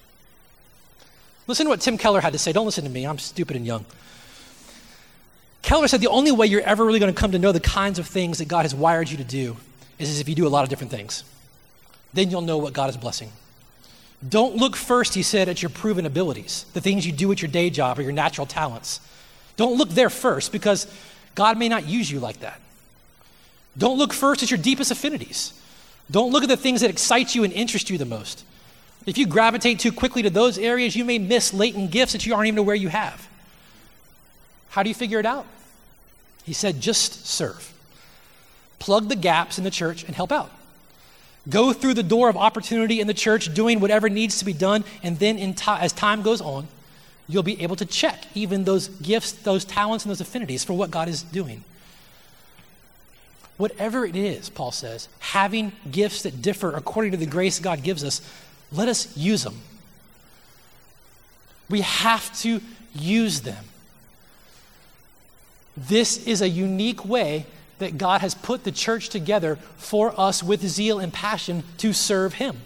Listen 1.48 1.66
to 1.66 1.70
what 1.70 1.82
Tim 1.82 1.98
Keller 1.98 2.22
had 2.22 2.34
to 2.34 2.40
say. 2.40 2.52
Don't 2.52 2.66
listen 2.66 2.84
to 2.84 2.90
me, 2.90 3.06
I'm 3.06 3.18
stupid 3.18 3.56
and 3.56 3.66
young. 3.66 3.86
Keller 5.62 5.88
said 5.88 6.02
the 6.02 6.08
only 6.08 6.32
way 6.32 6.46
you're 6.46 6.62
ever 6.62 6.86
really 6.86 7.00
going 7.00 7.14
to 7.14 7.20
come 7.20 7.32
to 7.32 7.40
know 7.40 7.52
the 7.52 7.60
kinds 7.60 8.00
of 8.00 8.08
things 8.08 8.38
that 8.38 8.48
God 8.48 8.62
has 8.64 8.76
wired 8.76 9.10
you 9.10 9.18
to 9.18 9.24
do 9.24 9.58
is 10.00 10.20
if 10.20 10.30
you 10.30 10.36
do 10.36 10.48
a 10.48 10.50
lot 10.50 10.64
of 10.64 10.70
different 10.70 10.92
things. 10.92 11.24
Then 12.14 12.30
you'll 12.32 12.42
know 12.42 12.58
what 12.58 12.74
God 12.74 12.90
is 12.90 12.98
blessing. 12.98 13.32
Don't 14.28 14.56
look 14.56 14.76
first, 14.76 15.14
he 15.14 15.24
said, 15.24 15.50
at 15.50 15.62
your 15.62 15.70
proven 15.70 16.06
abilities, 16.06 16.66
the 16.74 16.82
things 16.82 17.06
you 17.06 17.12
do 17.12 17.32
at 17.32 17.42
your 17.42 17.52
day 17.52 17.70
job 17.70 18.00
or 18.00 18.02
your 18.02 18.12
natural 18.12 18.48
talents. 18.48 19.00
Don't 19.58 19.78
look 19.78 19.90
there 19.90 20.10
first 20.10 20.52
because 20.52 20.88
God 21.36 21.58
may 21.58 21.70
not 21.70 21.86
use 21.86 22.10
you 22.10 22.20
like 22.20 22.40
that. 22.40 22.60
Don't 23.78 23.98
look 23.98 24.14
first 24.14 24.42
at 24.42 24.50
your 24.50 24.58
deepest 24.58 24.90
affinities. 24.90 25.54
Don't 26.10 26.32
look 26.32 26.44
at 26.44 26.50
the 26.50 26.58
things 26.58 26.82
that 26.82 26.90
excite 26.90 27.36
you 27.36 27.44
and 27.44 27.54
interest 27.54 27.90
you 27.90 27.98
the 27.98 28.06
most. 28.06 28.44
If 29.08 29.18
you 29.18 29.26
gravitate 29.26 29.80
too 29.80 29.94
quickly 29.94 30.22
to 30.22 30.30
those 30.30 30.60
areas, 30.60 30.96
you 30.96 31.06
may 31.06 31.18
miss 31.18 31.54
latent 31.54 31.92
gifts 31.92 32.12
that 32.12 32.26
you 32.26 32.36
aren't 32.36 32.48
even 32.48 32.60
aware 32.60 32.76
you 32.76 32.90
have. 32.90 33.28
How 34.70 34.84
do 34.84 34.90
you 34.90 34.96
figure 34.96 35.20
it 35.20 35.26
out? 35.26 35.46
He 36.44 36.54
said, 36.54 36.82
just 36.82 37.26
serve. 37.26 37.74
Plug 38.80 39.08
the 39.08 39.16
gaps 39.16 39.58
in 39.58 39.64
the 39.64 39.72
church 39.72 40.04
and 40.04 40.14
help 40.14 40.32
out. 40.32 40.52
Go 41.50 41.72
through 41.72 41.94
the 41.94 42.04
door 42.04 42.28
of 42.30 42.36
opportunity 42.36 43.00
in 43.00 43.08
the 43.08 43.14
church, 43.14 43.54
doing 43.54 43.80
whatever 43.80 44.10
needs 44.10 44.40
to 44.40 44.46
be 44.46 44.52
done, 44.52 44.84
and 45.02 45.18
then 45.18 45.56
as 45.66 45.94
time 45.94 46.22
goes 46.22 46.42
on, 46.42 46.68
you'll 47.30 47.44
be 47.44 47.62
able 47.64 47.78
to 47.78 47.86
check 47.86 48.26
even 48.36 48.66
those 48.66 48.90
gifts, 48.90 49.32
those 49.32 49.64
talents, 49.64 50.04
and 50.04 50.10
those 50.10 50.22
affinities 50.22 50.66
for 50.66 50.74
what 50.74 50.92
God 50.92 51.08
is 51.08 51.24
doing. 51.24 51.64
Whatever 53.56 54.06
it 54.06 54.16
is, 54.16 54.50
Paul 54.50 54.72
says, 54.72 55.08
having 55.20 55.72
gifts 55.90 56.24
that 56.24 56.42
differ 56.42 56.76
according 56.76 57.12
to 57.12 57.18
the 57.18 57.26
grace 57.26 57.60
God 57.60 57.82
gives 57.82 58.04
us, 58.04 58.22
let 58.72 58.88
us 58.88 59.16
use 59.16 59.44
them. 59.44 59.60
We 61.70 61.82
have 61.82 62.36
to 62.42 62.62
use 62.94 63.42
them. 63.42 63.64
This 65.76 66.26
is 66.26 66.42
a 66.42 66.50
unique 66.50 67.06
way 67.06 67.46
that 67.80 67.98
God 67.98 68.22
has 68.22 68.34
put 68.34 68.64
the 68.64 68.72
church 68.72 69.10
together 69.10 69.58
for 69.78 70.20
us 70.20 70.42
with 70.42 70.66
zeal 70.66 71.00
and 71.00 71.14
passion 71.14 71.64
to 71.78 71.94
serve 71.94 72.36
Him. 72.36 72.58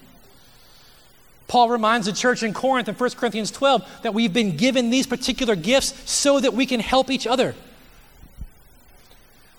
Paul 1.48 1.68
reminds 1.68 2.08
the 2.08 2.14
church 2.14 2.44
in 2.44 2.54
Corinth 2.54 2.88
in 2.88 2.96
1 2.96 3.10
Corinthians 3.12 3.52
12 3.52 4.04
that 4.04 4.14
we've 4.14 4.32
been 4.32 4.56
given 4.56 4.90
these 4.90 5.06
particular 5.06 5.56
gifts 5.56 6.10
so 6.10 6.40
that 6.40 6.54
we 6.54 6.66
can 6.66 6.80
help 6.80 7.12
each 7.12 7.28
other. 7.28 7.56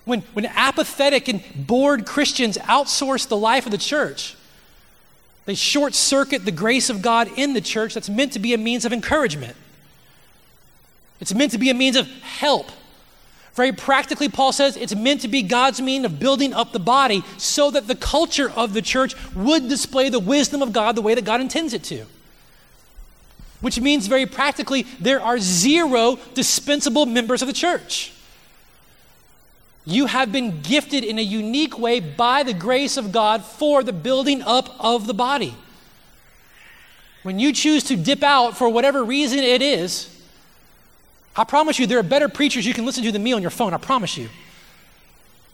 When, 0.03 0.21
when 0.33 0.47
apathetic 0.47 1.27
and 1.27 1.43
bored 1.55 2.07
Christians 2.07 2.57
outsource 2.57 3.27
the 3.27 3.37
life 3.37 3.65
of 3.65 3.71
the 3.71 3.77
church, 3.77 4.35
they 5.45 5.55
short 5.55 5.93
circuit 5.93 6.45
the 6.45 6.51
grace 6.51 6.89
of 6.89 7.01
God 7.01 7.29
in 7.37 7.53
the 7.53 7.61
church 7.61 7.93
that's 7.93 8.09
meant 8.09 8.33
to 8.33 8.39
be 8.39 8.53
a 8.53 8.57
means 8.57 8.85
of 8.85 8.93
encouragement. 8.93 9.55
It's 11.19 11.33
meant 11.33 11.51
to 11.51 11.57
be 11.57 11.69
a 11.69 11.73
means 11.73 11.95
of 11.95 12.07
help 12.21 12.71
very 13.53 13.71
practically, 13.71 14.29
Paul 14.29 14.51
says 14.51 14.75
it's 14.75 14.95
meant 14.95 15.21
to 15.21 15.27
be 15.27 15.43
God's 15.43 15.79
mean 15.79 16.05
of 16.05 16.19
building 16.19 16.53
up 16.53 16.71
the 16.71 16.79
body 16.79 17.23
so 17.37 17.69
that 17.71 17.87
the 17.87 17.95
culture 17.95 18.49
of 18.49 18.73
the 18.73 18.81
church 18.81 19.15
would 19.35 19.69
display 19.69 20.09
the 20.09 20.19
wisdom 20.19 20.63
of 20.63 20.73
God 20.73 20.95
the 20.95 21.03
way 21.03 21.13
that 21.13 21.23
God 21.25 21.39
intends 21.39 21.73
it 21.73 21.83
to. 21.85 22.05
which 23.61 23.79
means 23.79 24.07
very 24.07 24.25
practically 24.25 24.85
there 24.99 25.21
are 25.21 25.39
zero 25.39 26.19
dispensable 26.33 27.05
members 27.05 27.41
of 27.41 27.47
the 27.47 27.53
church. 27.53 28.11
You 29.85 30.05
have 30.05 30.31
been 30.31 30.61
gifted 30.61 31.03
in 31.03 31.19
a 31.19 31.21
unique 31.21 31.77
way 31.77 31.99
by 31.99 32.43
the 32.43 32.53
grace 32.53 32.95
of 32.95 33.11
God 33.11 33.43
for 33.43 33.83
the 33.83 33.91
building 33.91 34.41
up 34.41 34.73
of 34.79 35.07
the 35.07 35.13
body. 35.13 35.55
When 37.23 37.39
you 37.39 37.51
choose 37.53 37.83
to 37.85 37.95
dip 37.95 38.23
out 38.23 38.57
for 38.57 38.69
whatever 38.69 39.03
reason 39.03 39.39
it 39.39 39.61
is, 39.61 40.09
I 41.35 41.43
promise 41.43 41.79
you 41.79 41.87
there 41.87 41.99
are 41.99 42.03
better 42.03 42.29
preachers 42.29 42.65
you 42.65 42.73
can 42.73 42.85
listen 42.85 43.03
to 43.03 43.11
than 43.11 43.23
me 43.23 43.33
on 43.33 43.41
your 43.41 43.51
phone. 43.51 43.73
I 43.73 43.77
promise 43.77 44.17
you. 44.17 44.29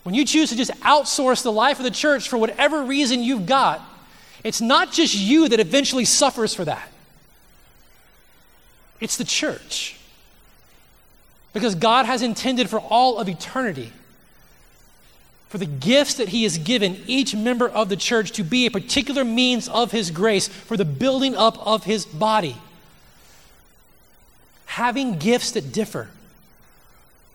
When 0.04 0.14
you 0.14 0.26
choose 0.26 0.50
to 0.50 0.56
just 0.56 0.72
outsource 0.82 1.44
the 1.44 1.52
life 1.52 1.78
of 1.80 1.84
the 1.84 1.92
church 1.92 2.30
for 2.30 2.38
whatever 2.38 2.84
reason 2.84 3.24
you've 3.24 3.46
got, 3.46 3.82
it's 4.44 4.62
not 4.62 4.92
just 4.92 5.16
you 5.16 5.50
that 5.50 5.60
eventually 5.60 6.06
suffers 6.06 6.54
for 6.54 6.66
that, 6.66 6.90
it's 9.00 9.18
the 9.18 9.24
church. 9.24 9.96
Because 11.52 11.74
God 11.74 12.06
has 12.06 12.22
intended 12.22 12.70
for 12.70 12.80
all 12.80 13.18
of 13.18 13.28
eternity 13.28 13.92
for 15.50 15.58
the 15.58 15.66
gifts 15.66 16.14
that 16.14 16.30
He 16.30 16.44
has 16.44 16.58
given 16.60 17.02
each 17.08 17.36
member 17.36 17.68
of 17.68 17.90
the 17.90 17.98
church 17.98 18.32
to 18.34 18.44
be 18.44 18.68
a 18.68 18.72
particular 18.72 19.26
means 19.26 19.68
of 19.68 19.92
His 19.92 20.12
grace 20.12 20.48
for 20.48 20.78
the 20.78 20.86
building 20.86 21.36
up 21.36 21.58
of 21.66 21.84
His 21.84 22.06
body. 22.06 22.56
Having 24.66 25.18
gifts 25.18 25.52
that 25.52 25.74
differ. 25.74 26.08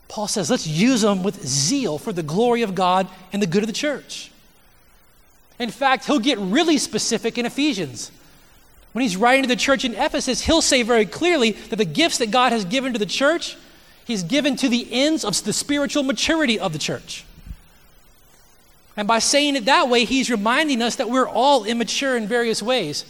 Paul 0.07 0.29
says, 0.29 0.49
let's 0.49 0.67
use 0.67 1.01
them 1.01 1.25
with 1.25 1.45
zeal 1.45 1.99
for 1.99 2.12
the 2.12 2.23
glory 2.23 2.62
of 2.62 2.77
God 2.77 3.09
and 3.33 3.43
the 3.43 3.49
good 3.49 3.65
of 3.65 3.67
the 3.67 3.73
church. 3.73 4.31
In 5.59 5.71
fact, 5.71 6.05
he'll 6.07 6.21
get 6.21 6.39
really 6.39 6.79
specific 6.79 7.37
in 7.37 7.47
Ephesians. 7.47 8.12
When 8.93 9.03
he's 9.03 9.17
writing 9.17 9.43
to 9.43 9.49
the 9.49 9.57
church 9.57 9.85
in 9.85 9.95
Ephesus, 9.95 10.43
he'll 10.43 10.62
say 10.62 10.85
very 10.85 11.05
clearly 11.05 11.51
that 11.51 11.77
the 11.77 11.85
gifts 11.85 12.19
that 12.19 12.31
God 12.31 12.53
has 12.53 12.65
given 12.65 12.93
to 12.93 12.99
the 12.99 13.07
church, 13.07 13.57
he's 14.05 14.23
given 14.23 14.55
to 14.57 14.69
the 14.69 14.87
ends 14.93 15.25
of 15.25 15.43
the 15.43 15.53
spiritual 15.53 16.05
maturity 16.05 16.61
of 16.61 16.73
the 16.73 16.79
church. 16.79 17.25
And 18.97 19.09
by 19.09 19.19
saying 19.19 19.57
it 19.57 19.65
that 19.65 19.89
way, 19.89 20.05
he's 20.05 20.31
reminding 20.31 20.81
us 20.81 20.97
that 20.97 21.11
we're 21.11 21.29
all 21.29 21.65
immature 21.65 22.17
in 22.17 22.29
various 22.29 22.63
ways. 22.63 23.05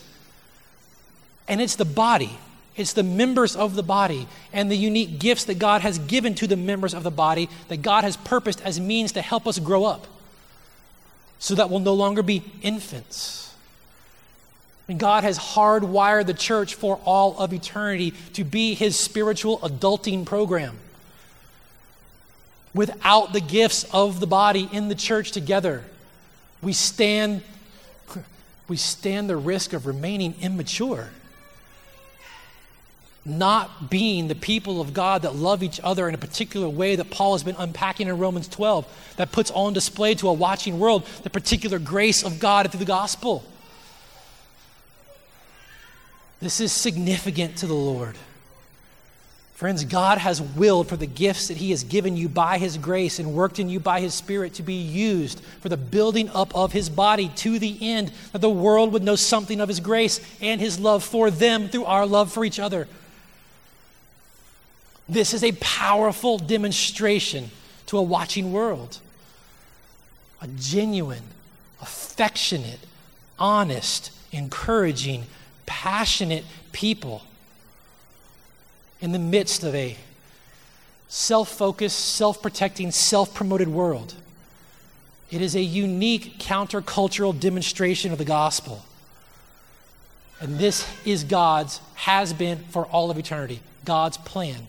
And 1.47 1.61
it's 1.61 1.77
the 1.77 1.85
body, 1.85 2.39
it's 2.75 2.95
the 2.95 3.03
members 3.03 3.55
of 3.55 3.75
the 3.75 3.83
body, 3.83 4.27
and 4.53 4.71
the 4.71 4.77
unique 4.77 5.19
gifts 5.19 5.45
that 5.45 5.59
God 5.59 5.83
has 5.83 5.99
given 5.99 6.35
to 6.37 6.47
the 6.47 6.57
members 6.57 6.95
of 6.95 7.03
the 7.03 7.11
body 7.11 7.51
that 7.69 7.83
God 7.83 8.05
has 8.05 8.17
purposed 8.17 8.63
as 8.63 8.81
means 8.81 9.13
to 9.13 9.21
help 9.23 9.47
us 9.47 9.59
grow 9.59 9.85
up 9.85 10.07
so 11.39 11.55
that 11.55 11.69
we'll 11.69 11.81
no 11.81 11.93
longer 11.93 12.23
be 12.23 12.43
infants. 12.63 13.55
And 14.89 14.99
God 14.99 15.25
has 15.25 15.39
hardwired 15.39 16.27
the 16.27 16.35
church 16.35 16.75
for 16.75 17.01
all 17.05 17.39
of 17.39 17.53
eternity 17.53 18.13
to 18.35 18.45
be 18.45 18.75
his 18.75 18.99
spiritual 18.99 19.59
adulting 19.59 20.25
program 20.25 20.79
without 22.75 23.33
the 23.33 23.41
gifts 23.41 23.85
of 23.93 24.21
the 24.21 24.27
body 24.27 24.69
in 24.73 24.89
the 24.89 24.95
church 24.95 25.31
together, 25.31 25.85
we 26.61 26.73
stand, 26.73 27.43
we 28.69 28.77
stand 28.77 29.31
the 29.31 29.37
risk 29.37 29.73
of 29.73 29.87
remaining 29.87 30.35
immature. 30.41 31.11
Not 33.27 33.89
being 33.89 34.29
the 34.29 34.35
people 34.35 34.83
of 34.83 34.93
God 34.93 35.23
that 35.23 35.35
love 35.35 35.63
each 35.63 35.81
other 35.83 36.09
in 36.09 36.15
a 36.15 36.19
particular 36.19 36.69
way 36.69 36.97
that 36.97 37.11
Paul 37.11 37.33
has 37.33 37.43
been 37.43 37.57
unpacking 37.57 38.09
in 38.09 38.19
Romans 38.19 38.49
12, 38.49 39.15
that 39.17 39.33
puts 39.33 39.51
on 39.53 39.73
display 39.73 40.15
to 40.17 40.29
a 40.29 40.33
watching 40.33 40.79
world 40.79 41.07
the 41.23 41.31
particular 41.31 41.79
grace 41.79 42.23
of 42.23 42.39
God 42.39 42.71
through 42.71 42.81
the 42.81 42.85
gospel. 42.85 43.45
This 46.41 46.61
is 46.61 46.73
significant 46.73 47.57
to 47.59 47.67
the 47.67 47.73
Lord. 47.73 48.17
Friends, 49.55 49.85
God 49.85 50.19
has 50.19 50.43
willed 50.43 50.89
for 50.89 50.97
the 50.97 51.07
gifts 51.07 51.47
that 51.47 51.57
He 51.57 51.71
has 51.71 51.85
given 51.85 52.17
you 52.17 52.29
by 52.29 52.59
His 52.59 52.77
grace 52.77 53.21
and 53.21 53.35
worked 53.35 53.61
in 53.61 53.69
you 53.69 53.79
by 53.79 54.01
His 54.01 54.13
Spirit 54.13 54.55
to 54.55 54.65
be 54.65 54.75
used 54.75 55.41
for 55.61 55.69
the 55.69 55.77
building 55.77 56.29
up 56.31 56.55
of 56.57 56.73
His 56.73 56.91
body 56.91 57.29
to 57.37 57.61
the 57.61 57.79
end 57.81 58.11
that 58.33 58.41
the 58.41 58.51
world 58.51 58.93
would 58.93 59.05
know 59.05 59.15
something 59.15 59.61
of 59.61 59.69
His 59.69 59.79
grace 59.79 60.21
and 60.41 60.61
His 60.61 60.81
love 60.81 61.05
for 61.05 61.31
them 61.31 61.69
through 61.69 61.85
our 61.85 62.05
love 62.05 62.33
for 62.33 62.45
each 62.45 62.59
other. 62.59 62.89
This 65.09 65.33
is 65.33 65.45
a 65.45 65.53
powerful 65.53 66.37
demonstration 66.39 67.51
to 67.87 67.99
a 67.99 68.03
watching 68.03 68.53
world. 68.53 68.99
A 70.43 70.49
genuine, 70.49 71.23
affectionate, 71.81 72.81
honest, 73.39 74.11
encouraging, 74.33 75.27
passionate 75.65 76.45
people 76.73 77.23
in 79.01 79.13
the 79.13 79.19
midst 79.19 79.65
of 79.65 79.75
a 79.75 79.97
self 81.09 81.49
focused, 81.49 81.99
self 81.99 82.43
protecting, 82.43 82.91
self 82.91 83.35
promoted 83.35 83.69
world. 83.69 84.15
It 85.31 85.41
is 85.41 85.57
a 85.57 85.63
unique 85.63 86.39
countercultural 86.39 87.39
demonstration 87.39 88.13
of 88.13 88.19
the 88.19 88.25
gospel. 88.25 88.85
And 90.41 90.59
this 90.59 90.87
is 91.05 91.25
God's, 91.25 91.81
has 91.95 92.33
been 92.33 92.59
for 92.71 92.87
all 92.87 93.11
of 93.11 93.19
eternity, 93.19 93.61
God's 93.85 94.17
plan 94.19 94.67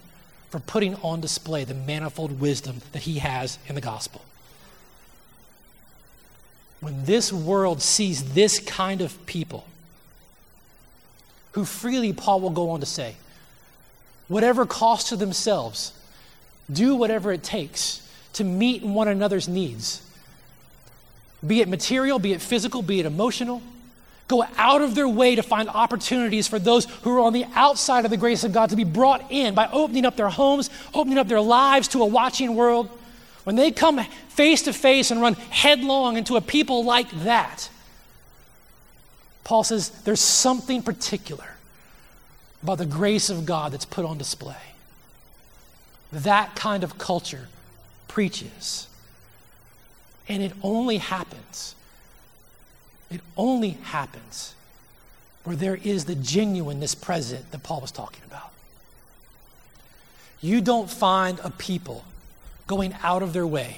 for 0.50 0.60
putting 0.60 0.96
on 0.98 1.20
display 1.20 1.66
the 1.66 1.74
manifold 1.74 2.40
wisdom 2.40 2.82
that 2.94 3.02
He 3.02 3.20
has 3.20 3.60
in 3.68 3.76
the 3.76 3.82
gospel. 3.82 4.22
When 6.80 7.04
this 7.06 7.34
world 7.34 7.82
sees 7.82 8.34
this 8.34 8.60
kind 8.60 9.02
of 9.02 9.26
people, 9.26 9.66
who 11.52 11.66
freely, 11.66 12.14
Paul 12.14 12.42
will 12.42 12.52
go 12.52 12.70
on 12.70 12.80
to 12.80 12.86
say, 12.86 13.16
whatever 14.28 14.66
cost 14.66 15.10
to 15.10 15.16
themselves, 15.16 15.94
do 16.72 16.96
whatever 16.96 17.32
it 17.32 17.44
takes 17.44 18.02
to 18.34 18.44
meet 18.44 18.84
one 18.84 19.08
another's 19.08 19.48
needs. 19.48 20.02
Be 21.46 21.62
it 21.62 21.68
material, 21.68 22.20
be 22.20 22.34
it 22.34 22.42
physical, 22.42 22.82
be 22.82 23.00
it 23.00 23.06
emotional. 23.06 23.62
Go 24.28 24.44
out 24.58 24.82
of 24.82 24.96
their 24.96 25.08
way 25.08 25.36
to 25.36 25.44
find 25.44 25.70
opportunities 25.70 26.48
for 26.48 26.58
those 26.58 26.86
who 27.04 27.16
are 27.16 27.20
on 27.20 27.34
the 27.34 27.46
outside 27.54 28.06
of 28.06 28.12
the 28.12 28.18
grace 28.18 28.44
of 28.44 28.52
God 28.52 28.72
to 28.72 28.76
be 28.76 28.84
brought 28.84 29.32
in 29.32 29.54
by 29.54 29.70
opening 29.72 30.06
up 30.06 30.16
their 30.16 30.30
homes, 30.30 30.72
opening 30.94 31.20
up 31.20 31.28
their 31.28 31.42
lives 31.42 31.88
to 31.90 32.02
a 32.02 32.06
watching 32.06 32.56
world. 32.56 32.90
When 33.44 33.56
they 33.56 33.72
come 33.72 34.04
face 34.30 34.64
to 34.64 34.74
face 34.74 35.12
and 35.12 35.22
run 35.22 35.36
headlong 35.36 36.18
into 36.18 36.36
a 36.36 36.42
people 36.42 36.84
like 36.84 37.10
that, 37.24 37.70
Paul 39.44 39.64
says 39.64 39.90
there's 40.04 40.20
something 40.20 40.82
particular 40.82 41.55
about 42.66 42.80
the 42.80 42.86
grace 42.88 43.30
of 43.30 43.46
God 43.46 43.74
that's 43.74 43.86
put 43.86 44.06
on 44.06 44.18
display. 44.18 44.56
That 46.12 46.56
kind 46.56 46.84
of 46.84 46.98
culture 46.98 47.48
preaches. 48.08 48.88
And 50.28 50.42
it 50.42 50.52
only 50.64 50.98
happens, 50.98 51.76
it 53.12 53.22
only 53.38 53.78
happens 53.84 54.56
where 55.44 55.56
there 55.56 55.76
is 55.76 56.06
the 56.06 56.16
genuineness 56.16 56.96
present 56.96 57.52
that 57.52 57.62
Paul 57.62 57.82
was 57.82 57.92
talking 57.92 58.24
about. 58.26 58.52
You 60.42 60.60
don't 60.60 60.90
find 60.90 61.40
a 61.44 61.52
people 61.52 62.04
going 62.66 62.96
out 63.04 63.22
of 63.22 63.32
their 63.32 63.46
way 63.46 63.78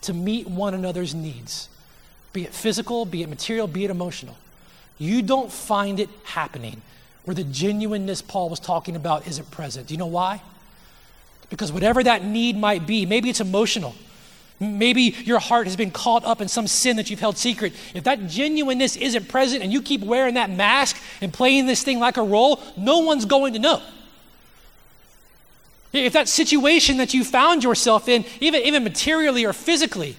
to 0.00 0.14
meet 0.14 0.48
one 0.48 0.72
another's 0.72 1.14
needs, 1.14 1.68
be 2.32 2.44
it 2.44 2.54
physical, 2.54 3.04
be 3.04 3.22
it 3.22 3.28
material, 3.28 3.66
be 3.66 3.84
it 3.84 3.90
emotional. 3.90 4.38
You 4.98 5.20
don't 5.20 5.52
find 5.52 6.00
it 6.00 6.08
happening 6.24 6.80
where 7.24 7.34
the 7.34 7.44
genuineness 7.44 8.22
Paul 8.22 8.48
was 8.48 8.60
talking 8.60 8.96
about 8.96 9.26
isn't 9.26 9.50
present. 9.50 9.86
Do 9.86 9.94
you 9.94 9.98
know 9.98 10.06
why? 10.06 10.42
Because 11.50 11.70
whatever 11.70 12.02
that 12.02 12.24
need 12.24 12.56
might 12.56 12.86
be, 12.86 13.06
maybe 13.06 13.28
it's 13.30 13.40
emotional. 13.40 13.94
Maybe 14.58 15.14
your 15.24 15.38
heart 15.38 15.66
has 15.66 15.76
been 15.76 15.90
caught 15.90 16.24
up 16.24 16.40
in 16.40 16.48
some 16.48 16.66
sin 16.66 16.96
that 16.96 17.10
you've 17.10 17.20
held 17.20 17.36
secret. 17.36 17.72
If 17.94 18.04
that 18.04 18.28
genuineness 18.28 18.96
isn't 18.96 19.28
present 19.28 19.62
and 19.62 19.72
you 19.72 19.82
keep 19.82 20.02
wearing 20.02 20.34
that 20.34 20.50
mask 20.50 20.96
and 21.20 21.32
playing 21.32 21.66
this 21.66 21.82
thing 21.82 21.98
like 21.98 22.16
a 22.16 22.22
role, 22.22 22.60
no 22.76 23.00
one's 23.00 23.24
going 23.24 23.54
to 23.54 23.58
know. 23.58 23.82
If 25.92 26.14
that 26.14 26.28
situation 26.28 26.96
that 26.98 27.12
you 27.12 27.24
found 27.24 27.64
yourself 27.64 28.08
in, 28.08 28.24
even, 28.40 28.62
even 28.62 28.82
materially 28.84 29.44
or 29.44 29.52
physically, 29.52 30.16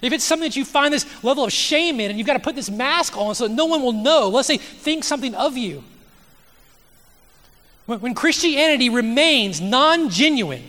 if 0.00 0.12
it's 0.12 0.24
something 0.24 0.48
that 0.48 0.56
you 0.56 0.64
find 0.64 0.94
this 0.94 1.04
level 1.22 1.44
of 1.44 1.52
shame 1.52 2.00
in 2.00 2.10
and 2.10 2.18
you've 2.18 2.26
got 2.26 2.34
to 2.34 2.40
put 2.40 2.54
this 2.54 2.70
mask 2.70 3.16
on 3.18 3.34
so 3.34 3.46
that 3.46 3.54
no 3.54 3.66
one 3.66 3.82
will 3.82 3.92
know, 3.92 4.28
let's 4.28 4.48
say 4.48 4.56
think 4.56 5.04
something 5.04 5.34
of 5.34 5.58
you, 5.58 5.84
when 7.98 8.14
Christianity 8.14 8.88
remains 8.88 9.60
non 9.60 10.10
genuine, 10.10 10.62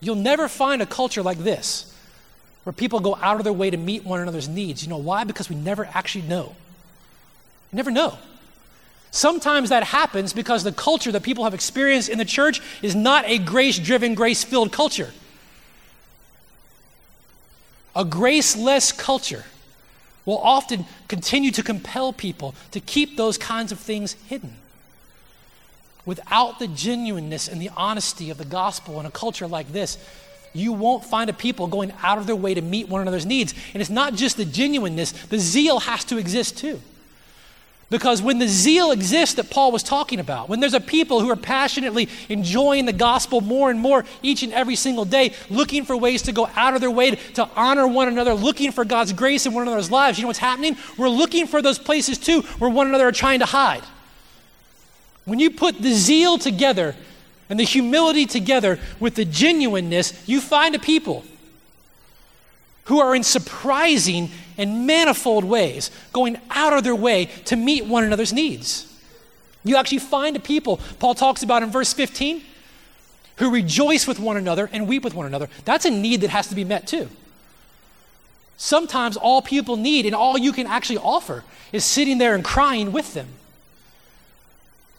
you'll 0.00 0.14
never 0.14 0.48
find 0.48 0.80
a 0.80 0.86
culture 0.86 1.22
like 1.22 1.38
this 1.38 1.92
where 2.64 2.72
people 2.72 3.00
go 3.00 3.16
out 3.16 3.38
of 3.38 3.44
their 3.44 3.52
way 3.52 3.70
to 3.70 3.76
meet 3.76 4.04
one 4.04 4.20
another's 4.20 4.48
needs. 4.48 4.82
You 4.82 4.88
know 4.88 4.96
why? 4.96 5.24
Because 5.24 5.50
we 5.50 5.56
never 5.56 5.84
actually 5.84 6.22
know. 6.22 6.54
We 7.72 7.76
never 7.76 7.90
know. 7.90 8.16
Sometimes 9.10 9.68
that 9.68 9.84
happens 9.84 10.32
because 10.32 10.64
the 10.64 10.72
culture 10.72 11.12
that 11.12 11.22
people 11.22 11.44
have 11.44 11.54
experienced 11.54 12.08
in 12.08 12.18
the 12.18 12.24
church 12.24 12.62
is 12.80 12.94
not 12.94 13.26
a 13.26 13.38
grace 13.38 13.78
driven, 13.78 14.14
grace 14.14 14.42
filled 14.42 14.72
culture. 14.72 15.10
A 17.94 18.04
graceless 18.04 18.90
culture 18.90 19.44
will 20.24 20.38
often 20.38 20.86
continue 21.08 21.50
to 21.50 21.62
compel 21.62 22.12
people 22.12 22.54
to 22.70 22.80
keep 22.80 23.16
those 23.16 23.36
kinds 23.36 23.70
of 23.72 23.78
things 23.78 24.14
hidden. 24.28 24.56
Without 26.04 26.58
the 26.58 26.66
genuineness 26.68 27.48
and 27.48 27.60
the 27.60 27.70
honesty 27.76 28.30
of 28.30 28.38
the 28.38 28.44
gospel 28.44 28.98
in 28.98 29.06
a 29.06 29.10
culture 29.10 29.46
like 29.46 29.72
this, 29.72 29.98
you 30.52 30.72
won't 30.72 31.04
find 31.04 31.30
a 31.30 31.32
people 31.32 31.66
going 31.66 31.92
out 32.02 32.18
of 32.18 32.26
their 32.26 32.36
way 32.36 32.54
to 32.54 32.62
meet 32.62 32.88
one 32.88 33.00
another's 33.00 33.24
needs. 33.24 33.54
And 33.72 33.80
it's 33.80 33.90
not 33.90 34.14
just 34.14 34.36
the 34.36 34.44
genuineness, 34.44 35.12
the 35.12 35.38
zeal 35.38 35.80
has 35.80 36.04
to 36.06 36.18
exist 36.18 36.58
too. 36.58 36.80
Because 37.92 38.22
when 38.22 38.38
the 38.38 38.48
zeal 38.48 38.90
exists 38.90 39.34
that 39.34 39.50
Paul 39.50 39.70
was 39.70 39.82
talking 39.82 40.18
about, 40.18 40.48
when 40.48 40.60
there's 40.60 40.72
a 40.72 40.80
people 40.80 41.20
who 41.20 41.28
are 41.30 41.36
passionately 41.36 42.08
enjoying 42.30 42.86
the 42.86 42.92
gospel 42.92 43.42
more 43.42 43.70
and 43.70 43.78
more 43.78 44.06
each 44.22 44.42
and 44.42 44.50
every 44.54 44.76
single 44.76 45.04
day, 45.04 45.34
looking 45.50 45.84
for 45.84 45.94
ways 45.94 46.22
to 46.22 46.32
go 46.32 46.48
out 46.56 46.74
of 46.74 46.80
their 46.80 46.90
way 46.90 47.10
to, 47.10 47.50
honor 47.54 47.86
one 47.86 48.08
another, 48.08 48.32
looking 48.32 48.72
for 48.72 48.86
God's 48.86 49.12
grace 49.12 49.44
in 49.44 49.52
one 49.52 49.64
another's 49.64 49.90
lives, 49.90 50.16
you 50.16 50.22
know 50.22 50.28
what's 50.28 50.38
happening? 50.38 50.78
We're 50.96 51.10
looking 51.10 51.46
for 51.46 51.60
those 51.60 51.78
places 51.78 52.16
too 52.16 52.40
where 52.58 52.70
one 52.70 52.86
another 52.86 53.08
are 53.08 53.12
trying 53.12 53.40
to 53.40 53.46
hide. 53.46 53.82
When 55.24 55.38
you 55.38 55.50
put 55.50 55.80
the 55.80 55.92
zeal 55.92 56.38
together 56.38 56.96
and 57.48 57.58
the 57.58 57.64
humility 57.64 58.26
together 58.26 58.78
with 58.98 59.14
the 59.14 59.24
genuineness, 59.24 60.26
you 60.28 60.40
find 60.40 60.74
a 60.74 60.78
people 60.78 61.24
who 62.84 63.00
are 63.00 63.14
in 63.14 63.22
surprising 63.22 64.30
and 64.58 64.86
manifold 64.86 65.44
ways 65.44 65.90
going 66.12 66.38
out 66.50 66.72
of 66.72 66.84
their 66.84 66.96
way 66.96 67.26
to 67.44 67.56
meet 67.56 67.86
one 67.86 68.04
another's 68.04 68.32
needs. 68.32 68.88
You 69.64 69.76
actually 69.76 69.98
find 69.98 70.34
a 70.34 70.40
people, 70.40 70.80
Paul 70.98 71.14
talks 71.14 71.42
about 71.42 71.62
in 71.62 71.70
verse 71.70 71.92
15, 71.92 72.42
who 73.36 73.50
rejoice 73.50 74.06
with 74.06 74.18
one 74.18 74.36
another 74.36 74.68
and 74.72 74.88
weep 74.88 75.04
with 75.04 75.14
one 75.14 75.26
another. 75.26 75.48
That's 75.64 75.84
a 75.84 75.90
need 75.90 76.22
that 76.22 76.30
has 76.30 76.48
to 76.48 76.54
be 76.54 76.64
met 76.64 76.86
too. 76.86 77.08
Sometimes 78.56 79.16
all 79.16 79.42
people 79.42 79.76
need 79.76 80.06
and 80.06 80.14
all 80.14 80.36
you 80.36 80.52
can 80.52 80.66
actually 80.66 80.98
offer 80.98 81.44
is 81.72 81.84
sitting 81.84 82.18
there 82.18 82.34
and 82.34 82.44
crying 82.44 82.92
with 82.92 83.14
them. 83.14 83.28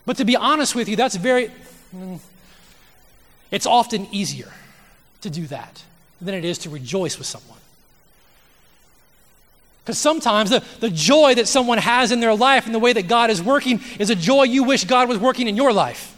But 0.06 0.18
to 0.18 0.26
be 0.26 0.36
honest 0.36 0.76
with 0.76 0.90
you, 0.90 0.96
that's 0.96 1.16
very, 1.16 1.52
mm, 1.96 2.20
it's 3.52 3.66
often 3.66 4.08
easier 4.12 4.52
to 5.22 5.30
do 5.30 5.48
that 5.48 5.84
than 6.22 6.36
it 6.36 6.46
is 6.46 6.58
to 6.60 6.70
rejoice 6.70 7.18
with 7.18 7.28
someone. 7.28 7.60
Because 9.84 9.98
sometimes 9.98 10.50
the, 10.50 10.64
the 10.80 10.90
joy 10.90 11.36
that 11.36 11.48
someone 11.48 11.78
has 11.78 12.12
in 12.12 12.22
their 12.22 12.36
life 12.36 12.66
and 12.66 12.74
the 12.74 12.80
way 12.80 12.94
that 12.94 13.08
God 13.08 13.30
is 13.30 13.42
working 13.42 13.82
is 14.00 14.10
a 14.10 14.16
joy 14.16 14.44
you 14.44 14.64
wish 14.64 14.86
God 14.86 15.10
was 15.10 15.18
working 15.18 15.48
in 15.48 15.58
your 15.58 15.74
life. 15.74 16.16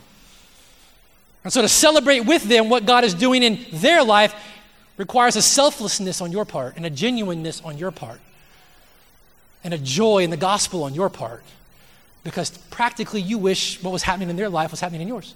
And 1.43 1.51
so 1.51 1.61
to 1.61 1.69
celebrate 1.69 2.21
with 2.21 2.43
them 2.43 2.69
what 2.69 2.85
God 2.85 3.03
is 3.03 3.13
doing 3.13 3.43
in 3.43 3.65
their 3.71 4.03
life 4.03 4.35
requires 4.97 5.35
a 5.35 5.41
selflessness 5.41 6.21
on 6.21 6.31
your 6.31 6.45
part 6.45 6.75
and 6.75 6.85
a 6.85 6.89
genuineness 6.89 7.61
on 7.61 7.77
your 7.77 7.91
part 7.91 8.19
and 9.63 9.73
a 9.73 9.77
joy 9.77 10.19
in 10.19 10.29
the 10.29 10.37
gospel 10.37 10.83
on 10.83 10.93
your 10.93 11.09
part 11.09 11.43
because 12.25 12.49
practically 12.71 13.21
you 13.21 13.37
wish 13.37 13.81
what 13.81 13.93
was 13.93 14.03
happening 14.03 14.29
in 14.29 14.35
their 14.35 14.49
life 14.49 14.71
was 14.71 14.81
happening 14.81 15.01
in 15.01 15.07
yours. 15.07 15.33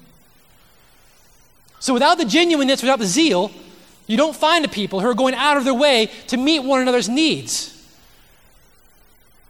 So 1.79 1.93
without 1.93 2.17
the 2.17 2.25
genuineness, 2.25 2.81
without 2.81 2.99
the 2.99 3.05
zeal, 3.05 3.51
you 4.07 4.17
don't 4.17 4.35
find 4.35 4.65
the 4.65 4.69
people 4.69 4.99
who 4.99 5.07
are 5.07 5.13
going 5.13 5.35
out 5.35 5.55
of 5.55 5.63
their 5.63 5.73
way 5.73 6.09
to 6.27 6.35
meet 6.35 6.59
one 6.59 6.81
another's 6.81 7.07
needs 7.07 7.75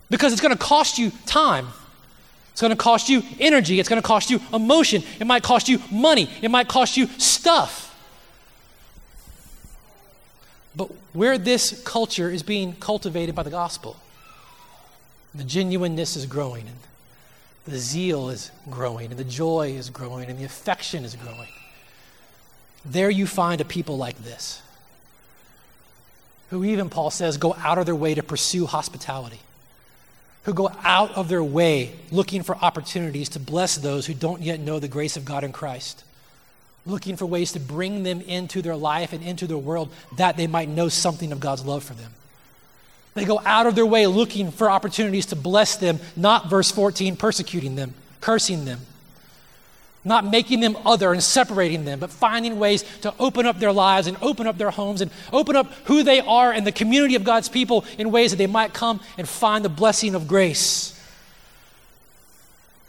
because 0.10 0.34
it's 0.34 0.42
going 0.42 0.56
to 0.56 0.62
cost 0.62 1.00
you 1.00 1.12
time. 1.26 1.70
It's 2.52 2.62
going 2.62 2.72
to 2.72 2.78
cost 2.78 3.08
you 3.08 3.24
energy. 3.40 3.80
It's 3.80 3.88
going 3.88 4.02
to 4.02 4.06
cost 4.06 4.30
you 4.30 4.42
emotion. 4.54 5.02
It 5.18 5.26
might 5.26 5.42
cost 5.42 5.70
you 5.70 5.80
money. 5.90 6.30
It 6.42 6.52
might 6.52 6.68
cost 6.68 6.98
you 6.98 7.08
stuff. 7.18 7.86
But 10.76 10.90
where 11.14 11.38
this 11.38 11.82
culture 11.86 12.30
is 12.30 12.44
being 12.44 12.74
cultivated 12.74 13.34
by 13.34 13.44
the 13.44 13.50
gospel, 13.50 13.96
the 15.34 15.46
genuineness 15.46 16.18
is 16.18 16.26
growing, 16.26 16.66
the 17.70 17.78
zeal 17.78 18.30
is 18.30 18.52
growing, 18.70 19.12
and 19.12 19.20
the 19.20 19.24
joy 19.24 19.72
is 19.72 19.90
growing, 19.90 20.30
and 20.30 20.38
the 20.38 20.44
affection 20.44 21.06
is 21.06 21.16
growing. 21.16 21.48
There 22.86 23.10
you 23.10 23.28
find 23.28 23.62
a 23.62 23.66
people 23.66 23.98
like 23.98 24.18
this, 24.24 24.62
who 26.50 26.64
even 26.64 26.90
Paul 26.90 27.12
says 27.12 27.38
go 27.38 27.56
out 27.56 27.78
of 27.78 27.86
their 27.86 27.96
way 27.96 28.16
to 28.16 28.24
pursue 28.24 28.66
hospitality 28.66 29.40
who 30.44 30.54
go 30.54 30.72
out 30.84 31.12
of 31.16 31.30
their 31.30 31.44
way 31.44 31.94
looking 32.12 32.44
for 32.44 32.56
opportunities 32.56 33.30
to 33.30 33.40
bless 33.40 33.76
those 33.76 34.06
who 34.06 34.14
don't 34.14 34.42
yet 34.42 34.60
know 34.60 34.80
the 34.80 34.88
grace 34.88 35.18
of 35.18 35.26
God 35.26 35.44
in 35.44 35.52
Christ, 35.52 36.04
looking 36.86 37.16
for 37.16 37.26
ways 37.26 37.52
to 37.52 37.60
bring 37.60 38.04
them 38.04 38.22
into 38.22 38.62
their 38.62 38.76
life 38.76 39.14
and 39.14 39.24
into 39.24 39.48
their 39.48 39.58
world 39.58 39.90
that 40.18 40.38
they 40.38 40.48
might 40.48 40.70
know 40.70 40.90
something 40.90 41.32
of 41.32 41.40
God's 41.40 41.66
love 41.66 41.84
for 41.84 41.94
them. 41.94 42.12
They 43.14 43.26
go 43.26 43.42
out 43.44 43.66
of 43.66 43.76
their 43.76 43.86
way 43.86 44.08
looking 44.08 44.52
for 44.52 44.70
opportunities 44.70 45.28
to 45.28 45.36
bless 45.36 45.76
them, 45.76 46.00
not 46.16 46.50
verse 46.50 46.72
14, 46.72 47.16
persecuting 47.16 47.76
them, 47.76 47.94
cursing 48.22 48.66
them, 48.66 48.80
not 50.06 50.26
making 50.26 50.60
them 50.60 50.78
other 50.86 51.12
and 51.12 51.22
separating 51.22 51.86
them, 51.86 52.00
but 52.00 52.12
finding 52.12 52.60
ways 52.60 52.84
to 53.02 53.14
open 53.20 53.46
up 53.46 53.60
their 53.60 53.74
lives 53.74 54.08
and 54.08 54.16
open 54.22 54.48
up 54.48 54.58
their 54.58 54.70
homes 54.70 55.02
and 55.02 55.12
open 55.34 55.56
up 55.56 55.72
who 55.86 56.04
they 56.04 56.20
are 56.22 56.52
and 56.52 56.66
the 56.66 56.72
community 56.72 57.16
of 57.16 57.24
God's 57.24 57.50
people 57.50 57.84
in 57.98 58.12
ways 58.12 58.32
that 58.32 58.38
they 58.38 58.48
might 58.48 58.74
come 58.74 59.02
and 59.18 59.28
find 59.28 59.66
the 59.66 59.70
blessing 59.70 60.16
of 60.16 60.28
grace. 60.28 60.96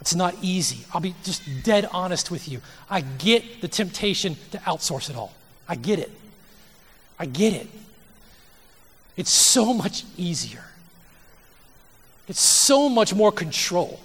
It's 0.01 0.15
not 0.15 0.35
easy. 0.41 0.85
I'll 0.93 1.01
be 1.01 1.13
just 1.23 1.43
dead 1.63 1.87
honest 1.91 2.31
with 2.31 2.49
you. 2.49 2.61
I 2.89 3.01
get 3.01 3.61
the 3.61 3.67
temptation 3.67 4.35
to 4.51 4.57
outsource 4.59 5.09
it 5.09 5.15
all. 5.15 5.33
I 5.67 5.75
get 5.75 5.99
it. 5.99 6.11
I 7.19 7.27
get 7.27 7.53
it. 7.53 7.67
It's 9.17 9.31
so 9.31 9.73
much 9.73 10.03
easier. 10.17 10.63
It's 12.27 12.39
so 12.39 12.87
much 12.87 13.13
more 13.13 13.31
control 13.31 13.99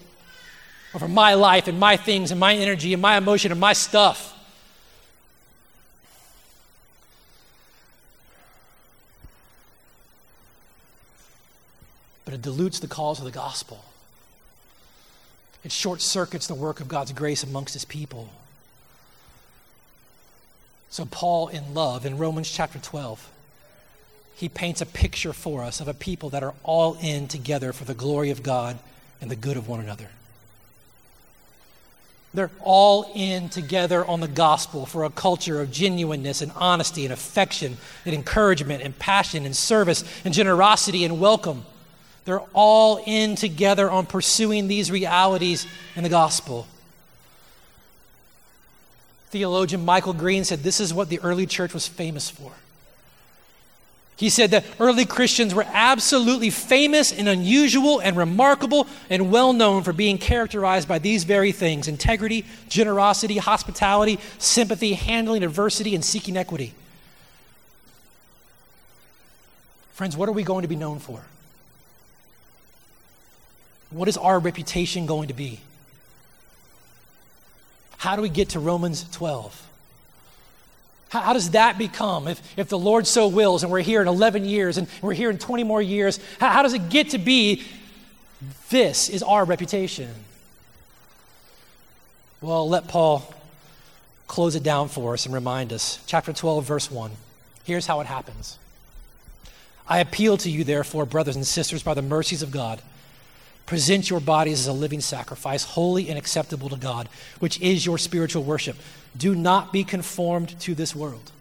over 0.95 1.07
my 1.07 1.35
life 1.35 1.69
and 1.69 1.79
my 1.79 1.97
things 1.97 2.31
and 2.31 2.41
my 2.41 2.55
energy 2.55 2.93
and 2.93 3.01
my 3.01 3.17
emotion 3.17 3.53
and 3.53 3.61
my 3.61 3.73
stuff. 3.73 4.33
But 12.25 12.35
it 12.35 12.43
dilutes 12.43 12.81
the 12.81 12.89
cause 12.89 13.19
of 13.21 13.25
the 13.25 13.31
gospel. 13.31 13.85
It 15.63 15.71
short 15.71 16.01
circuits 16.01 16.47
the 16.47 16.55
work 16.55 16.81
of 16.81 16.89
God's 16.89 17.13
grace 17.13 17.43
amongst 17.43 17.75
his 17.75 17.85
people. 17.85 18.29
So, 20.91 21.05
Paul, 21.05 21.49
in 21.49 21.75
love, 21.75 22.07
in 22.07 22.19
Romans 22.19 22.51
chapter 22.51 22.79
12, 22.79 23.31
he 24.37 24.51
paints 24.51 24.83
a 24.83 24.87
picture 24.87 25.33
for 25.33 25.63
us 25.63 25.81
of 25.81 25.89
a 25.89 25.95
people 25.95 26.29
that 26.31 26.43
are 26.43 26.53
all 26.63 26.99
in 27.01 27.27
together 27.27 27.73
for 27.73 27.85
the 27.85 27.95
glory 27.95 28.31
of 28.31 28.43
God 28.43 28.79
and 29.23 29.31
the 29.31 29.37
good 29.37 29.57
of 29.57 29.67
one 29.67 29.81
another. 29.81 30.11
They're 32.35 32.51
all 32.61 33.11
in 33.15 33.49
together 33.49 34.05
on 34.05 34.21
the 34.21 34.29
gospel 34.29 34.85
for 34.85 35.05
a 35.05 35.11
culture 35.11 35.59
of 35.63 35.73
genuineness 35.73 36.43
and 36.43 36.53
honesty 36.55 37.07
and 37.07 37.15
affection 37.15 37.79
and 38.05 38.15
encouragement 38.15 38.83
and 38.83 38.99
passion 38.99 39.47
and 39.47 39.57
service 39.57 40.05
and 40.23 40.35
generosity 40.35 41.07
and 41.07 41.19
welcome. 41.19 41.65
They're 42.27 42.43
all 42.53 43.03
in 43.07 43.37
together 43.37 43.91
on 43.91 44.05
pursuing 44.05 44.69
these 44.69 44.91
realities 44.91 45.67
in 45.95 46.03
the 46.03 46.11
gospel. 46.11 46.67
Theologian 49.31 49.83
Michael 49.83 50.13
Green 50.13 50.45
said 50.45 50.63
this 50.63 50.79
is 50.79 50.93
what 50.93 51.09
the 51.09 51.21
early 51.21 51.47
church 51.47 51.73
was 51.73 51.89
famous 51.89 52.29
for. 52.29 52.53
He 54.17 54.31
said 54.31 54.53
that 54.53 54.65
early 54.81 55.05
Christians 55.05 55.55
were 55.55 55.67
absolutely 55.69 56.49
famous 56.49 57.13
and 57.13 57.29
unusual 57.29 58.01
and 58.01 58.17
remarkable 58.17 58.87
and 59.11 59.31
well 59.31 59.53
known 59.53 59.83
for 59.83 59.93
being 59.93 60.17
characterized 60.17 60.89
by 60.89 60.99
these 60.99 61.25
very 61.25 61.53
things 61.53 61.87
integrity, 61.87 62.47
generosity, 62.69 63.37
hospitality, 63.37 64.19
sympathy, 64.39 64.95
handling 64.95 65.45
adversity, 65.45 65.95
and 65.95 66.03
seeking 66.03 66.37
equity. 66.37 66.73
Friends, 69.93 70.17
what 70.17 70.31
are 70.31 70.33
we 70.33 70.43
going 70.43 70.63
to 70.63 70.69
be 70.69 70.77
known 70.77 70.99
for? 70.99 71.23
What 73.91 74.09
is 74.09 74.17
our 74.17 74.39
reputation 74.39 75.05
going 75.05 75.29
to 75.29 75.35
be? 75.35 75.61
How 77.99 78.17
do 78.17 78.23
we 78.23 78.29
get 78.31 78.51
to 78.51 78.61
Romans 78.61 79.05
12? 79.13 79.66
How, 81.09 81.21
how, 81.21 81.33
does 81.33 81.51
that 81.51 81.79
become, 81.79 82.27
if, 82.27 82.41
if 82.59 82.69
the 82.69 82.79
Lord 82.79 83.07
so 83.07 83.29
wills, 83.29 83.63
and 83.63 83.71
we're 83.71 83.81
here 83.81 84.03
in 84.03 84.09
11 84.09 84.45
years 84.45 84.77
and 84.77 84.89
we're 85.01 85.15
here 85.15 85.31
in 85.31 85.39
20 85.39 85.63
more 85.65 85.81
years, 85.81 86.19
how, 86.41 86.51
how 86.51 86.63
does 86.63 86.75
it 86.75 86.89
get 86.89 87.11
to 87.11 87.19
be 87.19 87.63
this 88.71 89.09
is 89.09 89.23
our 89.23 89.45
reputation? 89.45 90.11
Well, 92.41 92.69
let 92.69 92.89
Paul 92.89 93.33
close 94.27 94.57
it 94.57 94.63
down 94.63 94.89
for 94.89 95.15
us 95.15 95.27
and 95.27 95.35
remind 95.35 95.73
us. 95.73 96.03
Chapter 96.07 96.33
12, 96.33 96.65
verse 96.65 96.91
1. 96.91 97.13
Here's 97.65 97.87
how 97.87 98.01
it 98.01 98.07
happens 98.07 98.59
I 99.89 100.01
appeal 100.01 100.37
to 100.39 100.51
you, 100.51 100.65
therefore, 100.65 101.07
brothers 101.07 101.37
and 101.37 101.47
sisters, 101.47 101.83
by 101.83 101.95
the 101.95 102.03
mercies 102.03 102.43
of 102.43 102.51
God. 102.51 102.83
Present 103.67 104.09
your 104.09 104.21
bodies 104.21 104.61
as 104.61 104.67
a 104.69 104.73
living 104.73 105.01
sacrifice, 105.01 105.65
holy 105.65 106.09
and 106.09 106.17
acceptable 106.17 106.69
to 106.69 106.77
God, 106.77 107.09
which 107.41 107.61
is 107.61 107.85
your 107.85 107.99
spiritual 107.99 108.45
worship. 108.45 108.77
Do 109.17 109.35
not 109.35 109.73
be 109.73 109.83
conformed 109.83 110.59
to 110.61 110.75
this 110.75 110.95
world. 110.95 111.33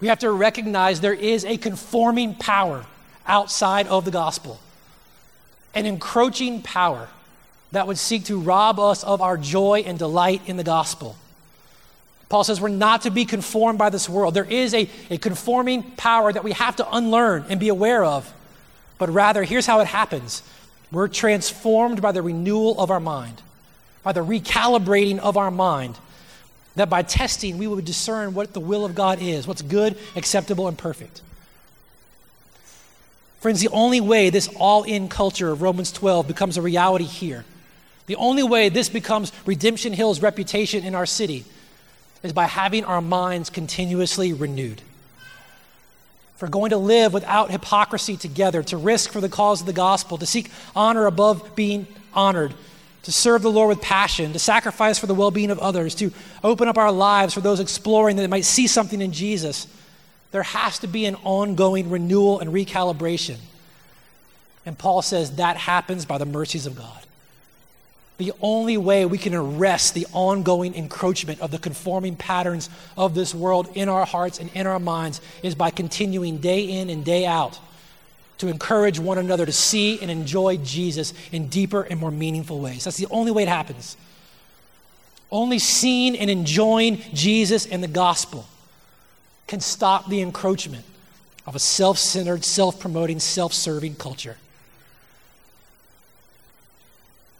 We 0.00 0.08
have 0.08 0.20
to 0.20 0.30
recognize 0.30 1.00
there 1.00 1.12
is 1.12 1.44
a 1.44 1.56
conforming 1.56 2.34
power 2.34 2.86
outside 3.26 3.88
of 3.88 4.04
the 4.04 4.12
gospel, 4.12 4.60
an 5.74 5.84
encroaching 5.84 6.62
power 6.62 7.08
that 7.72 7.86
would 7.86 7.98
seek 7.98 8.24
to 8.26 8.38
rob 8.38 8.78
us 8.78 9.02
of 9.02 9.20
our 9.20 9.36
joy 9.36 9.82
and 9.84 9.98
delight 9.98 10.42
in 10.46 10.56
the 10.56 10.64
gospel. 10.64 11.16
Paul 12.28 12.44
says 12.44 12.60
we're 12.60 12.68
not 12.68 13.02
to 13.02 13.10
be 13.10 13.24
conformed 13.24 13.78
by 13.78 13.90
this 13.90 14.08
world. 14.08 14.34
There 14.34 14.44
is 14.44 14.74
a, 14.74 14.88
a 15.10 15.18
conforming 15.18 15.82
power 15.82 16.32
that 16.32 16.44
we 16.44 16.52
have 16.52 16.76
to 16.76 16.88
unlearn 16.94 17.46
and 17.48 17.58
be 17.58 17.68
aware 17.68 18.04
of. 18.04 18.32
But 18.98 19.10
rather, 19.10 19.44
here's 19.44 19.66
how 19.66 19.80
it 19.80 19.86
happens 19.86 20.42
we're 20.90 21.08
transformed 21.08 22.00
by 22.00 22.12
the 22.12 22.22
renewal 22.22 22.80
of 22.80 22.90
our 22.90 23.00
mind, 23.00 23.42
by 24.02 24.12
the 24.12 24.24
recalibrating 24.24 25.18
of 25.18 25.36
our 25.36 25.50
mind, 25.50 25.98
that 26.76 26.88
by 26.88 27.02
testing 27.02 27.58
we 27.58 27.66
would 27.66 27.84
discern 27.84 28.34
what 28.34 28.52
the 28.52 28.60
will 28.60 28.84
of 28.84 28.94
God 28.94 29.20
is, 29.20 29.46
what's 29.46 29.62
good, 29.62 29.98
acceptable, 30.16 30.68
and 30.68 30.78
perfect. 30.78 31.22
Friends, 33.40 33.60
the 33.60 33.68
only 33.68 34.00
way 34.00 34.30
this 34.30 34.48
all 34.56 34.82
in 34.82 35.08
culture 35.08 35.50
of 35.50 35.62
Romans 35.62 35.92
12 35.92 36.26
becomes 36.26 36.56
a 36.56 36.62
reality 36.62 37.04
here, 37.04 37.44
the 38.06 38.16
only 38.16 38.42
way 38.42 38.68
this 38.68 38.88
becomes 38.88 39.32
Redemption 39.44 39.92
Hill's 39.92 40.22
reputation 40.22 40.82
in 40.82 40.94
our 40.94 41.06
city 41.06 41.44
is 42.22 42.32
by 42.32 42.46
having 42.46 42.84
our 42.84 43.00
minds 43.00 43.50
continuously 43.50 44.32
renewed. 44.32 44.82
For 46.38 46.48
going 46.48 46.70
to 46.70 46.76
live 46.76 47.12
without 47.12 47.50
hypocrisy 47.50 48.16
together, 48.16 48.62
to 48.62 48.76
risk 48.76 49.10
for 49.10 49.20
the 49.20 49.28
cause 49.28 49.60
of 49.60 49.66
the 49.66 49.72
gospel, 49.72 50.18
to 50.18 50.26
seek 50.26 50.50
honor 50.74 51.06
above 51.06 51.56
being 51.56 51.88
honored, 52.14 52.54
to 53.02 53.12
serve 53.12 53.42
the 53.42 53.50
Lord 53.50 53.70
with 53.70 53.82
passion, 53.82 54.32
to 54.32 54.38
sacrifice 54.38 54.98
for 54.98 55.06
the 55.06 55.14
well 55.14 55.32
being 55.32 55.50
of 55.50 55.58
others, 55.58 55.96
to 55.96 56.12
open 56.44 56.68
up 56.68 56.78
our 56.78 56.92
lives 56.92 57.34
for 57.34 57.40
those 57.40 57.58
exploring 57.58 58.16
that 58.16 58.22
they 58.22 58.28
might 58.28 58.44
see 58.44 58.68
something 58.68 59.02
in 59.02 59.10
Jesus, 59.10 59.66
there 60.30 60.44
has 60.44 60.78
to 60.78 60.86
be 60.86 61.06
an 61.06 61.16
ongoing 61.24 61.90
renewal 61.90 62.38
and 62.38 62.52
recalibration. 62.52 63.38
And 64.64 64.78
Paul 64.78 65.02
says 65.02 65.36
that 65.36 65.56
happens 65.56 66.04
by 66.04 66.18
the 66.18 66.26
mercies 66.26 66.66
of 66.66 66.76
God. 66.76 67.04
The 68.18 68.32
only 68.40 68.76
way 68.76 69.04
we 69.04 69.16
can 69.16 69.32
arrest 69.32 69.94
the 69.94 70.06
ongoing 70.12 70.74
encroachment 70.74 71.40
of 71.40 71.52
the 71.52 71.58
conforming 71.58 72.16
patterns 72.16 72.68
of 72.96 73.14
this 73.14 73.32
world 73.32 73.70
in 73.74 73.88
our 73.88 74.04
hearts 74.04 74.40
and 74.40 74.50
in 74.54 74.66
our 74.66 74.80
minds 74.80 75.20
is 75.42 75.54
by 75.54 75.70
continuing 75.70 76.38
day 76.38 76.64
in 76.64 76.90
and 76.90 77.04
day 77.04 77.26
out 77.26 77.58
to 78.38 78.48
encourage 78.48 78.98
one 78.98 79.18
another 79.18 79.46
to 79.46 79.52
see 79.52 80.00
and 80.00 80.10
enjoy 80.10 80.56
Jesus 80.58 81.14
in 81.30 81.48
deeper 81.48 81.82
and 81.82 82.00
more 82.00 82.10
meaningful 82.10 82.60
ways. 82.60 82.84
That's 82.84 82.96
the 82.96 83.06
only 83.10 83.30
way 83.30 83.44
it 83.44 83.48
happens. 83.48 83.96
Only 85.30 85.58
seeing 85.60 86.16
and 86.16 86.28
enjoying 86.28 86.98
Jesus 87.12 87.66
and 87.66 87.82
the 87.82 87.88
gospel 87.88 88.46
can 89.46 89.60
stop 89.60 90.08
the 90.08 90.20
encroachment 90.20 90.84
of 91.46 91.54
a 91.54 91.58
self 91.58 91.98
centered, 91.98 92.44
self 92.44 92.80
promoting, 92.80 93.20
self 93.20 93.52
serving 93.52 93.96
culture. 93.96 94.36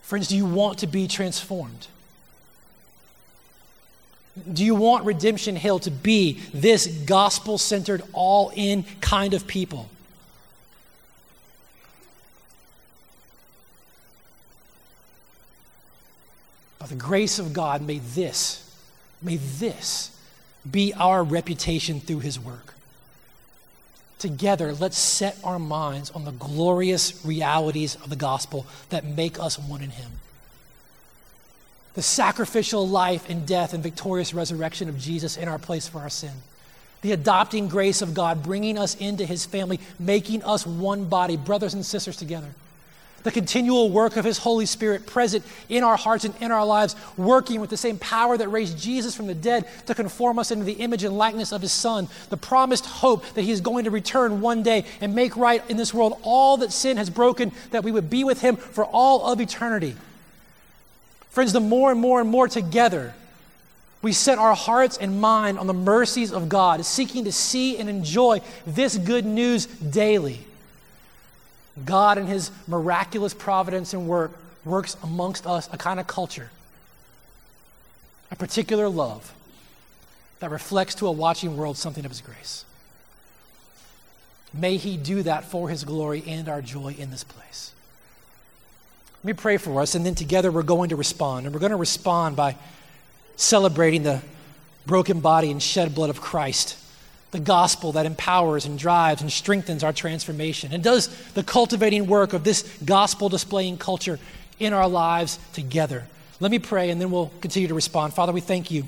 Friends, 0.09 0.28
do 0.28 0.36
you 0.38 0.46
want 0.46 0.78
to 0.78 0.86
be 0.86 1.06
transformed? 1.06 1.86
Do 4.50 4.64
you 4.64 4.74
want 4.74 5.04
Redemption 5.04 5.54
Hill 5.54 5.80
to 5.80 5.90
be 5.90 6.40
this 6.54 6.86
gospel 6.86 7.59
centered, 7.59 8.02
all 8.14 8.50
in 8.56 8.86
kind 9.02 9.34
of 9.34 9.46
people? 9.46 9.90
By 16.78 16.86
the 16.86 16.94
grace 16.94 17.38
of 17.38 17.52
God, 17.52 17.82
may 17.82 17.98
this, 17.98 18.74
may 19.20 19.36
this 19.36 20.18
be 20.70 20.94
our 20.94 21.22
reputation 21.22 22.00
through 22.00 22.20
His 22.20 22.40
work 22.40 22.72
together, 24.19 24.73
let's 24.73 24.99
set 24.99 25.39
our 25.45 25.59
minds 25.59 26.11
on 26.11 26.25
the 26.25 26.33
glorious 26.33 27.25
realities 27.25 27.97
of 27.97 28.11
the 28.11 28.16
gospel 28.16 28.66
that 28.91 29.05
make 29.05 29.39
us 29.39 29.59
one 29.59 29.83
in 29.83 29.91
Him. 29.91 30.11
The 31.95 32.03
sacrificial 32.03 32.87
life 32.87 33.29
and 33.29 33.47
death 33.47 33.75
and 33.75 33.83
victorious 33.83 34.35
resurrection 34.35 34.89
of 34.89 34.99
Jesus 34.99 35.37
in 35.37 35.49
our 35.49 35.59
place 35.59 35.89
for 35.89 36.01
our 36.01 36.11
sin. 36.11 36.33
The 37.03 37.12
adopting 37.12 37.69
grace 37.69 38.03
of 38.03 38.14
God 38.14 38.43
bringing 38.43 38.79
us 38.79 38.95
into 38.97 39.25
His 39.25 39.47
family, 39.47 39.81
making 39.99 40.43
us 40.45 40.66
one 40.66 41.05
body, 41.05 41.37
brothers 41.37 41.75
and 41.75 41.85
sisters 41.85 42.16
together 42.16 42.49
the 43.23 43.31
continual 43.31 43.91
work 43.91 44.16
of 44.16 44.25
His 44.25 44.39
Holy 44.39 44.66
Spirit 44.66 45.07
present 45.07 45.45
in 45.69 45.85
our 45.85 45.97
hearts 45.97 46.25
and 46.25 46.35
in 46.41 46.51
our 46.51 46.64
lives, 46.64 46.97
working 47.16 47.61
with 47.61 47.71
the 47.71 47.77
same 47.77 47.99
power 47.99 48.37
that 48.37 48.49
raised 48.49 48.79
Jesus 48.79 49.14
from 49.14 49.27
the 49.27 49.35
dead 49.35 49.69
to 49.87 49.95
conform 49.95 50.39
us 50.39 50.51
into 50.51 50.64
the 50.64 50.75
image 50.75 51.05
and 51.05 51.16
likeness 51.16 51.53
of 51.53 51.62
His 51.62 51.73
Son, 51.73 52.09
the 52.31 52.37
promised 52.37 52.87
hope 52.87 53.25
that 53.35 53.43
He 53.43 53.51
is 53.51 53.61
going 53.61 53.85
to 53.85 53.91
return 53.91 54.41
one 54.41 54.62
day 54.62 54.85
and 55.01 55.14
make 55.14 55.37
right 55.37 55.62
in 55.69 55.77
this 55.77 55.93
world 55.93 56.19
all 56.23 56.59
that 56.59 56.73
sin 56.73 56.97
has 56.97 57.11
broken, 57.11 57.53
that 57.71 57.85
we 57.85 57.93
would 57.93 58.11
be 58.11 58.25
with 58.25 58.41
Him 58.41 58.57
for 58.57 58.85
all 58.85 59.31
of 59.33 59.41
eternity. 59.41 59.97
Friends, 61.31 61.53
the 61.53 61.61
more 61.61 61.91
and 61.91 62.01
more 62.01 62.21
and 62.21 62.31
more 62.31 62.49
together 62.49 63.14
we 64.01 64.12
set 64.12 64.39
our 64.39 64.55
hearts 64.55 64.97
and 64.97 65.21
mind 65.21 65.59
on 65.59 65.66
the 65.66 65.75
mercies 65.75 66.33
of 66.33 66.49
God, 66.49 66.85
seeking 66.85 67.25
to 67.25 67.33
see 67.33 67.79
and 67.79 67.89
enjoy 67.89 68.41
this 68.64 68.97
good 68.97 69.27
news 69.27 69.66
daily 69.66 70.47
God, 71.85 72.18
in 72.18 72.26
His 72.26 72.51
miraculous 72.66 73.35
providence 73.35 73.95
and 73.95 74.09
work, 74.09 74.33
works 74.64 74.97
amongst 75.03 75.47
us 75.47 75.68
a 75.72 75.79
kind 75.79 76.01
of 76.01 76.07
culture, 76.07 76.51
a 78.31 78.37
particular 78.37 78.89
love 78.89 79.33
that 80.41 80.51
reflects 80.51 80.95
to 80.97 81.07
a 81.07 81.12
watching 81.12 81.57
world 81.57 81.76
something 81.76 82.05
of 82.05 82.11
His 82.11 82.20
grace. 82.20 82.64
May 84.53 84.76
He 84.76 84.97
do 84.97 85.22
that 85.22 85.45
for 85.45 85.68
His 85.68 85.85
glory 85.85 86.22
and 86.26 86.49
our 86.49 86.62
joy 86.62 86.95
in 86.99 87.11
this 87.11 87.24
place. 87.24 87.72
Let 89.18 89.24
me 89.24 89.33
pray 89.33 89.57
for 89.57 89.81
us, 89.81 89.95
and 89.95 90.07
then 90.07 90.14
together 90.14 90.51
we're 90.51 90.62
going 90.62 90.91
to 90.91 90.97
respond. 90.97 91.47
And 91.47 91.55
we're 91.55 91.61
going 91.61 91.70
to 91.70 91.76
respond 91.76 92.37
by 92.37 92.57
celebrating 93.37 94.05
the 94.05 94.22
broken 94.87 95.20
body 95.20 95.51
and 95.51 95.62
shed 95.62 95.95
blood 95.95 96.09
of 96.11 96.20
Christ 96.20 96.76
the 97.31 97.41
gospel 97.41 97.93
that 97.93 98.07
empowers 98.07 98.64
and 98.64 98.79
drives 98.79 99.20
and 99.20 99.31
strengthens 99.31 99.85
our 99.85 99.93
transformation 99.93 100.72
and 100.72 100.83
does 100.83 101.09
the 101.33 101.43
cultivating 101.43 102.07
work 102.07 102.33
of 102.33 102.45
this 102.45 102.62
gospel 102.85 103.29
displaying 103.29 103.76
culture 103.76 104.18
in 104.59 104.72
our 104.72 104.89
lives 104.89 105.39
together. 105.53 106.07
Let 106.41 106.51
me 106.51 106.59
pray 106.59 106.91
and 106.91 107.01
then 107.01 107.11
we'll 107.11 107.31
continue 107.41 107.68
to 107.68 107.74
respond. 107.74 108.14
Father, 108.14 108.33
we 108.33 108.41
thank 108.41 108.70
you 108.70 108.85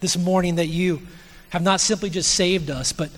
this 0.00 0.16
morning 0.16 0.56
that 0.56 0.66
you 0.66 1.02
have 1.50 1.62
not 1.62 1.80
simply 1.80 2.10
just 2.10 2.34
saved 2.34 2.70
us, 2.70 2.92
but 2.92 3.10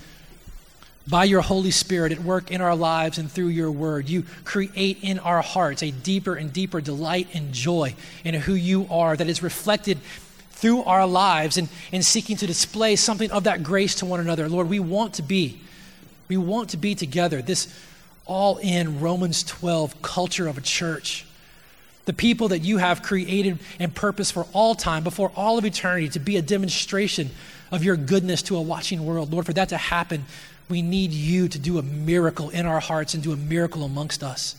by 1.09 1.25
your 1.25 1.41
Holy 1.41 1.71
Spirit 1.71 2.13
at 2.13 2.21
work 2.21 2.51
in 2.51 2.61
our 2.61 2.77
lives 2.77 3.19
and 3.19 3.31
through 3.31 3.49
your 3.49 3.71
word, 3.71 4.09
you 4.09 4.25
create 4.45 4.99
in 5.03 5.19
our 5.19 5.43
hearts 5.43 5.83
a 5.83 5.91
deeper 5.91 6.35
and 6.35 6.53
deeper 6.53 6.81
delight 6.81 7.29
and 7.35 7.53
joy 7.53 7.95
in 8.23 8.35
who 8.35 8.55
you 8.55 8.87
are 8.91 9.17
that 9.17 9.29
is 9.29 9.43
reflected 9.43 9.99
through 10.61 10.83
our 10.83 11.07
lives 11.07 11.57
and, 11.57 11.69
and 11.91 12.05
seeking 12.05 12.37
to 12.37 12.47
display 12.47 12.95
something 12.95 13.31
of 13.31 13.45
that 13.45 13.63
grace 13.63 13.95
to 13.97 14.07
one 14.07 14.21
another. 14.21 14.49
Lord, 14.49 14.69
we 14.69 14.79
want 14.79 15.15
to 15.15 15.23
be, 15.23 15.59
we 16.29 16.37
want 16.37 16.71
to 16.71 16.77
be 16.77 16.95
together, 16.95 17.41
this 17.41 17.75
all 18.27 18.59
in 18.59 19.01
Romans 19.01 19.43
12 19.43 20.03
culture 20.03 20.47
of 20.47 20.59
a 20.59 20.61
church. 20.61 21.25
The 22.05 22.13
people 22.13 22.49
that 22.49 22.61
you 22.61 22.77
have 22.77 23.03
created 23.03 23.59
and 23.79 23.95
purposed 23.95 24.35
for 24.35 24.47
all 24.53 24.75
time, 24.75 25.03
before 25.03 25.33
all 25.35 25.57
of 25.57 25.65
eternity, 25.65 26.09
to 26.11 26.21
be 26.21 26.37
a 26.37 26.43
demonstration 26.43 27.31
of 27.73 27.83
your 27.83 27.97
goodness 27.97 28.43
to 28.43 28.57
a 28.57 28.63
watching 28.63 29.07
world. 29.07 29.33
Lord, 29.33 29.47
for 29.47 29.53
that 29.55 29.71
to 29.71 29.77
happen, 29.77 30.25
we 30.69 30.83
need 30.83 31.13
you 31.13 31.49
to 31.49 31.59
do 31.59 31.79
a 31.79 31.83
miracle 31.83 32.51
in 32.51 32.67
our 32.67 32.81
hearts 32.81 33.15
and 33.15 33.23
do 33.23 33.33
a 33.33 33.37
miracle 33.37 33.83
amongst 33.83 34.23
us. 34.23 34.57